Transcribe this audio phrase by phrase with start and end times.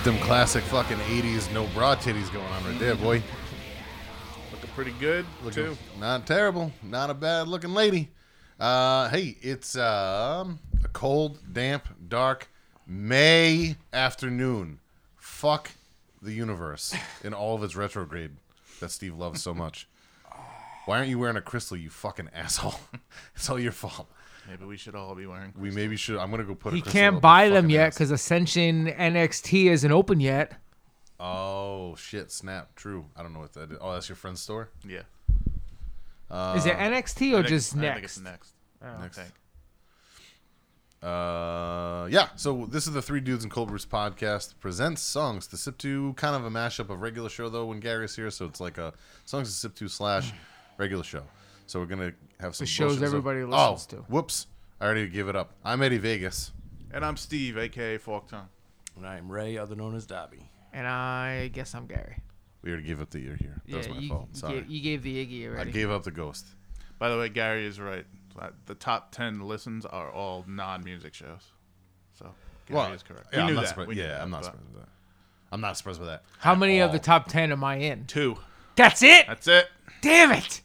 [0.00, 3.22] Got them classic fucking 80s no bra titties going on right there, boy.
[4.50, 5.78] Looking pretty good Looking too.
[5.98, 6.72] not terrible.
[6.82, 8.08] Not a bad looking lady.
[8.58, 12.48] Uh, hey, it's um, a cold, damp, dark
[12.86, 14.80] May afternoon.
[15.18, 15.72] Fuck
[16.22, 18.30] the universe in all of its retrograde
[18.80, 19.86] that Steve loves so much.
[20.86, 22.80] Why aren't you wearing a crystal, you fucking asshole?
[23.36, 24.10] it's all your fault.
[24.48, 25.52] Maybe we should all be wearing.
[25.58, 26.18] We maybe should.
[26.18, 26.72] I'm gonna go put.
[26.72, 30.54] A He crystal can't buy them yet because Ascension NXT isn't open yet.
[31.18, 32.30] Oh shit!
[32.32, 32.74] Snap.
[32.76, 33.06] True.
[33.16, 33.78] I don't know what that is.
[33.80, 34.70] Oh, that's your friend's store.
[34.86, 35.02] Yeah.
[36.56, 37.94] Is it NXT or I think- just I next?
[37.94, 38.52] think it's next.
[39.00, 39.18] Next.
[39.18, 41.06] I.
[41.06, 42.28] Uh, yeah.
[42.36, 46.12] So this is the Three Dudes and Cold Brews podcast presents songs to sip to,
[46.14, 48.92] kind of a mashup of regular show though when Gary's here, so it's like a
[49.24, 50.32] songs to sip to slash
[50.78, 51.22] regular show.
[51.70, 53.96] So we're gonna have some shows bullshit- so- everybody oh, listens to.
[54.08, 54.48] Whoops!
[54.80, 55.52] I already gave it up.
[55.64, 56.50] I'm Eddie Vegas.
[56.90, 58.48] And I'm Steve, aka Fork Tongue.
[58.96, 60.50] And I'm Ray, other known as Dobby.
[60.72, 62.16] And I guess I'm Gary.
[62.62, 63.62] We already gave up the ear here.
[63.68, 64.28] That was my you, fault.
[64.32, 64.54] you Sorry.
[64.54, 65.70] gave- you gave the Iggy already.
[65.70, 66.44] I gave up the ghost.
[66.98, 68.04] By the way, Gary is right.
[68.36, 71.52] Uh, The top ten listens are all non-music shows.
[72.14, 72.34] So
[72.66, 73.28] Gary Well, is correct.
[73.32, 73.68] yeah, we I'm knew not that.
[73.68, 73.88] surprised.
[73.90, 74.88] We knew Yeah, that, I'm not but- surprised with that.
[75.52, 76.24] I'm not surprised with that.
[76.40, 78.06] How at many of the top ten am I in?
[78.06, 78.38] Two.
[78.74, 79.28] That's it.
[79.28, 79.68] That's it.
[80.00, 80.62] Damn it!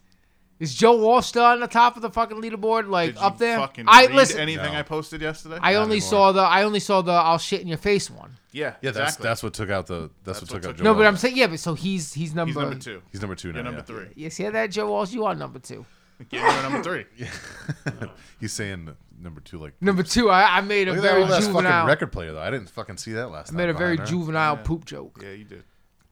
[0.57, 3.37] Is Joe Walsh still on the top of the fucking leaderboard, like Did you up
[3.37, 3.57] there?
[3.59, 4.39] fucking I read listen.
[4.39, 4.79] anything No.
[4.79, 5.59] I posted yesterday?
[5.61, 6.09] I Not only anymore.
[6.09, 6.41] saw the.
[6.41, 7.11] I only saw the.
[7.11, 8.37] I'll shit in your face one.
[8.53, 9.23] yeah, Yeah, that's exactly.
[9.25, 10.83] that's what took out the that's, what what took out took- Joe.
[10.85, 11.07] No, but Walsh.
[11.07, 11.47] I'm saying yeah.
[11.47, 12.51] But so he's he's number.
[12.51, 13.01] He's number two.
[13.11, 13.55] he's number two now.
[13.55, 13.83] You're number yeah.
[13.83, 14.07] three.
[14.15, 15.11] Yes, see that, Joe Walsh?
[15.11, 15.85] You are number two.
[16.31, 17.05] Yeah, you're number three.
[18.39, 18.89] He's saying
[19.19, 20.29] number two like Number two.
[20.29, 21.87] I, I made a Look at that very old ass fucking juvenile.
[21.87, 22.41] record player though.
[22.41, 23.57] I didn't fucking see that last time.
[23.57, 24.15] I made a very behind her.
[24.15, 25.19] juvenile poop joke.
[25.21, 25.63] Yeah, you did.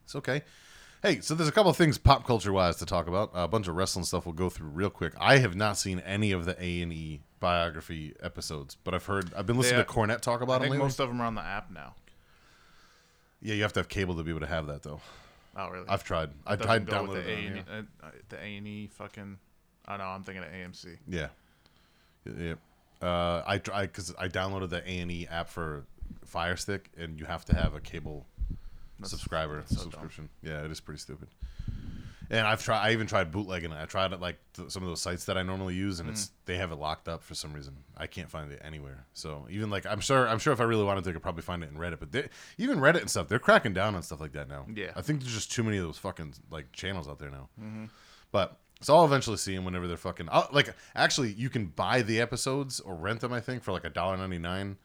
[0.04, 0.42] It's okay.
[1.04, 3.30] Hey, so there's a couple of things pop culture wise to talk about.
[3.34, 5.12] a bunch of wrestling stuff we'll go through real quick.
[5.20, 9.34] I have not seen any of the A and E biography episodes, but I've heard
[9.34, 10.86] I've been listening to Cornette talk I about them think lately.
[10.86, 11.96] most of them are on the app now.
[13.42, 15.02] yeah, you have to have cable to be able to have that though.
[15.58, 15.86] Oh, really?
[15.90, 16.30] I've tried.
[16.48, 17.36] I Doesn't tried go downloading with the it.
[17.36, 17.88] A on and here.
[18.02, 19.38] uh, uh, the A and E fucking.
[19.86, 20.06] I know.
[20.06, 20.98] I'm thinking of AMC.
[21.06, 21.28] Yeah,
[22.26, 22.54] yeah.
[23.02, 25.84] Uh, I try because I downloaded the A and E app for
[26.24, 28.26] Fire Stick, and you have to have a cable
[29.04, 29.92] subscriber that's so dumb.
[29.92, 30.30] subscription.
[30.42, 31.28] Yeah, it is pretty stupid.
[32.30, 32.80] And I've tried.
[32.88, 33.78] I even tried bootlegging it.
[33.80, 36.14] I tried it like th- some of those sites that I normally use, and Mm.
[36.14, 37.76] it's they have it locked up for some reason.
[37.98, 39.06] I can't find it anywhere.
[39.14, 41.42] So even like I'm sure I'm sure if I really wanted to, I could probably
[41.44, 42.00] find it in Reddit.
[42.00, 44.66] But they, even Reddit and stuff, they're cracking down on stuff like that now.
[44.74, 44.92] Yeah.
[44.96, 47.50] I think there's just too many of those fucking like channels out there now.
[47.62, 47.86] Mm-hmm.
[48.32, 50.30] But so I'll eventually see them whenever they're fucking.
[50.32, 53.34] I'll, like actually, you can buy the episodes or rent them.
[53.34, 54.78] I think for like a dollar ninety nine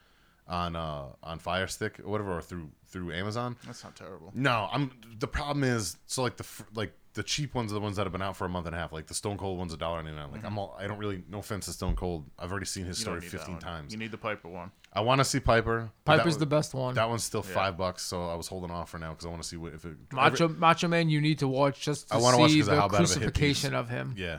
[0.49, 3.57] on uh on Fire Stick or whatever, or through through Amazon.
[3.67, 4.31] That's not terrible.
[4.35, 4.91] No, I'm.
[5.19, 8.13] The problem is, so like the like the cheap ones are the ones that have
[8.13, 8.93] been out for a month and a half.
[8.93, 10.31] Like the Stone Cold one's a dollar ninety nine.
[10.31, 10.77] Like I'm all.
[10.79, 11.23] I don't really.
[11.29, 12.25] No offense to Stone Cold.
[12.39, 13.01] I've already seen his Mm-hmm.
[13.01, 13.61] You story need that fifteen one.
[13.63, 13.93] times.
[13.93, 14.71] You need the Piper one.
[14.93, 15.91] I want to see Piper.
[16.05, 16.95] but that Piper's the best one.
[16.95, 19.43] That one's still five bucks, so I was holding off for now because I want
[19.43, 19.97] to see what if it.
[20.13, 22.75] Macho Macho Man, you need to watch just to I wanna watch see 'cause of
[22.77, 24.15] the how bad of a crucifixion of him.
[24.17, 24.39] Yeah,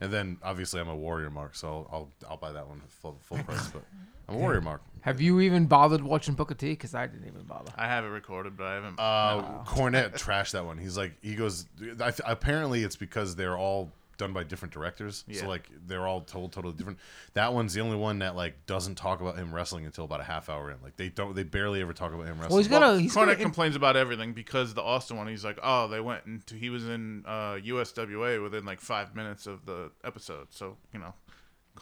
[0.00, 3.18] and then obviously I'm a Warrior Mark, so I'll I'll, I'll buy that one full
[3.22, 3.68] full price.
[3.68, 3.82] But
[4.28, 4.82] I'm a Warrior Mark.
[5.02, 6.70] Have you even bothered watching Booker T?
[6.70, 7.72] Because I didn't even bother.
[7.76, 8.98] I have it recorded, but I haven't.
[8.98, 10.78] Uh, Cornette trashed that one.
[10.78, 11.66] He's like, he goes.
[11.80, 15.24] I th- apparently, it's because they're all done by different directors.
[15.26, 15.42] Yeah.
[15.42, 16.98] So like, they're all told totally different.
[17.34, 20.24] That one's the only one that like doesn't talk about him wrestling until about a
[20.24, 20.76] half hour in.
[20.82, 21.34] Like they don't.
[21.34, 22.50] They barely ever talk about him wrestling.
[22.50, 22.98] Well, he's gonna.
[23.00, 23.36] he's Cornette gonna.
[23.36, 26.86] complains about everything because the Austin one, he's like, oh, they went into he was
[26.88, 31.14] in uh, USWA within like five minutes of the episode, so you know.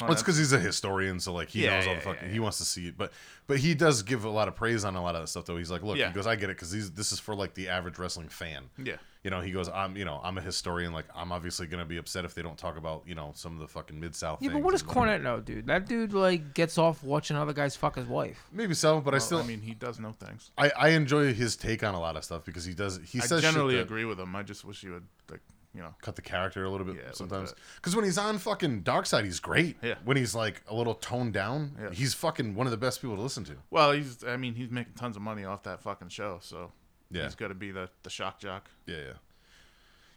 [0.00, 2.28] Well, it's because he's a historian, so like he Yeah, knows all yeah, the fucking.
[2.28, 3.12] yeah, He wants to see it, but
[3.46, 5.44] but he does give a lot of praise on a lot of that stuff.
[5.44, 6.08] Though he's like, look, Yeah.
[6.08, 8.64] he goes, I get it because this is for like the average wrestling fan.
[8.76, 8.96] Yeah.
[9.24, 10.92] You know, he goes, I'm you know I'm a historian.
[10.92, 13.58] Like I'm obviously gonna be upset if they don't talk about you know some of
[13.58, 14.42] the fucking mid south.
[14.42, 15.66] yeah, but what does Cornette know, dude?
[15.66, 18.46] That dude like gets off watching other guys fuck his wife.
[18.52, 20.50] Maybe so, but I still I mean, he does know things.
[20.58, 23.24] I, I enjoy his take on a lot of stuff because he does he I
[23.24, 24.36] says generally shit that agree with him.
[24.36, 25.40] I just wish you would like,
[25.74, 25.94] you know.
[26.02, 29.24] cut the character a little bit Yeah, sometimes because when he's on fucking Dark Side
[29.24, 29.78] he's great.
[29.82, 29.94] Yeah.
[30.04, 31.90] When he's like a little toned down, Yeah.
[31.92, 33.54] he's fucking one of the best people to listen to.
[33.70, 34.22] Well, he's.
[34.22, 36.72] I mean, he's making tons of money off that fucking show, so
[37.14, 37.24] Yeah.
[37.24, 38.68] he's got to be the the shock jock.
[38.86, 39.12] Yeah, yeah.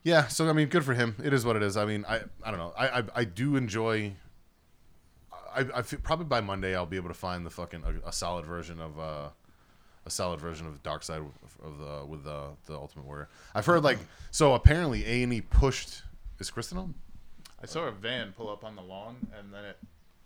[0.03, 1.15] Yeah, so I mean, good for him.
[1.23, 1.75] It is what it is.
[1.75, 2.73] I mean, I I don't know.
[2.77, 4.13] I I, I do enjoy.
[5.53, 8.13] I, I feel, probably by Monday I'll be able to find the fucking a, a
[8.13, 9.29] solid version of uh,
[10.05, 11.21] a solid version of Dark Side
[11.63, 13.29] of, the with the the Ultimate Warrior.
[13.55, 13.99] I've heard like
[14.31, 16.03] so apparently A and E pushed.
[16.39, 16.93] Is Kristen on?
[17.61, 19.77] I saw a van pull up on the lawn, and then it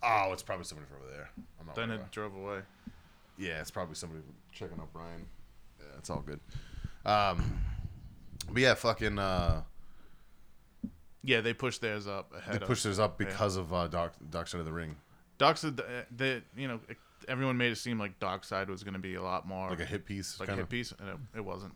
[0.04, 1.30] Oh, it's probably somebody from over there.
[1.60, 2.60] I'm not then it about drove away.
[3.38, 4.22] Yeah, it's probably somebody
[4.52, 5.26] checking up Ryan.
[6.02, 6.40] It's all good.
[7.06, 7.62] Um,
[8.50, 9.20] but yeah, fucking.
[9.20, 9.62] Uh,
[11.24, 12.56] Yeah, they pushed theirs up ahead.
[12.56, 14.96] they of- pushed theirs up because of uh, Dark Dark Side of the Ring.
[15.38, 16.80] Doc said that, that you know
[17.28, 19.80] everyone made it seem like Dark Side was going to be a lot more like
[19.80, 21.74] a hit piece, like a kind hit piece, and it, it wasn't.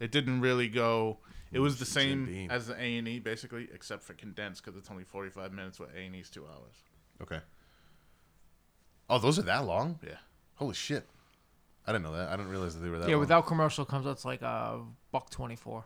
[0.00, 1.18] It didn't really go.
[1.52, 4.90] It was the same as the A and E basically, except for condensed because it's
[4.90, 5.78] only forty five minutes.
[5.78, 6.76] Where A and E's two hours.
[7.20, 7.40] Okay.
[9.10, 9.98] Oh, those are that long?
[10.06, 10.14] Yeah.
[10.54, 11.06] Holy shit!
[11.90, 12.28] I didn't know that.
[12.28, 13.08] I didn't realize that they were that.
[13.08, 13.20] Yeah, long.
[13.20, 15.84] without commercial comes out it's like a buck twenty four.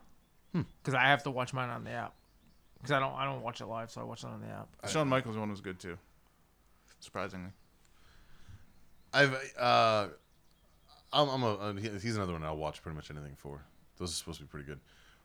[0.52, 2.12] Because I have to watch mine on the app.
[2.74, 4.68] Because I don't I don't watch it live, so I watch it on the app.
[4.90, 5.96] Shawn Michaels one was good too.
[7.00, 7.50] Surprisingly.
[9.14, 10.08] I've uh,
[11.10, 13.62] I'm, I'm a uh, he's another one I'll watch pretty much anything for.
[13.96, 14.80] Those are supposed to be pretty good.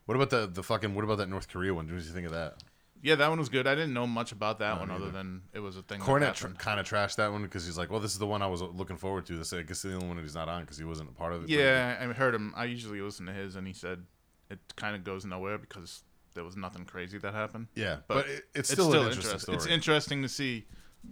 [0.06, 0.96] What about the the fucking?
[0.96, 1.88] What about that North Korea one?
[1.88, 2.64] What did you think of that?
[3.02, 3.66] Yeah, that one was good.
[3.66, 6.00] I didn't know much about that No, one me other than it was a thing.
[6.00, 8.28] that Cornette tr- kind of trashed that one because he's like, well, this is the
[8.28, 9.38] one I was looking forward to.
[9.38, 11.32] This I guess the only one that he's not on because he wasn't a part
[11.34, 11.50] of it.
[11.50, 12.54] Yeah, I heard him.
[12.58, 14.04] I usually listen to his, and he said
[14.50, 16.04] it kind of goes nowhere because
[16.34, 17.68] there was nothing crazy that happened.
[17.76, 19.40] yeah, But but, it, it's still an interesting interesting.
[19.40, 19.56] story.
[19.58, 20.66] It's interesting to see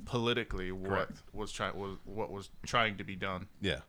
[0.05, 1.23] politically what Correct.
[1.33, 3.47] was trying was what was trying to be done.
[3.61, 3.79] Yeah.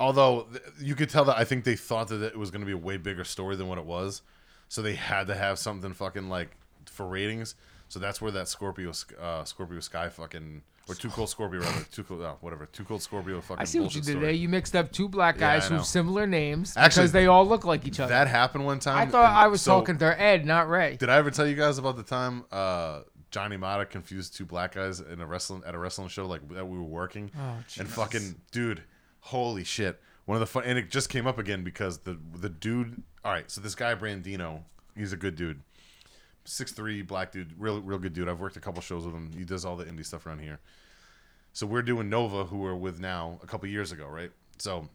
[0.00, 2.66] Although th- you could tell that I think they thought that it was going to
[2.66, 4.22] be a way bigger story than what it was,
[4.68, 6.50] so they had to have something fucking like
[6.88, 7.54] for ratings.
[7.88, 12.02] So that's where that Scorpio, uh, Scorpio Sky fucking or Too Cold Scorpio rather, Too
[12.02, 14.24] Cold, oh, whatever, Too Cold Scorpio fucking I see what you did story.
[14.26, 14.34] there.
[14.34, 15.76] You mixed up two black guys know.
[15.76, 18.08] with similar names Actually, because they all look like each other.
[18.12, 18.96] That happened one time.
[18.96, 20.96] I thought I was so- talking to Ed, not Ray.
[20.96, 23.00] Did I ever tell you guys about the time uh,
[23.30, 26.66] Johnny Mata confused two black guys in a wrestling at a wrestling show like that
[26.66, 27.30] we were working?
[27.38, 28.82] Oh, and fucking dude,
[29.20, 30.00] holy shit!
[30.24, 33.02] One of the fun and it just came up again because the the dude.
[33.24, 34.62] All right, so this guy Brandino,
[34.96, 35.60] he's a good dude,
[36.44, 38.28] six three black dude, real real good dude.
[38.28, 39.30] I've worked a couple shows with him.
[39.36, 40.60] He does all the indie stuff around here.
[41.52, 44.30] So we're doing Nova, who we're with now, a couple years ago, right?
[44.58, 44.88] So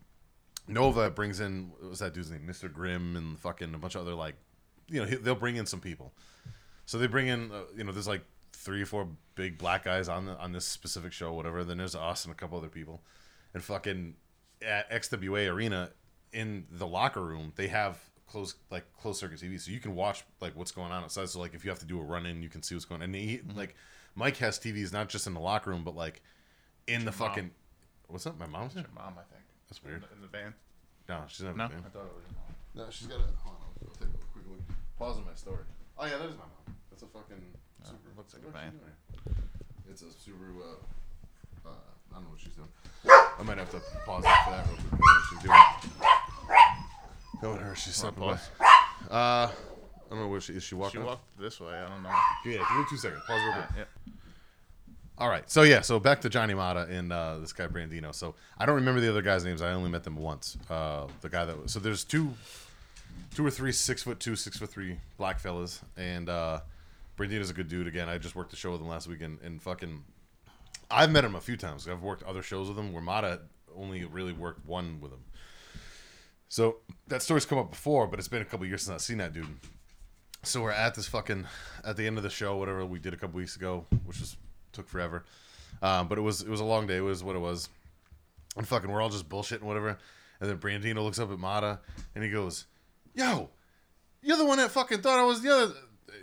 [0.67, 2.71] Nova brings in what was that dude's name, Mr.
[2.71, 4.35] Grimm, and fucking a bunch of other like,
[4.89, 6.13] you know, he- they'll bring in some people.
[6.85, 8.23] So they bring in, uh, you know, there's like
[8.53, 11.63] three or four big black guys on the, on this specific show, whatever.
[11.63, 13.03] Then there's us and a couple other people,
[13.53, 14.15] and fucking
[14.65, 15.91] at XWA Arena
[16.33, 17.97] in the locker room they have
[18.27, 21.29] closed like closed circuit TV, so you can watch like what's going on outside.
[21.29, 23.01] So like if you have to do a run in, you can see what's going.
[23.01, 23.05] on.
[23.05, 23.75] And he like
[24.15, 26.21] Mike has TVs not just in the locker room, but like
[26.87, 27.29] in the your mom?
[27.29, 27.51] fucking.
[28.07, 28.83] What's up, my mom's here?
[28.83, 29.43] Your mom, I think.
[29.67, 30.03] That's weird.
[30.15, 30.53] In the, van.
[31.09, 31.57] No, she's not.
[31.57, 31.83] No, in the van.
[31.85, 32.55] I thought it was your mom.
[32.75, 33.27] No, she's got a.
[33.43, 34.61] Hold on, I'll take a quick look.
[34.97, 35.63] Pause on my story.
[35.99, 36.75] Oh yeah, that is my mom.
[36.89, 37.41] That's a fucking.
[37.83, 38.17] Oh, Subaru.
[38.17, 38.73] looks like a van.
[39.89, 40.61] It's a Subaru.
[40.61, 41.71] Uh, uh,
[42.11, 42.71] I don't know what she's doing.
[43.07, 44.87] I might have to pause for that real quick.
[44.87, 46.16] I don't know what she's doing.
[47.41, 47.75] Go with her.
[47.75, 48.65] She's Wanna stopping by.
[48.65, 49.11] pause?
[49.11, 50.63] Uh, I don't know where she is.
[50.63, 51.01] She She walking.
[51.01, 51.07] up?
[51.07, 51.73] walked this way.
[51.73, 52.09] I don't know.
[52.45, 53.21] Yeah, give me two seconds.
[53.27, 53.67] Pause real quick.
[53.77, 54.13] Yeah.
[55.19, 55.49] All right.
[55.49, 58.13] So yeah, so back to Johnny Mata and uh, this guy Brandino.
[58.13, 59.61] So I don't remember the other guys' names.
[59.61, 60.57] I only met them once.
[60.69, 62.33] Uh, the guy that was so there's two,
[63.35, 66.59] two or three six foot two, six foot three black fellas, and uh,
[67.17, 67.87] Brandino's a good dude.
[67.87, 70.03] Again, I just worked the show with him last weekend, and fucking,
[70.91, 71.87] I've met him a few times.
[71.87, 73.41] I've worked other shows with him where Mata
[73.75, 75.23] only really worked one with him.
[76.49, 76.77] So
[77.07, 79.33] that story's come up before, but it's been a couple years since I've seen that
[79.33, 79.47] dude.
[80.43, 81.45] So we're at this fucking
[81.83, 84.37] at the end of the show, whatever we did a couple weeks ago, which was
[84.71, 85.25] took forever.
[85.81, 86.97] Um, but it was it was a long day.
[86.97, 87.69] It was what it was.
[88.55, 89.97] And fucking we're all just bullshitting whatever.
[90.39, 91.79] And then Brandino looks up at Mata
[92.15, 92.65] and he goes,
[93.13, 93.49] "Yo,
[94.21, 95.73] you're the one that fucking thought I was the other."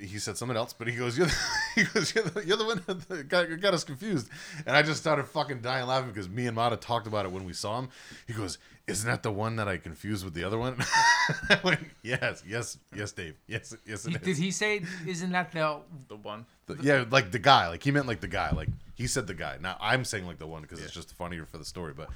[0.01, 1.37] He said something else, but he goes, "You're the,
[1.75, 4.29] he goes, you're the, you're the one that got, got us confused."
[4.67, 7.45] And I just started fucking dying laughing because me and Mata talked about it when
[7.45, 7.91] we saw him.
[8.27, 10.77] He goes, "Isn't that the one that I confused with the other one?"
[11.65, 13.35] Went, "Yes, yes, yes, Dave.
[13.47, 15.81] Yes, yes, it He- is." did he say, isn't that the.
[16.09, 16.47] The one.
[16.67, 17.69] The- yeah, like the guy.
[17.69, 18.51] Like he meant like the guy.
[18.51, 19.57] Like he said the guy.
[19.61, 21.93] Now I'm saying like the one because it's just funnier for the story.
[21.97, 22.11] But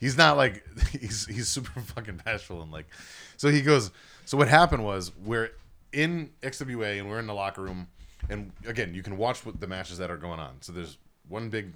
[0.00, 2.86] he's not like he's he's super fucking bashful and like.
[3.36, 3.90] So he goes.
[4.24, 5.50] So what happened was we're
[5.92, 7.88] in XWA and we're in the locker room,
[8.30, 10.54] and again you can watch what the matches that are going on.
[10.60, 10.98] So there's
[11.28, 11.72] one big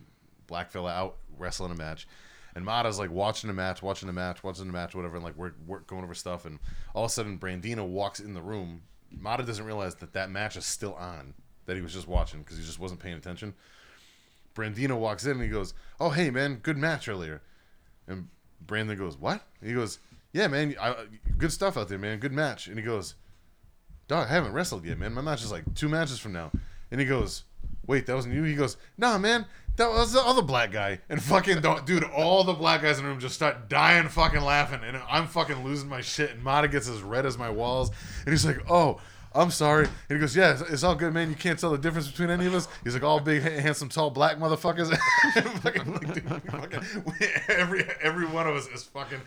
[0.46, 2.06] black fella out wrestling a match.
[2.56, 5.36] And Mata's like watching the match, watching the match, watching the match, whatever, and like
[5.36, 6.58] we're, we're going over stuff, and
[6.94, 8.80] all of a sudden Brandino walks in the room.
[9.10, 11.34] Mata doesn't realize that that match is still on,
[11.66, 13.52] that he was just watching because he just wasn't paying attention.
[14.54, 17.42] Brandino walks in and he goes, "Oh hey man, good match earlier,"
[18.08, 18.28] and
[18.66, 19.98] Brandon goes, "What?" He goes,
[20.32, 20.94] "Yeah man, I,
[21.36, 23.16] good stuff out there, man, good match." And he goes,
[24.08, 25.12] "Dog, I haven't wrestled yet, man.
[25.12, 26.50] My match is like two matches from now."
[26.90, 27.44] And he goes,
[27.86, 29.44] "Wait, that wasn't you?" He goes, "Nah, man,
[29.76, 33.10] that was the other black guy." And fucking dude, all the black guys in the
[33.10, 36.30] room just start dying, fucking laughing, and I'm fucking losing my shit.
[36.32, 37.90] And Mata gets as red as my walls,
[38.24, 39.00] and he's like, "Oh."
[39.36, 39.86] I'm sorry.
[39.86, 41.28] And he goes, yeah, it's, it's all good, man.
[41.28, 42.68] You can't tell the difference between any of us.
[42.82, 44.96] He's like, all big, handsome, tall, black motherfuckers.
[45.60, 46.80] fucking, like, dude, fucking,
[47.48, 49.20] every every one of us is fucking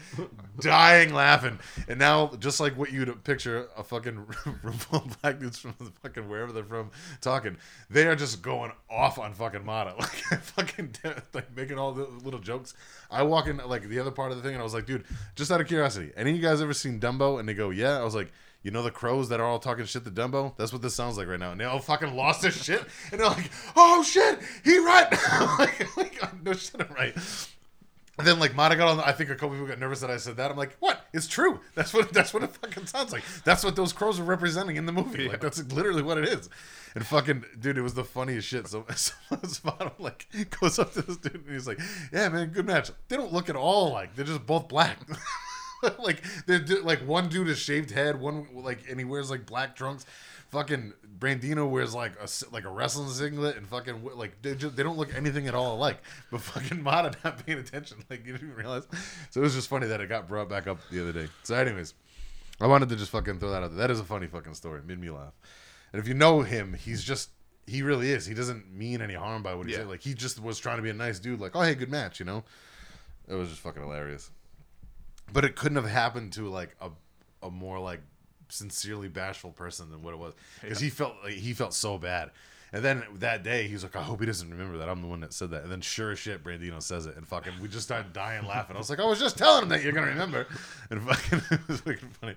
[0.59, 1.59] dying laughing.
[1.87, 4.25] And now, just like what you'd picture a fucking
[5.21, 7.57] black dudes from the fucking wherever they're from talking,
[7.89, 10.95] they are just going off on fucking Mata, like fucking
[11.33, 12.73] like making all the little jokes.
[13.11, 15.05] I walk in like the other part of the thing, and I was like, dude,
[15.35, 17.39] just out of curiosity, any of you guys ever seen Dumbo?
[17.39, 17.99] And they go, yeah.
[17.99, 18.31] I was like.
[18.61, 20.55] You know the crows that are all talking shit to Dumbo?
[20.57, 21.51] That's what this sounds like right now.
[21.51, 22.83] And they all fucking lost their shit.
[23.11, 25.09] And they're like, oh shit, he right.
[25.59, 27.15] like, like, no shit, I'm right.
[28.19, 28.97] And then like Mata got on.
[28.97, 30.51] The, I think a couple people got nervous that I said that.
[30.51, 31.07] I'm like, what?
[31.13, 31.61] It's true.
[31.73, 33.23] That's what that's what it fucking sounds like.
[33.45, 35.29] That's what those crows are representing in the movie.
[35.29, 36.49] Like that's literally what it is.
[36.95, 38.67] And fucking dude, it was the funniest shit.
[38.67, 39.13] So, so
[39.43, 40.27] Spotto like
[40.59, 41.79] goes up to this dude and he's like,
[42.11, 42.91] yeah, man, good match.
[43.07, 44.99] They don't look at all like they're just both black.
[45.99, 49.75] like they're like one dude has shaved head, one like and he wears like black
[49.75, 50.05] trunks.
[50.49, 54.81] Fucking Brandino wears like a like a wrestling singlet and fucking like they just they
[54.83, 56.01] don't look anything at all alike.
[56.31, 58.87] But fucking Mata not paying attention, like you didn't even realize.
[59.29, 61.27] So it was just funny that it got brought back up the other day.
[61.43, 61.93] So anyways,
[62.59, 63.87] I wanted to just fucking throw that out there.
[63.87, 64.79] That is a funny fucking story.
[64.79, 65.33] It made me laugh.
[65.93, 67.29] And if you know him, he's just
[67.67, 68.25] he really is.
[68.25, 69.79] He doesn't mean any harm by what he Yeah.
[69.79, 69.87] said.
[69.87, 71.39] Like he just was trying to be a nice dude.
[71.39, 72.43] Like oh hey, good match, you know.
[73.27, 74.31] It was just fucking hilarious.
[75.31, 76.89] But it couldn't have happened to like a
[77.41, 78.01] a more like
[78.49, 82.31] sincerely bashful person than what it was because he felt like he felt so bad.
[82.71, 85.07] And then that day he was like, I hope he doesn't remember that I'm the
[85.07, 85.63] one that said that.
[85.63, 88.75] And then sure as shit, Brandino says it, and fucking we just started dying laughing.
[88.75, 90.45] I was like, I was just telling him that you're gonna remember,
[90.89, 92.35] and fucking it was fucking funny.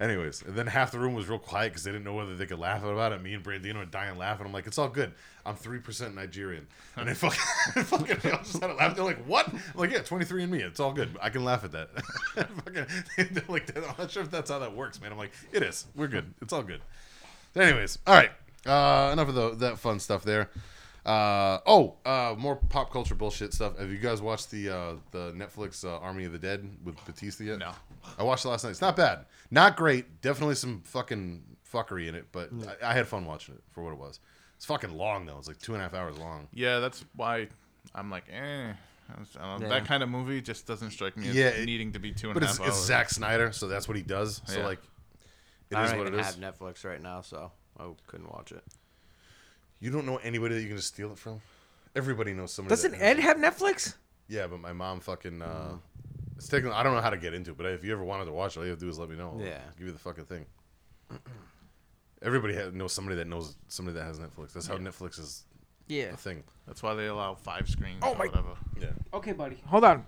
[0.00, 2.46] Anyways, and then half the room was real quiet because they didn't know whether they
[2.46, 3.22] could laugh about it.
[3.22, 4.44] Me and Brandino were dying laughing.
[4.44, 5.12] I'm like, it's all good.
[5.46, 7.38] I'm three percent Nigerian, and they fucking,
[7.84, 8.96] fucking they all just had to laugh.
[8.96, 9.48] They're like, what?
[9.48, 10.62] I'm like, yeah, 23 and me.
[10.62, 11.16] It's all good.
[11.22, 11.90] I can laugh at that.
[12.34, 12.86] fucking,
[13.16, 15.12] they're like, I'm not sure if that's how that works, man.
[15.12, 15.86] I'm like, it is.
[15.94, 16.34] We're good.
[16.42, 16.80] It's all good.
[17.54, 18.32] Anyways, all right.
[18.66, 20.50] Uh, enough of the, that fun stuff there.
[21.04, 23.78] Uh, oh, uh, more pop culture bullshit stuff.
[23.78, 27.44] Have you guys watched the uh, the Netflix uh, Army of the Dead with Batista
[27.44, 27.58] yet?
[27.58, 27.72] No.
[28.18, 28.70] I watched it last night.
[28.70, 29.26] It's not bad.
[29.50, 30.20] Not great.
[30.22, 32.50] Definitely some fucking fuckery in it, but
[32.82, 34.18] I, I had fun watching it for what it was.
[34.56, 35.36] It's fucking long though.
[35.38, 36.48] It's like two and a half hours long.
[36.54, 37.48] Yeah, that's why
[37.94, 38.72] I'm like, eh.
[39.10, 39.74] I don't know, Yeah.
[39.74, 42.30] That kind of movie just doesn't strike me as Yeah, it- needing to be two
[42.30, 42.50] and a half.
[42.56, 42.86] and a But it's, it's.
[42.86, 44.40] Zack Snyder, so that's what he does.
[44.46, 44.64] So Yeah.
[44.66, 44.78] like,
[45.70, 46.26] it I is don't what it even is.
[46.26, 48.64] have Netflix right now, so I couldn't watch it.
[49.84, 51.42] You don't know anybody that you can just steal it from.
[51.94, 52.70] Everybody knows somebody.
[52.70, 53.96] Doesn't that Ed have Netflix?
[54.28, 55.42] Yeah, but my mom fucking.
[55.42, 55.76] Uh,
[56.36, 56.72] it's taking.
[56.72, 58.56] I don't know how to get into it, but if you ever wanted to watch
[58.56, 59.36] it, all you have to do is let me know.
[59.38, 59.58] I'll Yeah.
[59.76, 60.46] give you the fucking thing.
[62.22, 64.54] Everybody ha knows somebody that knows somebody that has Netflix.
[64.54, 65.44] That's how Netflix is
[65.86, 66.04] Yeah.
[66.14, 66.44] a thing.
[66.66, 68.54] That's why they allow five screens Oh or my- whatever.
[68.80, 68.86] Yeah.
[69.12, 69.60] Okay, buddy.
[69.66, 70.06] Hold on.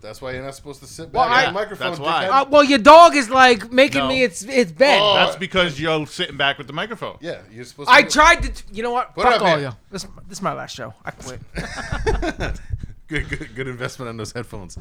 [0.00, 1.88] That's why you're not supposed to sit back Well, on I- the microphone.
[1.88, 2.26] That's why.
[2.26, 4.08] Uh, well, your dog is like making No.
[4.08, 5.00] me its its bed.
[5.02, 5.14] Oh.
[5.14, 7.16] That's because you're sitting back with the microphone.
[7.20, 7.88] yeah, you're supposed.
[7.88, 8.48] to I do- tried to.
[8.52, 9.14] T- you know what?
[9.14, 9.68] Put it Fuck up all here.
[9.68, 9.76] you.
[9.90, 10.92] This this is my last show.
[11.04, 11.40] I quit.
[13.08, 14.78] good, good, good investment on those headphones.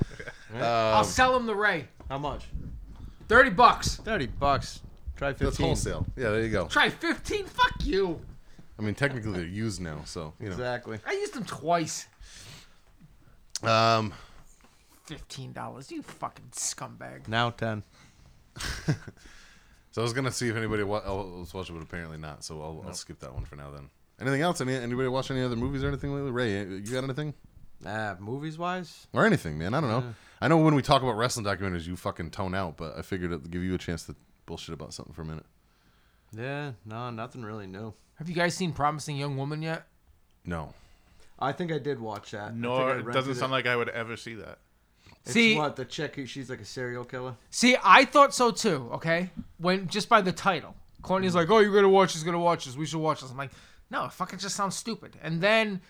[0.55, 1.87] I'll Um, sell him the Ray.
[2.09, 2.45] How much?
[3.27, 3.95] Thirty bucks.
[3.97, 4.81] Thirty bucks.
[5.15, 5.45] Try fifteen.
[5.47, 5.65] that's fifteen.
[5.67, 6.05] wholesale.
[6.17, 6.67] Yeah, there you go.
[6.67, 7.45] Try fifteen.
[7.45, 8.19] Fuck you.
[8.77, 10.51] I mean, technically they're used now, so you know.
[10.53, 10.99] Exactly.
[11.05, 12.07] I used them twice.
[13.61, 14.13] Um,
[15.03, 15.91] Fifteen dollars.
[15.91, 17.27] You fucking scumbag.
[17.27, 17.83] Now ten.
[18.57, 18.93] so
[19.97, 22.43] I was gonna see if anybody wa- else watched it, but apparently not.
[22.43, 23.71] So I'll, I'll skip that one for now.
[23.71, 23.89] Then.
[24.21, 24.61] Anything else?
[24.61, 26.31] Any anybody watch any other movies or anything lately?
[26.31, 27.33] Ray, you got anything?
[27.85, 29.07] Ah, movies wise.
[29.11, 29.73] or anything, man.
[29.73, 30.13] I don't know.
[30.39, 33.31] I know when we talk about wrestling documentaries, you fucking tone out, but I figured
[33.31, 35.45] it'd give you a chance to bullshit about something for a minute.
[36.31, 37.93] Yeah, no, nothing really new.
[38.15, 39.85] Have you guys seen Promising Young Woman yet?
[40.45, 40.73] No.
[41.39, 42.43] I think I did watch that.
[42.43, 44.59] I think Nor I it doesn't rented sound like I would ever see that.
[45.25, 46.15] It's See- what the chick?
[46.15, 47.35] who- She's like a serial killer.
[47.49, 48.89] See, I thought so too.
[48.93, 52.65] Okay, when just by the title, Courtney's like, "Oh, you're gonna watch this, gonna watch
[52.65, 52.75] this.
[52.75, 53.51] We should watch this." I'm like,
[53.89, 55.81] "No, it fucking just sounds stupid." And then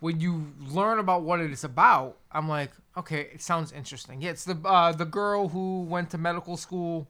[0.00, 4.30] when you learn about what it is about, I'm like, "Okay, it sounds interesting." Yeah,
[4.30, 7.08] it's the uh, the girl who went to medical school.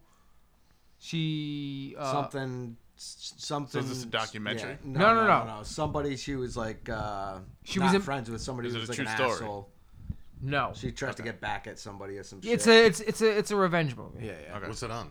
[0.99, 2.76] She uh, something.
[2.97, 3.87] s- Something.
[3.87, 4.71] this a documentary?
[4.73, 5.45] yeah, No, no, no.
[5.59, 6.88] no, Somebody she was like.
[6.88, 9.06] uh She She was was in- friends with somebody Is who was a like true
[9.06, 9.30] an story?
[9.33, 9.68] asshole.
[10.46, 10.72] No.
[10.74, 12.52] She tries to get back at somebody or some shit.
[12.52, 14.24] It's a it's it's a it's a revenge movie.
[14.26, 14.56] yeah, yeah.
[14.56, 14.68] Okay.
[14.68, 15.10] What's it on?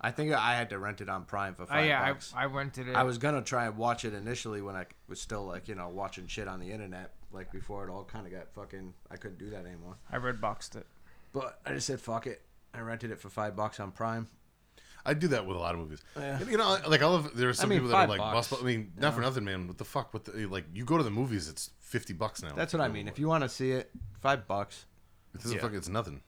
[0.00, 2.32] I think I had to rent it on Prime for Uh, five yeah, bucks.
[2.36, 2.96] I, I rented it.
[2.96, 5.88] I was gonna try and watch it initially when I was still like you know
[5.88, 9.38] watching shit on the internet like before it all kind of got fucking I couldn't
[9.38, 9.96] do that anymore.
[10.10, 10.86] I red boxed it.
[11.32, 12.42] But I just said fuck it.
[12.74, 14.28] I rented it for five bucks on Prime.
[15.04, 16.00] I do that with a lot of movies.
[16.16, 16.40] Yeah.
[16.48, 17.36] You know, like I love.
[17.36, 18.50] There are some mean, people that are five like, bucks.
[18.50, 19.66] bust, I mean, not for nothing, man.
[19.66, 20.14] What the fuck?
[20.14, 20.64] What the like?
[20.72, 22.52] You go to the movies, it's fifty bucks now.
[22.54, 23.08] That's what I mean.
[23.08, 23.90] If you want to see it,
[24.20, 24.86] five bucks.
[25.34, 25.62] it doesn't Yeah.
[25.62, 26.22] fuck, it's nothing.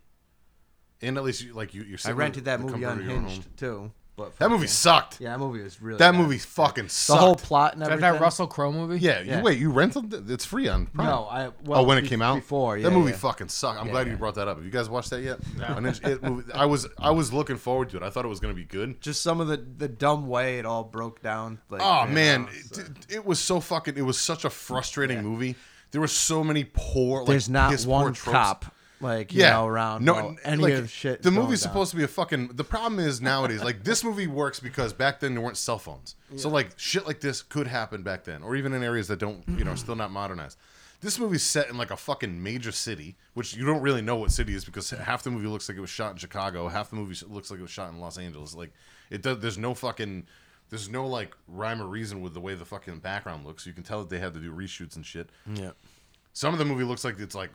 [1.02, 1.98] And at least you like you, you're.
[2.04, 3.92] I rented that movie comfort of your own unhinged too.
[4.16, 5.20] But That movie fucking- sucked.
[5.20, 5.98] Yeah, that movie was really.
[5.98, 6.20] That bad.
[6.20, 7.20] movie fucking The sucked.
[7.20, 8.12] whole plot and Is that everything.
[8.12, 9.00] that Russell Crowe movie?
[9.00, 9.38] Yeah, Yeah.
[9.38, 10.14] You, wait, you rented?
[10.14, 10.30] it?
[10.30, 11.06] It's free on Prime.
[11.08, 11.50] No, I.
[11.64, 12.76] Well, oh, when it be- came out before.
[12.78, 13.16] Yeah, that movie yeah.
[13.16, 13.80] fucking sucked.
[13.80, 14.12] I'm Yeah, glad yeah.
[14.12, 14.58] you brought that up.
[14.58, 15.40] Have you guys watched that yet?
[15.60, 18.02] And it- it movie- I was I was looking forward to it.
[18.04, 19.00] I thought it was gonna be good.
[19.00, 21.58] Just some of the the dumb way it all broke down.
[21.68, 23.96] Like, Oh you man, know, so- it, it was so fucking.
[23.96, 25.56] It was such a frustrating movie.
[25.90, 27.20] There were so many poor.
[27.20, 28.30] Like, There's not piss poor one tropes.
[28.32, 28.73] cop
[29.04, 30.04] like you Yeah, know around.
[30.04, 31.22] No, any like, of shit.
[31.22, 32.48] The movie's supposed to be a fucking.
[32.48, 36.16] The problem is nowadays, like this movie works because back then there weren't cell phones,
[36.34, 39.44] so like shit like this could happen back then, or even in areas that don't,
[39.56, 40.58] you know, still not modernized.
[41.00, 44.32] This movie's set in like a fucking major city, which you don't really know what
[44.32, 46.96] city is because half the movie looks like it was shot in Chicago, half the
[46.96, 48.54] movie looks like it was shot in Los Angeles.
[48.54, 48.72] Like
[49.10, 49.38] it does.
[49.38, 50.26] There's no fucking.
[50.70, 53.66] There's no like rhyme or reason with the way the fucking background looks.
[53.66, 55.28] You can tell that they had to do reshoots and shit.
[55.46, 55.72] Yeah.
[56.32, 57.50] Some of the movie looks like it's like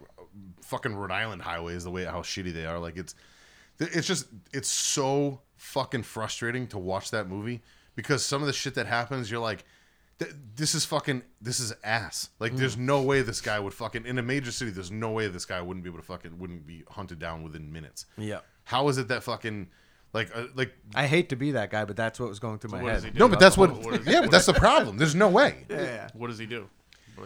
[0.62, 2.79] fucking Rhode Island highways, the way how shitty they are.
[2.79, 3.15] Like it's,
[3.79, 7.62] it's just it's so fucking frustrating to watch that movie
[7.96, 9.65] because some of the shit that happens, you're like,
[10.55, 12.29] this is fucking this is ass.
[12.39, 14.72] Like there's no way this guy would fucking in a major city.
[14.72, 17.72] There's no way this guy wouldn't be able to fucking wouldn't be hunted down within
[17.72, 18.05] minutes.
[18.17, 18.39] Yeah.
[18.65, 19.67] How is it that fucking
[20.12, 22.72] like uh, like I hate to be that guy, but that's what was going through
[22.72, 22.96] my what head.
[22.96, 23.19] does he do?
[23.19, 24.98] no, but that's what, What is- yeah, but that's the problem.
[24.98, 25.65] There's no way.
[25.69, 26.10] Yeah.
[26.13, 26.67] What does he do?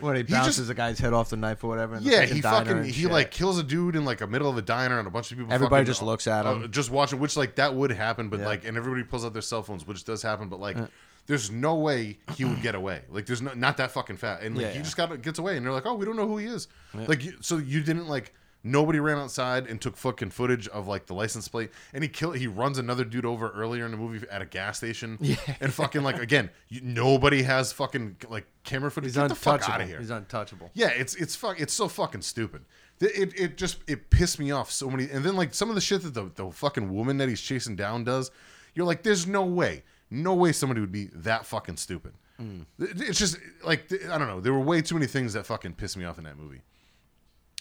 [0.02, 1.96] When he bounces just- a guy's head off the knife or whatever.
[1.96, 3.12] In the Yeah, fucking he fucking he shit.
[3.12, 5.38] like kills a dude in like a middle of a diner and a bunch of
[5.38, 5.54] people.
[5.54, 6.72] Everybody fucking, just looks at uh, him.
[6.72, 8.48] just watching, which like that would happen, but Yeah.
[8.48, 10.78] like and everybody pulls out their cell phones, which does happen, but like.
[11.26, 13.04] There's no way he would get away.
[13.10, 14.84] Like, there's no, not that fucking fat, and like Yeah, he yeah.
[14.84, 17.22] just got gets away, and they're like, "Oh, we don't know who he is." Like,
[17.40, 21.48] so you didn't like nobody ran outside and took fucking footage of like the license
[21.48, 24.46] plate, and he kill he runs another dude over earlier in the movie at a
[24.46, 29.10] gas station, yeah, and fucking like again, you, nobody has fucking like camera footage.
[29.10, 29.74] He's Get the fuck untouchable.
[29.76, 30.00] out of here.
[30.00, 30.72] He's untouchable.
[30.74, 32.64] Yeah, it's it's fuck it's so fucking stupid.
[33.00, 35.10] It, it it just it pissed me off so many.
[35.10, 37.76] And then like some of the shit that the the fucking woman that he's chasing
[37.76, 38.32] down does,
[38.76, 42.14] you're like, there's no way, no way somebody would be that fucking stupid.
[42.42, 42.66] Mm.
[42.80, 44.40] It- It's just like I don't know.
[44.40, 46.62] There were way too many things that fucking pissed me off in that movie.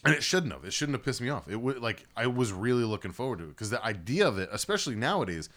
[0.05, 0.65] And it shouldn't have.
[0.65, 1.49] It shouldn't have pissed me off.
[1.49, 4.49] It would like I was really looking forward to it because the idea of it,
[4.53, 5.49] especially nowadays,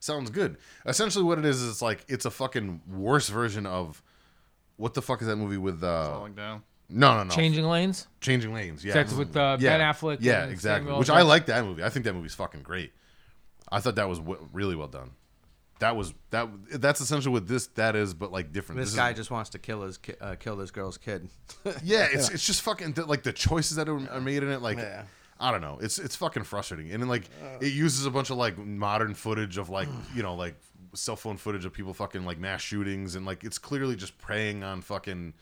[0.00, 0.56] sounds good.
[0.86, 4.02] Essentially, what it is is it's like it's a fucking worse version of
[4.76, 5.84] what the fuck is that movie with?
[5.84, 6.62] uh Falling down.
[6.88, 7.30] No, no, no.
[7.30, 8.08] Changing Lanes.
[8.20, 8.84] Changing Lanes.
[8.84, 9.78] Yeah, That's with, uh, yeah.
[9.78, 10.84] Ben Affleck Yeah, and exactly.
[10.86, 11.14] Samuel Which L.
[11.14, 11.28] I Jackson.
[11.28, 11.82] like that movie.
[11.84, 12.92] I think that movie's fucking great.
[13.70, 15.12] I thought that was w- really well done.
[15.82, 16.48] That was that.
[16.80, 18.80] That's essentially what this that is, but like different.
[18.80, 21.28] This is- guy just wants to kill his ki- uh, kill this girl's kid.
[21.84, 24.62] yeah, it's it's just fucking like the choices that are are made in it.
[24.62, 25.02] Like Yeah.
[25.40, 25.78] I don't know.
[25.82, 26.92] It's it's fucking frustrating.
[26.92, 27.24] And then like
[27.60, 30.54] it uses a bunch of like modern footage of like you know like
[30.94, 34.62] cell phone footage of people fucking like mass shootings and like it's clearly just preying
[34.62, 35.34] on fucking.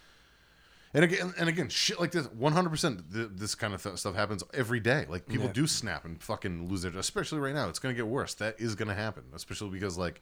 [0.92, 3.02] And again, and again, shit like this, one hundred percent.
[3.08, 5.06] This kind of th- stuff happens every day.
[5.08, 5.52] Like people Yeah.
[5.52, 6.96] do snap and fucking lose their.
[6.98, 8.34] Especially right now, it's gonna get worse.
[8.34, 9.24] That is gonna happen.
[9.34, 10.20] Especially because like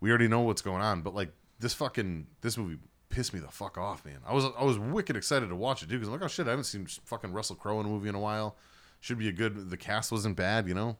[0.00, 1.02] we already know what's going on.
[1.02, 4.18] But like this fucking this movie pissed me the fuck off, man.
[4.24, 5.98] I was I was wicked excited to watch it, dude.
[6.00, 8.14] Because I'm like, oh shit, I haven't seen fucking Russell Crowe in a movie in
[8.14, 8.56] a while.
[9.00, 9.70] Should be a good.
[9.70, 10.96] The cast wasn't bad, you know.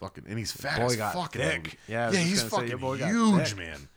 [0.00, 1.78] Fucking and he's fat Boy as got fuck thick.
[1.88, 3.88] Yeah, yeah, he's say, fucking your huge, man.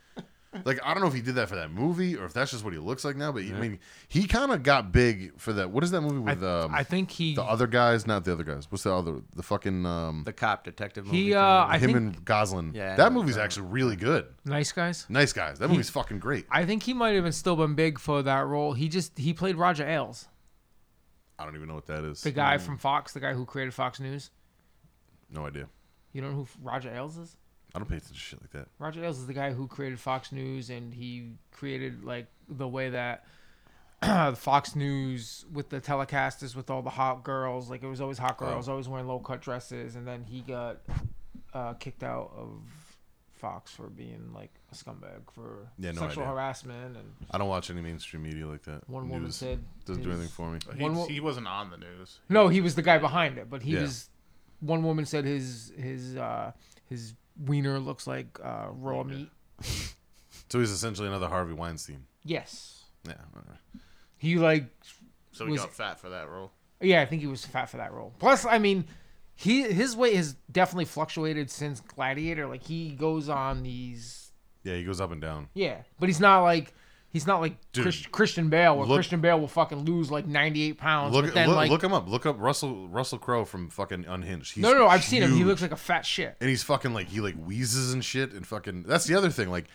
[0.66, 2.64] Like I don't know if he did that for that movie or if that's just
[2.66, 3.32] what he looks like now.
[3.32, 5.72] But he, I mean, he kind of got big for that.
[5.72, 8.06] What is that movie I, with um, I think he the other guys?
[8.06, 8.70] Not the other guys.
[8.70, 9.22] What's the other?
[9.34, 11.24] The fucking um, the cop detective movie.
[11.24, 12.74] He, uh, the- I him think- and Gosling.
[12.76, 13.46] Yeah, I that know movie's that.
[13.46, 14.26] actually really good.
[14.44, 15.06] nice guys.
[15.08, 15.58] Nice guys.
[15.60, 16.46] That movie's fucking great.
[16.52, 18.74] I think he might have been still been big for that role.
[18.74, 20.28] He just he played Roger Ailes,
[21.40, 22.22] I don't even know what that is.
[22.24, 24.32] the guy from Fox, the guy who created Fox News.
[25.30, 25.68] No idea.
[26.12, 27.38] You don't know who Roger Ailes is?
[27.74, 28.68] I don't pay attention to shit like that.
[28.80, 32.90] Roger Ailes is the guy who created Fox News, and he created like the way
[32.90, 33.24] that
[34.36, 38.38] Fox News with the telecasters with all the hot girls, like it was always hot
[38.38, 40.78] girls, always wearing low cut dresses, and then he got
[41.54, 42.62] uh, kicked out of
[43.34, 46.34] Fox for being like a scumbag for Yeah, no sexual idea.
[46.34, 48.88] harassment, and I don't watch any mainstream media like that.
[48.90, 50.60] one woman News said doesn't do his- anything for me.
[50.78, 52.20] He, One wo- he wasn't on the news.
[52.28, 53.82] No, he was the guy behind it, but he Yeah.
[53.84, 54.10] was.
[54.60, 56.52] One woman said his his uh,
[56.88, 59.30] his wiener looks like uh, raw meat.
[60.50, 62.04] So he's essentially another Harvey Weinstein.
[62.26, 63.14] Yes, Yeah.
[63.32, 63.58] whatever.
[64.18, 64.66] he like
[65.32, 66.52] So he Was- got fat for that role.
[66.82, 68.14] Yeah, I think he was fat for that role.
[68.20, 68.84] Plus, I mean,
[69.34, 72.48] he his weight has definitely fluctuated since Gladiator.
[72.48, 74.32] Like he goes on these,
[74.64, 75.48] Yeah, he goes up and down.
[75.54, 76.74] yeah, but he's not like
[77.12, 80.64] he's not like Chris, Christian Bale, where look- Christian Bale will fucking lose like ninety
[80.64, 81.14] eight pounds.
[81.14, 82.10] Look, then look, like look him up.
[82.10, 84.54] Look up Russell Russell Crowe from fucking Unhinged.
[84.54, 85.36] He's no, no, no, I've seen him.
[85.36, 86.36] He looks like a fat shit.
[86.40, 88.84] and he's fucking like he like wheezes and shit and fucking.
[88.84, 89.50] That's the other thing.
[89.50, 89.68] Like,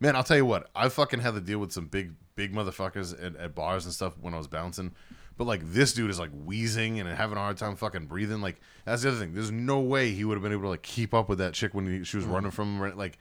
[0.00, 0.70] man, I'll tell you what.
[0.74, 4.14] I fucking had to deal with some big big motherfuckers at, at bars and stuff
[4.20, 4.92] when I was bouncing.
[5.36, 8.40] But like this dude is like wheezing and having a hard time fucking breathing.
[8.40, 9.34] Like that's the other thing.
[9.34, 11.74] There's no way he would have been able to like keep up with that chick
[11.74, 12.32] when he, she was mm.
[12.32, 12.96] running from him.
[12.96, 13.18] Like,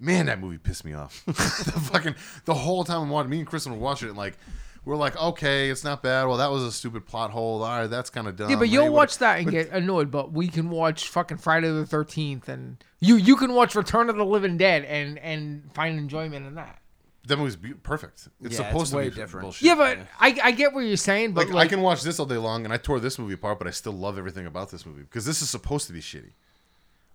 [0.00, 1.22] man, that movie pissed me off.
[1.26, 3.30] the fucking the whole time I'm watching.
[3.30, 4.10] Me and Kristen were watching it.
[4.10, 4.36] And, like
[4.84, 6.24] we're like, okay, it's not bad.
[6.26, 7.62] Well, that was a stupid plot hole.
[7.62, 8.48] All right, that's kind of dumb.
[8.50, 10.10] Yeah, but you'll what- watch that and get annoyed.
[10.10, 14.16] But we can watch fucking Friday the Thirteenth, and you you can watch Return of
[14.16, 16.80] the Living Dead and and find enjoyment in that.
[17.26, 18.28] That movie's be- perfect.
[18.42, 19.42] It's Yeah, supposed way to be different.
[19.44, 19.62] Bullshit.
[19.66, 22.18] Yeah, but I I get what you're saying, but like, like, I can watch this
[22.18, 24.70] all day long, and I tore this movie apart, but I still love everything about
[24.70, 26.32] this movie because this is supposed to be shitty.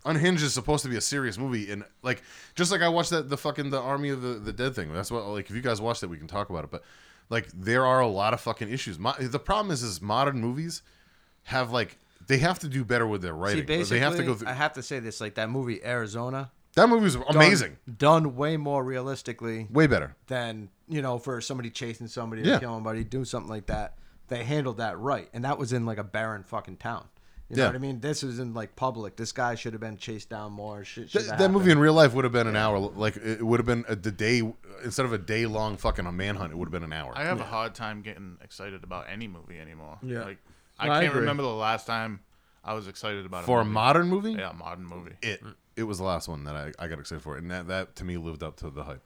[0.06, 2.22] Unhinged is supposed to be a serious movie, and like
[2.54, 4.92] just like I watched that the fucking the Army of the, the Dead thing.
[4.92, 6.70] That's what like if you guys watched it, we can talk about it.
[6.70, 6.82] But
[7.30, 8.98] like there are a lot of fucking issues.
[8.98, 10.82] Mo- the problem is, is modern movies
[11.44, 13.66] have like they have to do better with their See, writing.
[13.66, 14.48] basically, they have to go through.
[14.48, 18.56] I have to say this: like that movie Arizona, that movie was amazing, done, way
[18.58, 20.16] more realistically way better.
[20.26, 22.56] than you know for somebody chasing somebody Yeah.
[22.56, 23.94] or killing somebody, do something like that.
[24.28, 27.06] They handled that right, and that was in like a barren fucking town.
[27.50, 27.68] You know Yeah.
[27.68, 28.00] what I mean?
[28.00, 29.16] This was in like public.
[29.16, 30.82] This guy should have been chased down more.
[30.84, 32.78] Shit, Th- that movie in real life would have been an hour.
[32.78, 34.40] Like it would have been a, the day
[34.82, 36.52] instead of a day long fucking a manhunt.
[36.52, 37.12] It would have been an hour.
[37.14, 39.98] I have a hard time getting excited about any movie anymore.
[40.02, 40.20] Yeah.
[40.24, 40.38] Like
[40.82, 41.20] No, I I can't agree.
[41.20, 42.20] remember the last time
[42.64, 43.46] I was excited about it.
[43.46, 45.12] For a a modern movie, yeah, a modern movie.
[45.20, 45.42] it
[45.76, 48.04] it was the last one that I, I got excited for, and that, that to
[48.04, 49.02] me lived up to the hype.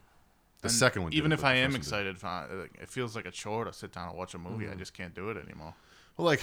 [0.63, 2.11] The second one, Even didn't, if I am first one did.
[2.11, 2.19] excited,
[2.51, 4.67] for, like, it feels like a chore to sit down and watch a movie.
[4.67, 4.73] Mm.
[4.73, 5.73] I just can't do it anymore.
[6.17, 6.43] well, like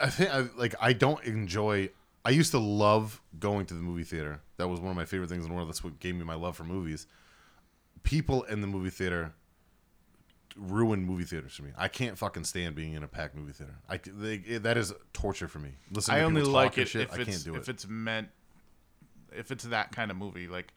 [0.00, 1.90] I think I, like I don't enjoy.
[2.24, 4.40] I used to love going to the movie theater.
[4.58, 5.68] That was one of my favorite things in the world.
[5.68, 7.06] That's what gave me my love for movies.
[8.02, 9.32] People in the movie theater
[10.56, 11.70] ruin movie theaters for me.
[11.78, 13.76] I can't fucking stand being in a packed movie theater.
[13.88, 15.70] I they, it- that is torture for me.
[15.92, 17.72] Listen, I only like it Shit, if I it's can't do if it.
[17.72, 18.28] it's meant
[19.32, 20.48] if it's that kind of movie.
[20.48, 20.72] Like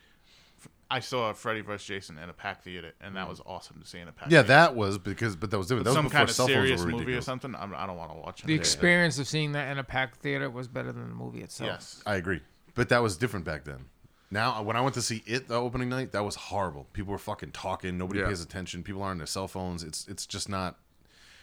[0.91, 1.87] I saw Freddy vs.
[1.87, 4.29] Jason in a packed theater, and that was awesome to see in a packed.
[4.29, 4.33] Mm.
[4.33, 4.47] yeah, theater.
[4.49, 5.85] that was because, but that was different.
[5.85, 7.25] That was some before kind of cell phones serious were movie or ridiculous.
[7.25, 7.55] something.
[7.55, 8.47] I'm, I don't want to watch it.
[8.47, 11.69] the experience of seeing that in a packed theater was better than the movie itself.
[11.71, 12.03] Yes.
[12.05, 12.41] I agree,
[12.75, 13.85] but that was different back then.
[14.29, 16.87] Now, when I went to see it the opening night, that was horrible.
[16.93, 17.97] People were fucking talking.
[17.97, 18.27] Nobody Yeah.
[18.27, 18.81] pays attention.
[18.83, 19.83] People are on their cell phones.
[19.83, 20.79] It's it's just not.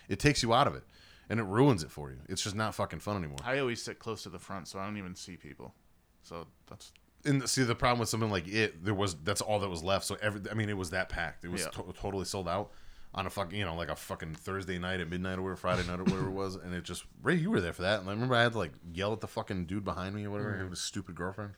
[0.09, 0.83] It takes you out of it,
[1.29, 2.19] and it ruins it for you.
[2.29, 3.39] It's just not fucking fun anymore.
[3.45, 5.75] I always sit close to the front, so I don't even see people.
[6.23, 6.93] So that's
[7.25, 10.07] And see, the problem with something like it, there was that's all that was left.
[10.07, 11.45] So every, I mean, it was that packed.
[11.45, 11.69] It was Yeah.
[11.69, 12.71] to- totally sold out
[13.15, 15.87] on a fucking, you know, like a fucking Thursday night at midnight or whatever, Friday
[15.87, 18.01] night or whatever it was, and it just Ray, you were there for that.
[18.01, 20.31] And I remember I had to like yell at the fucking dude behind me or
[20.31, 20.71] whatever, Mm.
[20.71, 21.55] his stupid girlfriend.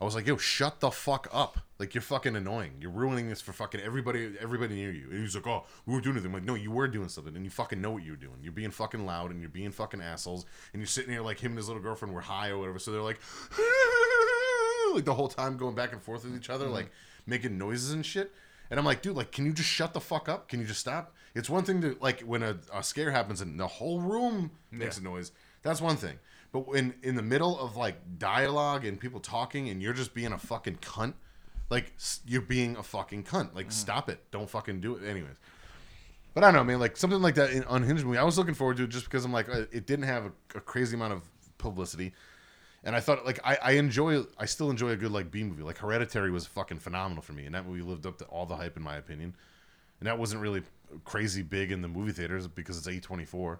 [0.00, 1.58] I was like, "Yo, shut the fuck up!
[1.80, 2.74] Like you're fucking annoying.
[2.80, 6.04] You're ruining this for fucking everybody, everybody near you." And he's like, "Oh, we weren't
[6.04, 8.12] doing anything." I'm like, "No, you were doing something, and you fucking know what you
[8.12, 8.36] were doing.
[8.40, 11.50] You're being fucking loud, and you're being fucking assholes, and you're sitting here like him
[11.50, 12.78] and his little girlfriend were high or whatever.
[12.78, 13.18] So they're like,
[14.94, 16.90] like the whole time going back and forth with each other, like
[17.26, 18.32] making noises and shit.
[18.70, 20.48] And I'm like, dude, like, can you just shut the fuck up?
[20.48, 21.14] Can you just stop?
[21.34, 24.98] It's one thing to like when a, a scare happens and the whole room makes
[24.98, 25.32] a noise.
[25.62, 26.18] That's one thing.
[26.52, 30.32] But when in the middle of like dialogue and people talking and you're just being
[30.32, 31.14] a fucking cunt,
[31.70, 31.92] like
[32.26, 33.54] you're being a fucking cunt.
[33.54, 34.20] Like, stop it.
[34.30, 35.04] Don't fucking do it.
[35.04, 35.36] Anyways.
[36.34, 36.80] But I don't know, man.
[36.80, 39.24] Like something like that in Unhinged movie, I was looking forward to it just because
[39.24, 41.22] I'm like, uh, it didn't have a, a crazy amount of
[41.58, 42.12] publicity,
[42.84, 45.62] and I thought like I, I enjoy, I still enjoy a good like B movie.
[45.62, 48.56] Like Hereditary was fucking phenomenal for me, and that movie lived up to all the
[48.56, 49.34] hype in my opinion.
[50.00, 50.62] And that wasn't really
[51.04, 53.58] crazy big in the movie theaters because it's A24.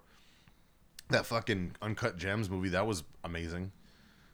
[1.11, 3.73] That fucking Uncut Gems movie that was amazing.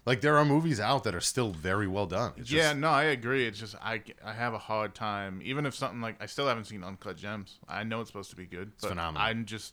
[0.07, 2.33] Like there are movies out that are still very well done.
[2.37, 2.71] It's yeah.
[2.71, 3.47] just- No, I agree.
[3.47, 6.65] It's just I I have a hard time, even if something like I still haven't
[6.65, 7.59] seen Uncut Gems.
[7.69, 9.27] I know it's supposed to be good, but phenomenal.
[9.27, 9.73] I'm just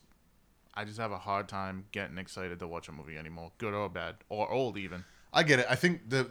[0.74, 3.88] I just have a hard time getting excited to watch a movie anymore, good or
[3.88, 5.04] bad or old even.
[5.32, 5.66] I get it.
[5.68, 6.24] I think the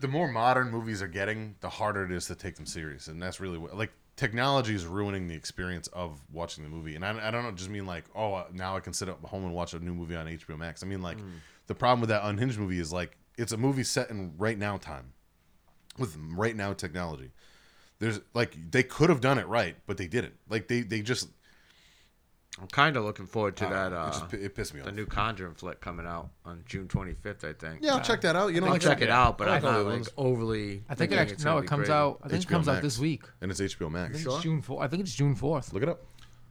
[0.00, 3.20] the- more modern movies are getting, the harder it is to take them serious, and
[3.22, 6.96] that's really what like technology is ruining the experience of watching the movie.
[6.96, 9.16] And I, I don't know, just mean like oh uh, now I can sit at
[9.16, 10.82] home and watch a new movie on HBO Max.
[10.82, 11.18] I mean like
[11.66, 14.76] the problem with that Unhinged movie is like it's a movie set in right now
[14.78, 15.12] time
[15.98, 17.30] with right now technology.
[17.98, 20.34] There's like they could have done it right, but they didn't.
[20.48, 21.28] Like they they just
[22.60, 23.92] I'm kind of looking forward to uh, that.
[23.92, 24.90] it, Uh, just, it pissed me the off.
[24.94, 27.80] The new Conjuring flick coming out on June 25th, I think.
[27.82, 28.52] yeah, I'll check that out.
[28.52, 29.92] You know, I'll like, check it out, but I I'm like all not the like
[29.94, 30.08] ones.
[30.16, 30.82] overly.
[30.88, 31.92] I think it actually no, it comes crazy.
[31.92, 32.18] out.
[32.22, 33.22] I think it HBO comes out this week.
[33.40, 34.12] and it's HBO I Max.
[34.12, 34.34] think Sure?
[34.34, 34.82] it's June 4th.
[34.82, 35.72] I think it's June fourth.
[35.72, 36.02] Look it up.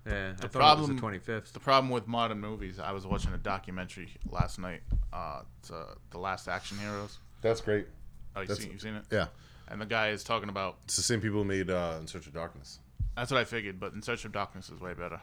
[0.05, 1.51] Yeah, I thought problem- it was the 25th.
[1.51, 4.81] The problem with modern movies, I was watching a documentary last night.
[5.11, 7.19] Uh, it's uh, the Last Action Heroes.
[7.41, 7.87] That's great.
[8.33, 9.03] Oh, you That's- seen, you've seen it?
[9.11, 9.27] Yeah.
[9.67, 10.77] And the guy is talking about.
[10.85, 12.79] It's the same people who made uh, In Search of Darkness.
[13.17, 15.19] That's what I figured, but In Search of Darkness is way better.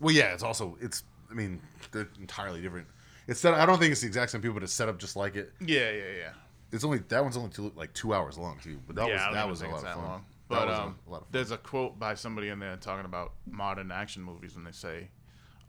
[0.00, 1.04] Well, yeah, it's also it's.
[1.30, 2.86] I mean, they're entirely different.
[3.26, 3.54] It's set.
[3.54, 5.52] I don't think it's the exact same people, but it's set up just like it.
[5.60, 6.32] Yeah, yeah, yeah.
[6.72, 8.78] It's only that one's only two, like two hours long too.
[8.86, 10.04] But that yeah, was that was a lot of fun.
[10.04, 10.24] long.
[10.48, 13.90] But um, a lot of there's a quote by somebody in there talking about modern
[13.90, 15.08] action movies, and they say,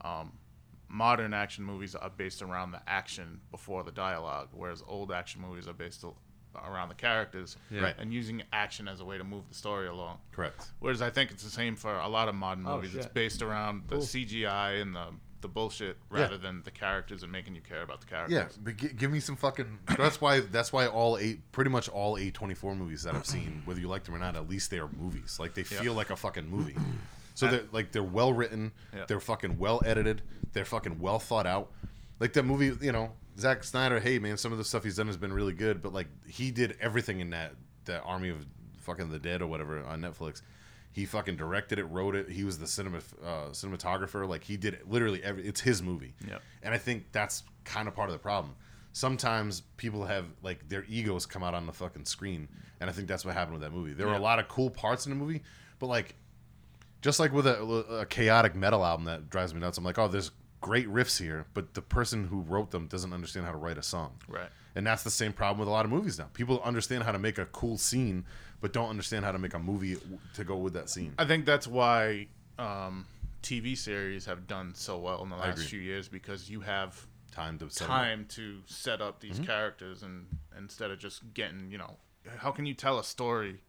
[0.02, 0.32] um,
[0.88, 5.66] modern action movies are based around the action before the dialogue, whereas old action movies
[5.66, 6.04] are based
[6.68, 7.94] around the characters Right.
[7.98, 10.18] and using action as a way to move the story along.
[10.32, 10.68] Correct.
[10.78, 12.94] Whereas I think it's the same for a lot of modern Oh, movies.
[12.94, 15.06] It's based around the CGI and the
[15.42, 18.32] the bullshit rather than the characters and making you care about the characters.
[18.34, 19.78] Yeah, but gi- give me some fucking.
[19.96, 20.40] That's why.
[20.40, 23.78] That's why all eight, pretty much all A twenty four movies that I've seen, whether
[23.78, 25.36] you like them or not, at least they are movies.
[25.38, 25.82] Like they Yeah.
[25.82, 26.74] feel like a fucking movie.
[27.34, 28.72] So they're like they're well written.
[28.94, 29.04] Yeah.
[29.06, 30.22] They're fucking well edited.
[30.54, 31.70] They're fucking well thought out.
[32.18, 34.00] Like that movie, you know, Zack Snyder.
[34.00, 36.50] Hey man, some of the stuff he's done has been really good, but like he
[36.50, 38.46] did everything in that that Army of
[38.78, 40.42] fucking the Dead or whatever on Netflix.
[40.92, 42.30] He fucking directed it, wrote it.
[42.30, 44.26] He was the cinema uh, cinematographer.
[44.26, 45.46] Like he did literally every.
[45.46, 46.14] It's his movie.
[46.26, 46.40] Yep.
[46.62, 48.54] And I think that's kind of part of the problem.
[48.92, 52.48] Sometimes people have like their egos come out on the fucking screen,
[52.80, 53.92] and I think that's what happened with that movie.
[53.92, 55.42] There were a lot of cool parts in the movie,
[55.78, 56.14] but like,
[57.02, 57.60] just like with a,
[58.00, 59.76] a chaotic metal album that drives me nuts.
[59.76, 60.30] I'm like, oh, there's
[60.66, 63.82] great riffs here, but the person who wrote them doesn't understand how to write a
[63.82, 64.10] song.
[64.28, 64.48] Right.
[64.74, 66.26] And that's the same problem with a lot of movies now.
[66.34, 68.24] People understand how to make a cool scene,
[68.60, 69.96] but don't understand how to make a movie
[70.34, 71.14] to go with that scene.
[71.18, 72.26] I think that's why
[72.58, 73.06] um,
[73.42, 77.58] TV series have done so well in the last few years because you have Time
[77.58, 77.96] to set 'em up.
[77.98, 79.44] time to set up these Mm-hmm.
[79.44, 80.26] characters and
[80.58, 81.96] instead of just getting you know
[82.38, 83.60] how can you tell a story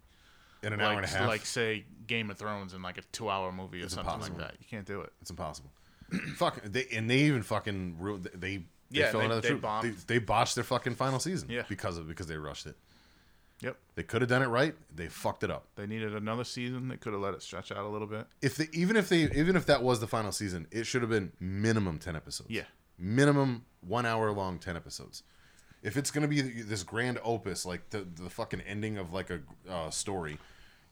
[0.63, 1.27] in an like, hour and a half.
[1.27, 4.39] like say Game of Thrones in like a two hour movie or It's something impossible.
[4.39, 4.57] like that.
[4.61, 5.11] You can't do it.
[5.21, 5.69] It's impossible.
[6.37, 9.61] Fuck they and they even fucking ru- they they Yeah, fell they- another they troop.
[9.61, 9.85] bombed.
[10.07, 11.49] They, they botched their fucking final season.
[11.49, 11.63] Yeah.
[11.67, 12.75] because of because they rushed it.
[13.59, 13.75] Yep.
[13.95, 14.75] They could have done it right.
[14.95, 15.65] They fucked it up.
[15.75, 16.89] They needed another season.
[16.89, 18.27] They could have let it stretch out a little bit.
[18.41, 21.09] If they even if they even if that was the final season, it should have
[21.09, 22.49] been minimum ten episodes.
[22.51, 22.63] Yeah.
[22.97, 25.23] minimum one hour long ten episodes.
[25.83, 29.39] If it's gonna be this grand opus, like the the fucking ending of like a
[29.69, 30.37] uh, story,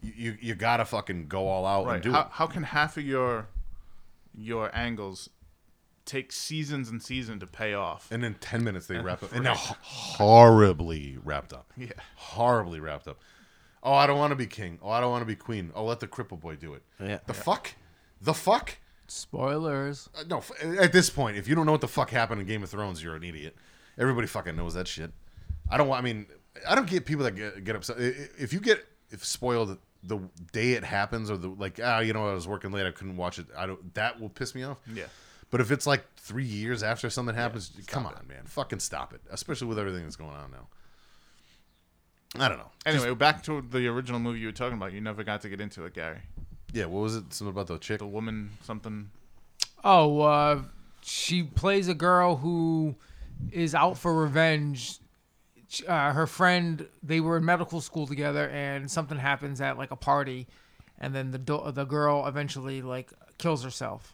[0.01, 2.28] you, you you gotta fucking go all out and do How, it.
[2.32, 3.47] how can half of your
[4.38, 5.30] your angles
[6.06, 8.12] take seasons and seasons to pay off?
[8.12, 11.71] And in ten minutes they wrap up, and now horribly wrapped up.
[11.78, 11.88] Yeah.
[12.15, 13.19] horribly wrapped up.
[13.84, 14.80] Oh, I don't want to be king.
[14.82, 15.71] Oh, I don't want to be queen.
[15.76, 16.82] Oh, let the cripple boy do it.
[17.00, 17.19] Yeah.
[17.28, 17.71] The fuck?
[18.21, 18.78] The fuck?
[19.08, 20.10] Spoilers.
[20.17, 22.48] Uh, no, f- at this point, if you don't know what the fuck happened in
[22.48, 23.56] Game of Thrones, you're an idiot.
[23.98, 25.12] Everybody fucking knows that shit.
[25.69, 26.02] I don't want.
[26.02, 26.26] I mean,
[26.67, 27.98] I don't get people that get, get upset.
[28.00, 30.20] I- I- If you get if spoiled the
[30.52, 33.18] day it happens, or the like, ah, you know, I was working late, I couldn't
[33.18, 33.48] watch it.
[33.58, 33.94] I don't.
[33.94, 34.78] That will piss me off.
[34.94, 35.06] Yeah.
[35.52, 39.22] But if it's like three years after something happens, come on, man, fucking stop it.
[39.30, 40.68] Especially with everything that's going on now.
[42.38, 42.72] I don't know.
[42.86, 44.91] Anyway, back to the original movie you were talking about.
[44.91, 46.20] You never got to get into it, Gary.
[46.74, 47.32] Yeah, what was it?
[47.34, 48.00] Something about the chick?
[48.00, 49.10] The woman, something.
[49.84, 50.63] Oh, uh,
[51.02, 52.96] she plays a girl who
[53.52, 54.98] is out for revenge.
[55.88, 59.95] Uh, her friend, they were in medical school together, and something happens at like a
[59.95, 60.47] party,
[60.99, 64.13] and then the do- the girl eventually like kills herself.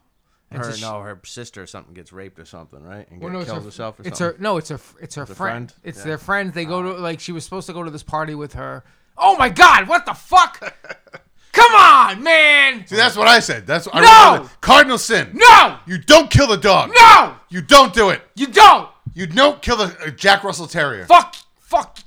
[0.50, 3.10] And Her, so she- no, her sister or something gets raped or something, right?
[3.10, 4.38] And Well, get no, it's killed her, herself or it's something.
[4.38, 5.72] her no, it's her it's her The friend.
[5.72, 5.74] friend?
[5.84, 6.04] It's Yeah.
[6.06, 6.54] their friends.
[6.54, 8.84] They go to like she was supposed to go to this party with her.
[9.18, 10.60] Oh my god, what the fuck?
[11.54, 12.88] Come on, man!
[12.88, 13.68] See, that's what I said.
[13.68, 14.38] That's I No!
[14.40, 14.52] wrote it.
[14.62, 15.32] cardinal sin.
[15.34, 15.78] No!
[15.86, 16.92] You don't kill the dog.
[16.98, 17.36] No!
[17.50, 18.22] You don't do it.
[18.36, 18.90] You don't!
[19.14, 21.06] You don't kill the uh, Jack Russell Terrier.
[21.06, 21.36] Fuck
[21.72, 22.00] fuck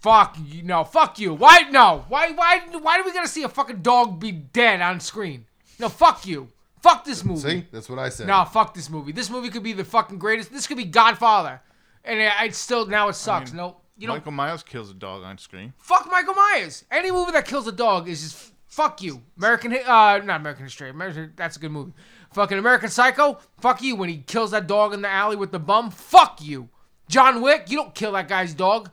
[0.00, 1.34] fuck you no, fuck you.
[1.34, 2.04] Why no?
[2.08, 5.46] Why why why do we gotta see a fucking dog be dead on screen?
[5.78, 6.48] No, fuck you.
[6.82, 7.40] Fuck this movie.
[7.40, 8.26] See, that's what I said.
[8.26, 9.12] No, fuck this movie.
[9.12, 10.52] This movie could be the fucking greatest.
[10.52, 11.62] This could be Godfather.
[12.04, 13.52] And it, it still now it sucks.
[13.52, 15.72] mean, no, you know, Michael Myers kills a dog on screen.
[15.78, 16.84] fuck Michael Myers.
[16.90, 19.22] Any movie that kills a dog is just fuck you.
[19.38, 20.90] American, uh, not American History.
[20.90, 21.92] American, that's a good movie.
[22.32, 23.38] Fucking American Psycho.
[23.60, 25.90] Fuck you when he kills that dog in the alley with the bum.
[25.90, 26.68] Fuck you.
[27.08, 27.70] John Wick.
[27.70, 28.90] You don't kill that guy's dog.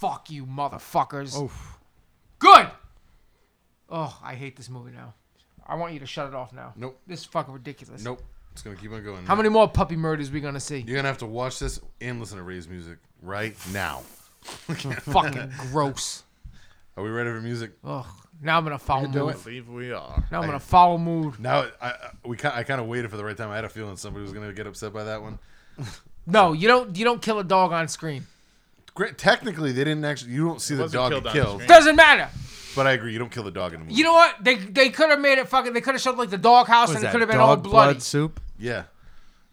[0.00, 1.50] Fuck you, motherfuckers.
[2.38, 2.70] Good.
[3.90, 5.12] Oh, I hate this movie now.
[5.66, 6.72] I want you to shut it off now.
[6.74, 6.98] Nope.
[7.06, 8.02] This is fucking ridiculous.
[8.02, 8.22] Nope.
[8.52, 9.26] It's gonna keep on going.
[9.26, 10.78] How many more puppy murders we gonna see?
[10.78, 14.00] You're gonna have to watch this and listen to Ray's music right now.
[14.40, 16.22] fucking gross.
[16.96, 17.72] Are we ready for music?
[17.84, 18.06] Ugh.
[18.40, 19.34] Now I'm in a foul do mood.
[19.34, 19.44] it.
[19.44, 20.24] believe we are.
[20.32, 21.38] Now I'm in a foul mood.
[21.38, 23.50] Now, I, I we I kind of waited for the right time.
[23.50, 25.38] I had a feeling somebody was gonna get upset by that one.
[26.26, 26.96] No, you don't.
[26.96, 28.26] You don't kill a dog on screen.
[28.94, 29.18] Great.
[29.18, 30.32] Technically, they didn't actually.
[30.32, 31.68] You don't see the wasn't dog killed get on the killed, screen.
[31.68, 32.28] Doesn't matter.
[32.76, 33.12] but I agree.
[33.12, 33.96] You don't kill the dog in the movie.
[33.96, 34.36] You know what?
[34.42, 35.72] They they could have made it fucking.
[35.72, 37.64] They could have showed like the dog house, and it could have been all dog
[37.64, 37.92] bloody.
[37.94, 38.40] blood soup?
[38.58, 38.84] yeah,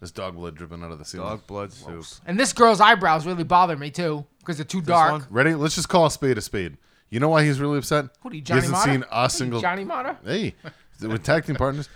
[0.00, 1.28] there's dog blood dripping out of the ceiling.
[1.28, 2.04] Dog blood soup.
[2.26, 5.12] And this girl's eyebrows really bother me too because they're too dark.
[5.12, 5.26] one?
[5.30, 5.54] Ready?
[5.54, 6.76] Let's just call a spade a spade.
[7.10, 8.06] You know why he's really upset?
[8.20, 8.90] What are you, he hasn't Mata?
[8.90, 9.60] seen What are you, a single.
[9.60, 10.16] Johnny Mata.
[10.24, 10.54] Hey,
[11.00, 11.88] with tag team partners,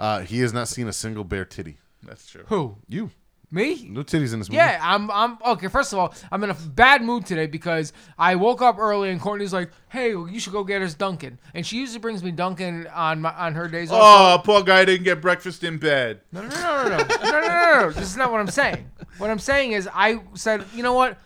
[0.00, 1.76] uh, he has not seen a single bare titty.
[2.02, 2.44] That's true.
[2.46, 2.76] Who?
[2.88, 3.10] You,
[3.50, 3.86] Me?
[3.88, 4.56] No titties in this movie.
[4.56, 5.10] Yeah, I'm.
[5.12, 5.68] I'm okay.
[5.68, 9.20] First of all, I'm in a bad mood today because I woke up early and
[9.20, 12.88] Courtney's like, "Hey, you should go get us Dunkin'," and she usually brings me Dunkin'
[12.88, 14.00] on my on her days off.
[14.02, 16.20] Oh, poor guy didn't get breakfast in bed.
[16.32, 17.90] No, no, no, no, no, no, no, no, no, no.
[17.92, 18.90] This is not what I'm saying.
[19.18, 21.16] What I'm saying is, I said, you know what?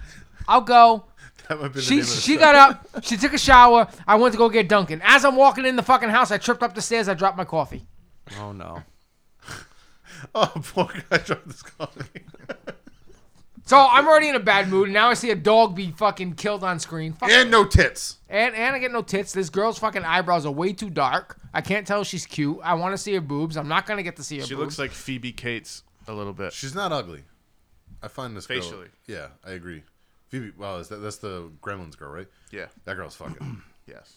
[0.47, 1.05] I'll go.
[1.49, 2.41] That might be the She name of the she show.
[2.41, 3.05] got up.
[3.05, 3.89] She took a shower.
[4.07, 5.01] I went to go get Dunkin'.
[5.03, 7.09] As I'm walking in the fucking house, I tripped up the stairs.
[7.09, 7.87] I dropped my coffee.
[8.39, 8.83] Oh no.
[10.35, 12.23] Oh, poor guy dropped this coffee.
[13.67, 14.85] So I'm already in a bad mood.
[14.89, 17.13] And Now I see a dog be fucking killed on screen.
[17.13, 18.17] Fuck and no tits.
[18.29, 19.33] And and I get no tits.
[19.33, 21.39] This girl's fucking eyebrows are way too dark.
[21.53, 22.59] I can't tell she's cute.
[22.63, 23.57] I want to see her boobs.
[23.59, 24.61] I'm not gonna get to see her She boobs.
[24.65, 26.53] looks like Phoebe Cates a little bit.
[26.55, 27.25] She's not ugly.
[28.03, 28.89] I find this girl- Facially.
[29.07, 29.83] Yeah, I agree.
[30.29, 30.53] Phoebe.
[30.57, 32.29] Well, is that, that's the Gremlins girl, right?
[32.51, 32.67] Yeah.
[32.85, 33.63] That girl's fucking.
[33.87, 34.17] Yes.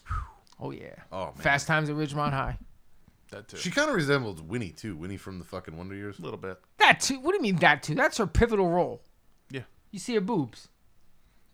[0.60, 0.94] oh yeah.
[1.10, 1.34] Oh man.
[1.36, 2.58] Fast Times at Ridgemont High.
[3.32, 3.56] That too.
[3.56, 4.94] She kind of resembles Winnie too.
[4.96, 6.18] Winnie from the fucking Wonder Years.
[6.18, 6.58] a little bit.
[6.78, 7.18] That too.
[7.20, 7.94] What do you mean that too?
[7.94, 9.02] That's her pivotal role.
[9.50, 9.62] Yeah.
[9.90, 10.68] You see her boobs.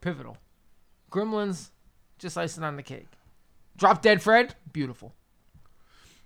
[0.00, 0.36] Pivotal.
[1.10, 1.70] Gremlins,
[2.18, 3.06] just icing on the cake.
[3.76, 5.14] Drop Dead Fred, beautiful.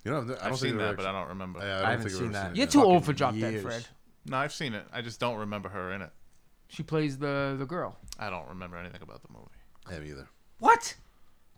[0.04, 1.60] You know, I don't I've seen that, actually- but I don't remember.
[1.60, 2.46] Yeah, I, I don't haven't seen that.
[2.48, 2.56] seen.
[2.56, 3.62] You're too old for Drop Dead.
[3.62, 3.86] Fred.
[4.26, 4.84] No, I've seen it.
[4.92, 6.10] I just don't remember her in it.
[6.68, 7.98] She plays the the girl.
[8.18, 9.46] I don't remember anything about the movie.
[9.86, 10.28] I have either.
[10.58, 10.96] What?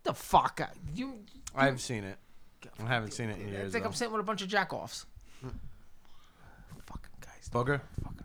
[0.03, 0.61] The fuck?
[0.63, 1.21] I- You.
[1.55, 2.19] I've seen it.
[2.83, 3.73] I haven't seen it in I years.
[3.73, 3.89] think though.
[3.91, 5.05] I'm sitting with a bunch of jackoffs.
[5.43, 7.49] fucking guys.
[7.53, 7.81] Booger.
[8.03, 8.21] Fucking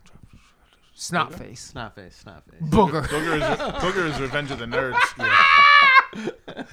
[0.94, 1.60] Snot face.
[1.62, 2.16] Snot face.
[2.16, 2.60] Snot face.
[2.68, 3.02] Booger.
[3.06, 3.42] Booger is,
[3.82, 4.98] Booger is Revenge of the Nerds.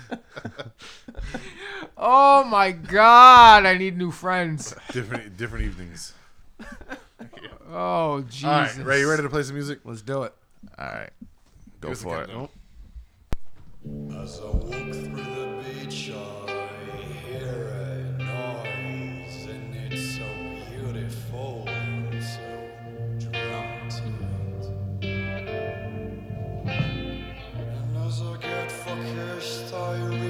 [2.00, 4.76] Oh my god, I need new friends.
[4.92, 6.14] Different different evenings.
[7.70, 8.44] Oh Jesus.
[8.46, 9.80] All right, Ray, you ready to play some music?
[9.84, 10.34] Let's do it.
[10.80, 11.10] All right.
[11.82, 12.30] Go Give us a for it.
[12.30, 14.22] countdown.
[14.24, 16.47] As I walk through the beach, I
[28.98, 30.27] Walker, star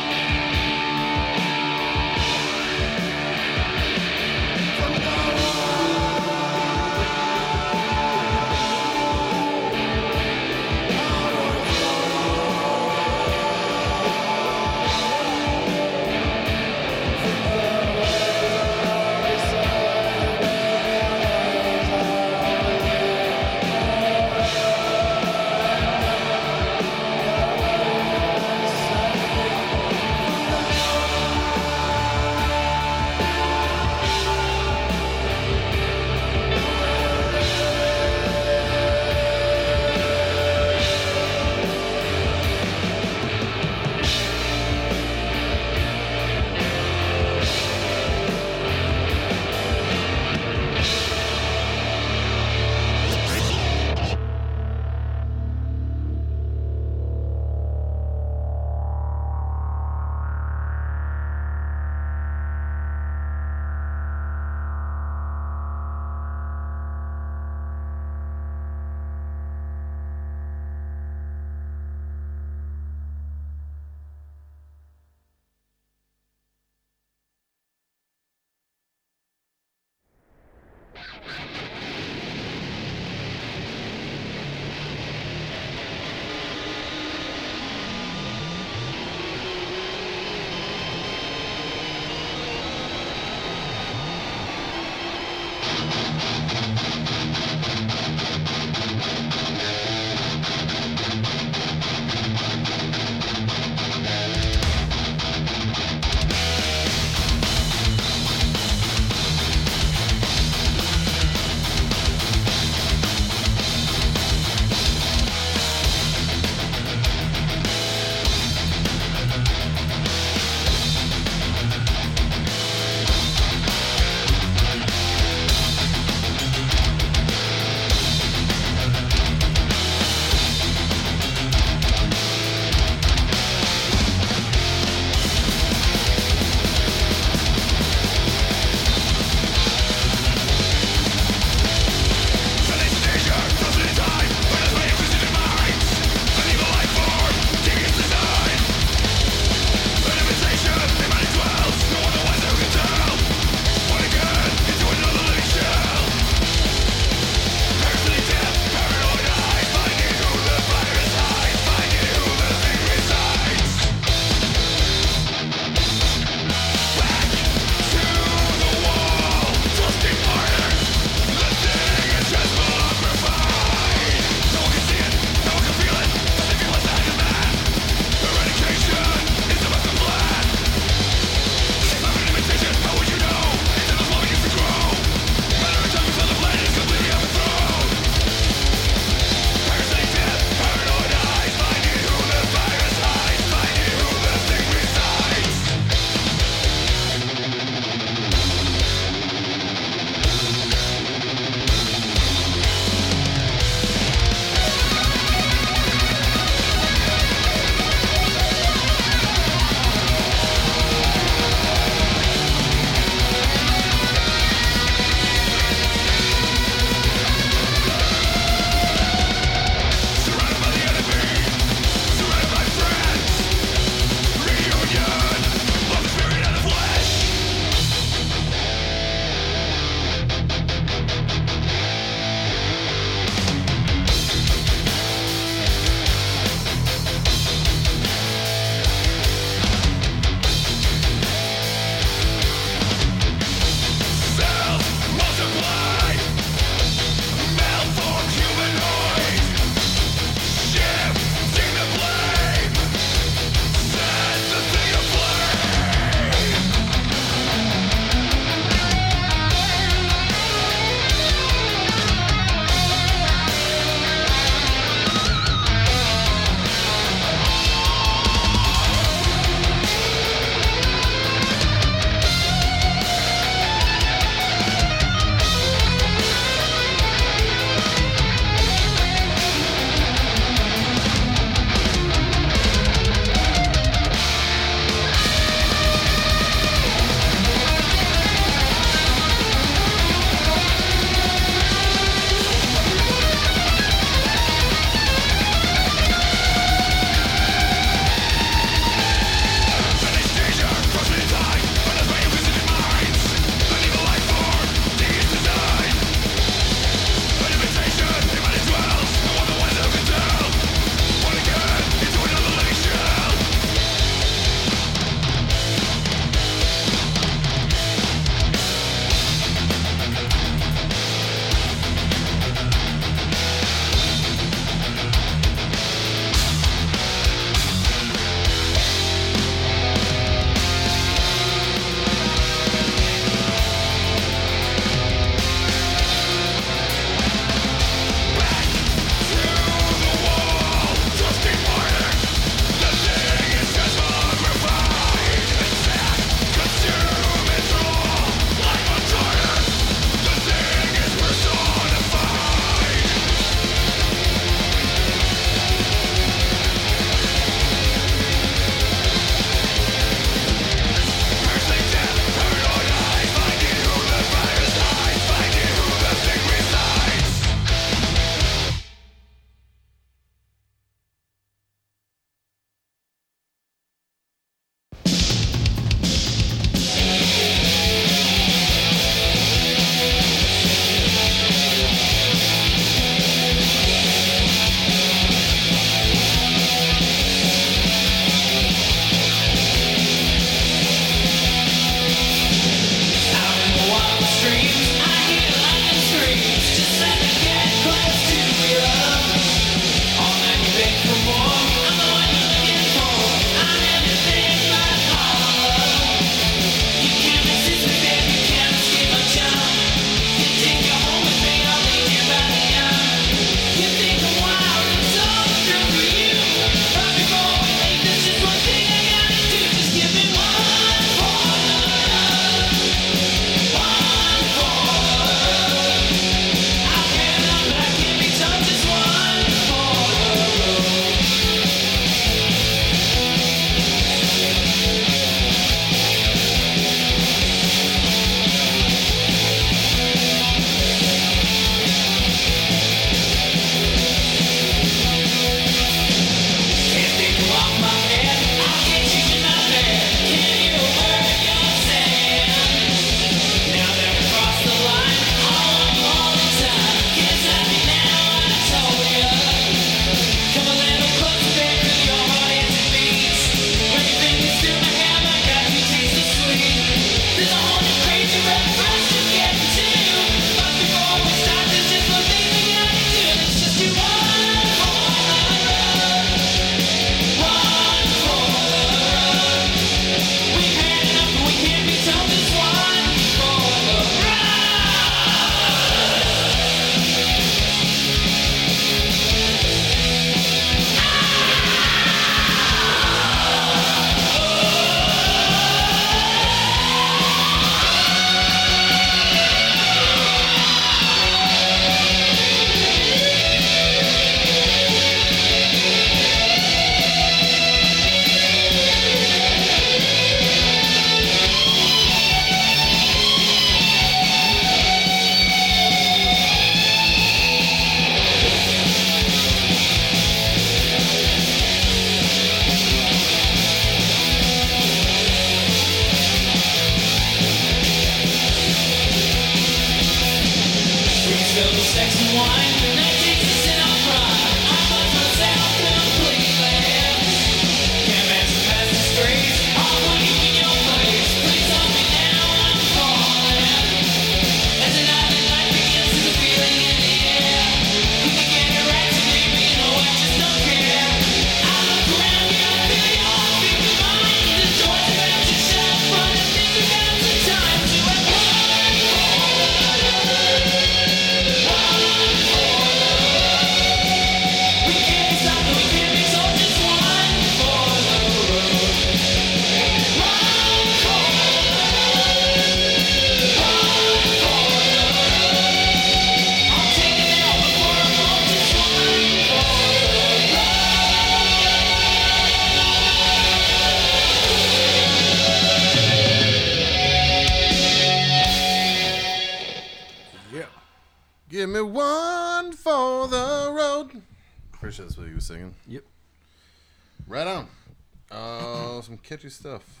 [599.38, 600.00] catchy stuff.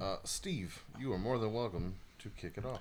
[0.00, 2.80] Uh, Steve, you are more than welcome to kick it off.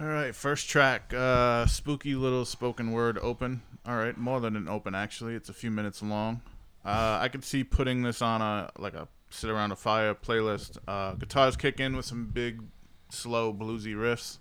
[0.00, 3.62] All right, first track, uh, spooky little spoken word open.
[3.86, 5.36] All right, more than an open actually.
[5.36, 6.40] It's a few minutes long.
[6.84, 10.78] Uh, I could see putting this on a like a sit around a fire playlist.
[10.88, 12.64] Uh, guitars kick in with some big,
[13.10, 14.38] slow bluesy riffs,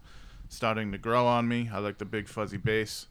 [0.48, 1.70] starting to grow on me.
[1.72, 3.06] I like the big fuzzy bass.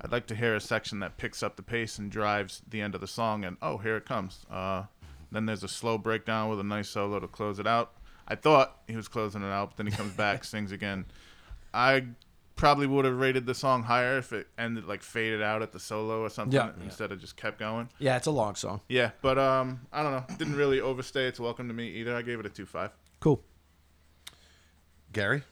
[0.00, 2.94] I'd like to hear a section that picks up the pace and drives the end
[2.94, 3.44] of the song.
[3.44, 4.46] And oh, here it comes.
[4.50, 4.84] Uh,
[5.32, 7.92] then there's a slow breakdown with a nice solo to close it out.
[8.28, 11.06] I thought he was closing it out, but then he comes back, sings again.
[11.74, 12.04] I
[12.54, 15.80] probably would have rated the song higher if it ended like faded out at the
[15.80, 16.70] solo or something Yeah.
[16.84, 17.88] instead of just kept going.
[17.98, 18.80] Yeah, it's a long song.
[18.88, 20.24] Yeah, but um, I don't know.
[20.38, 22.14] Didn't really overstay its welcome to me either.
[22.14, 22.90] I gave it a two five.
[23.20, 23.42] Cool.
[25.12, 25.42] Gary?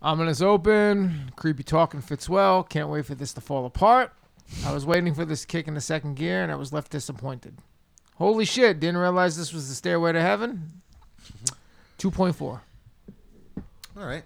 [0.00, 1.32] Ominous open.
[1.36, 2.62] Creepy talking fits well.
[2.62, 4.12] Can't wait for this to fall apart.
[4.64, 7.58] I was waiting for this kick in the second gear and I was left disappointed.
[8.18, 10.82] Holy shit, didn't realize this was the stairway to heaven.
[11.98, 12.42] 2.4.
[12.42, 12.60] All
[13.96, 14.24] right.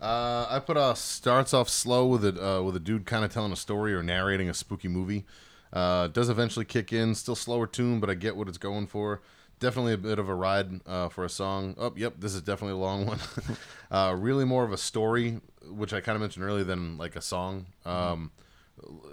[0.00, 3.32] Uh, I put uh starts off slow with a uh, with a dude kind of
[3.32, 5.26] telling a story or narrating a spooky movie.
[5.72, 7.14] Uh, does eventually kick in.
[7.14, 9.20] Still slower tune, but I get what it's going for.
[9.60, 11.74] Definitely a bit of a ride uh, for a song.
[11.76, 13.18] Oh, yep, this is definitely a long one.
[13.90, 17.20] uh, really more of a story, which I kind of mentioned earlier, than like a
[17.20, 17.66] song.
[17.84, 18.30] Um,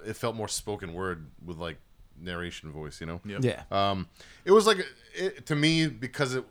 [0.06, 1.78] it felt more spoken word with like
[2.22, 3.22] narration voice, you know.
[3.26, 3.44] Yep.
[3.44, 3.64] Yeah.
[3.72, 4.08] Um,
[4.44, 4.78] it was like
[5.16, 6.44] it, to me because it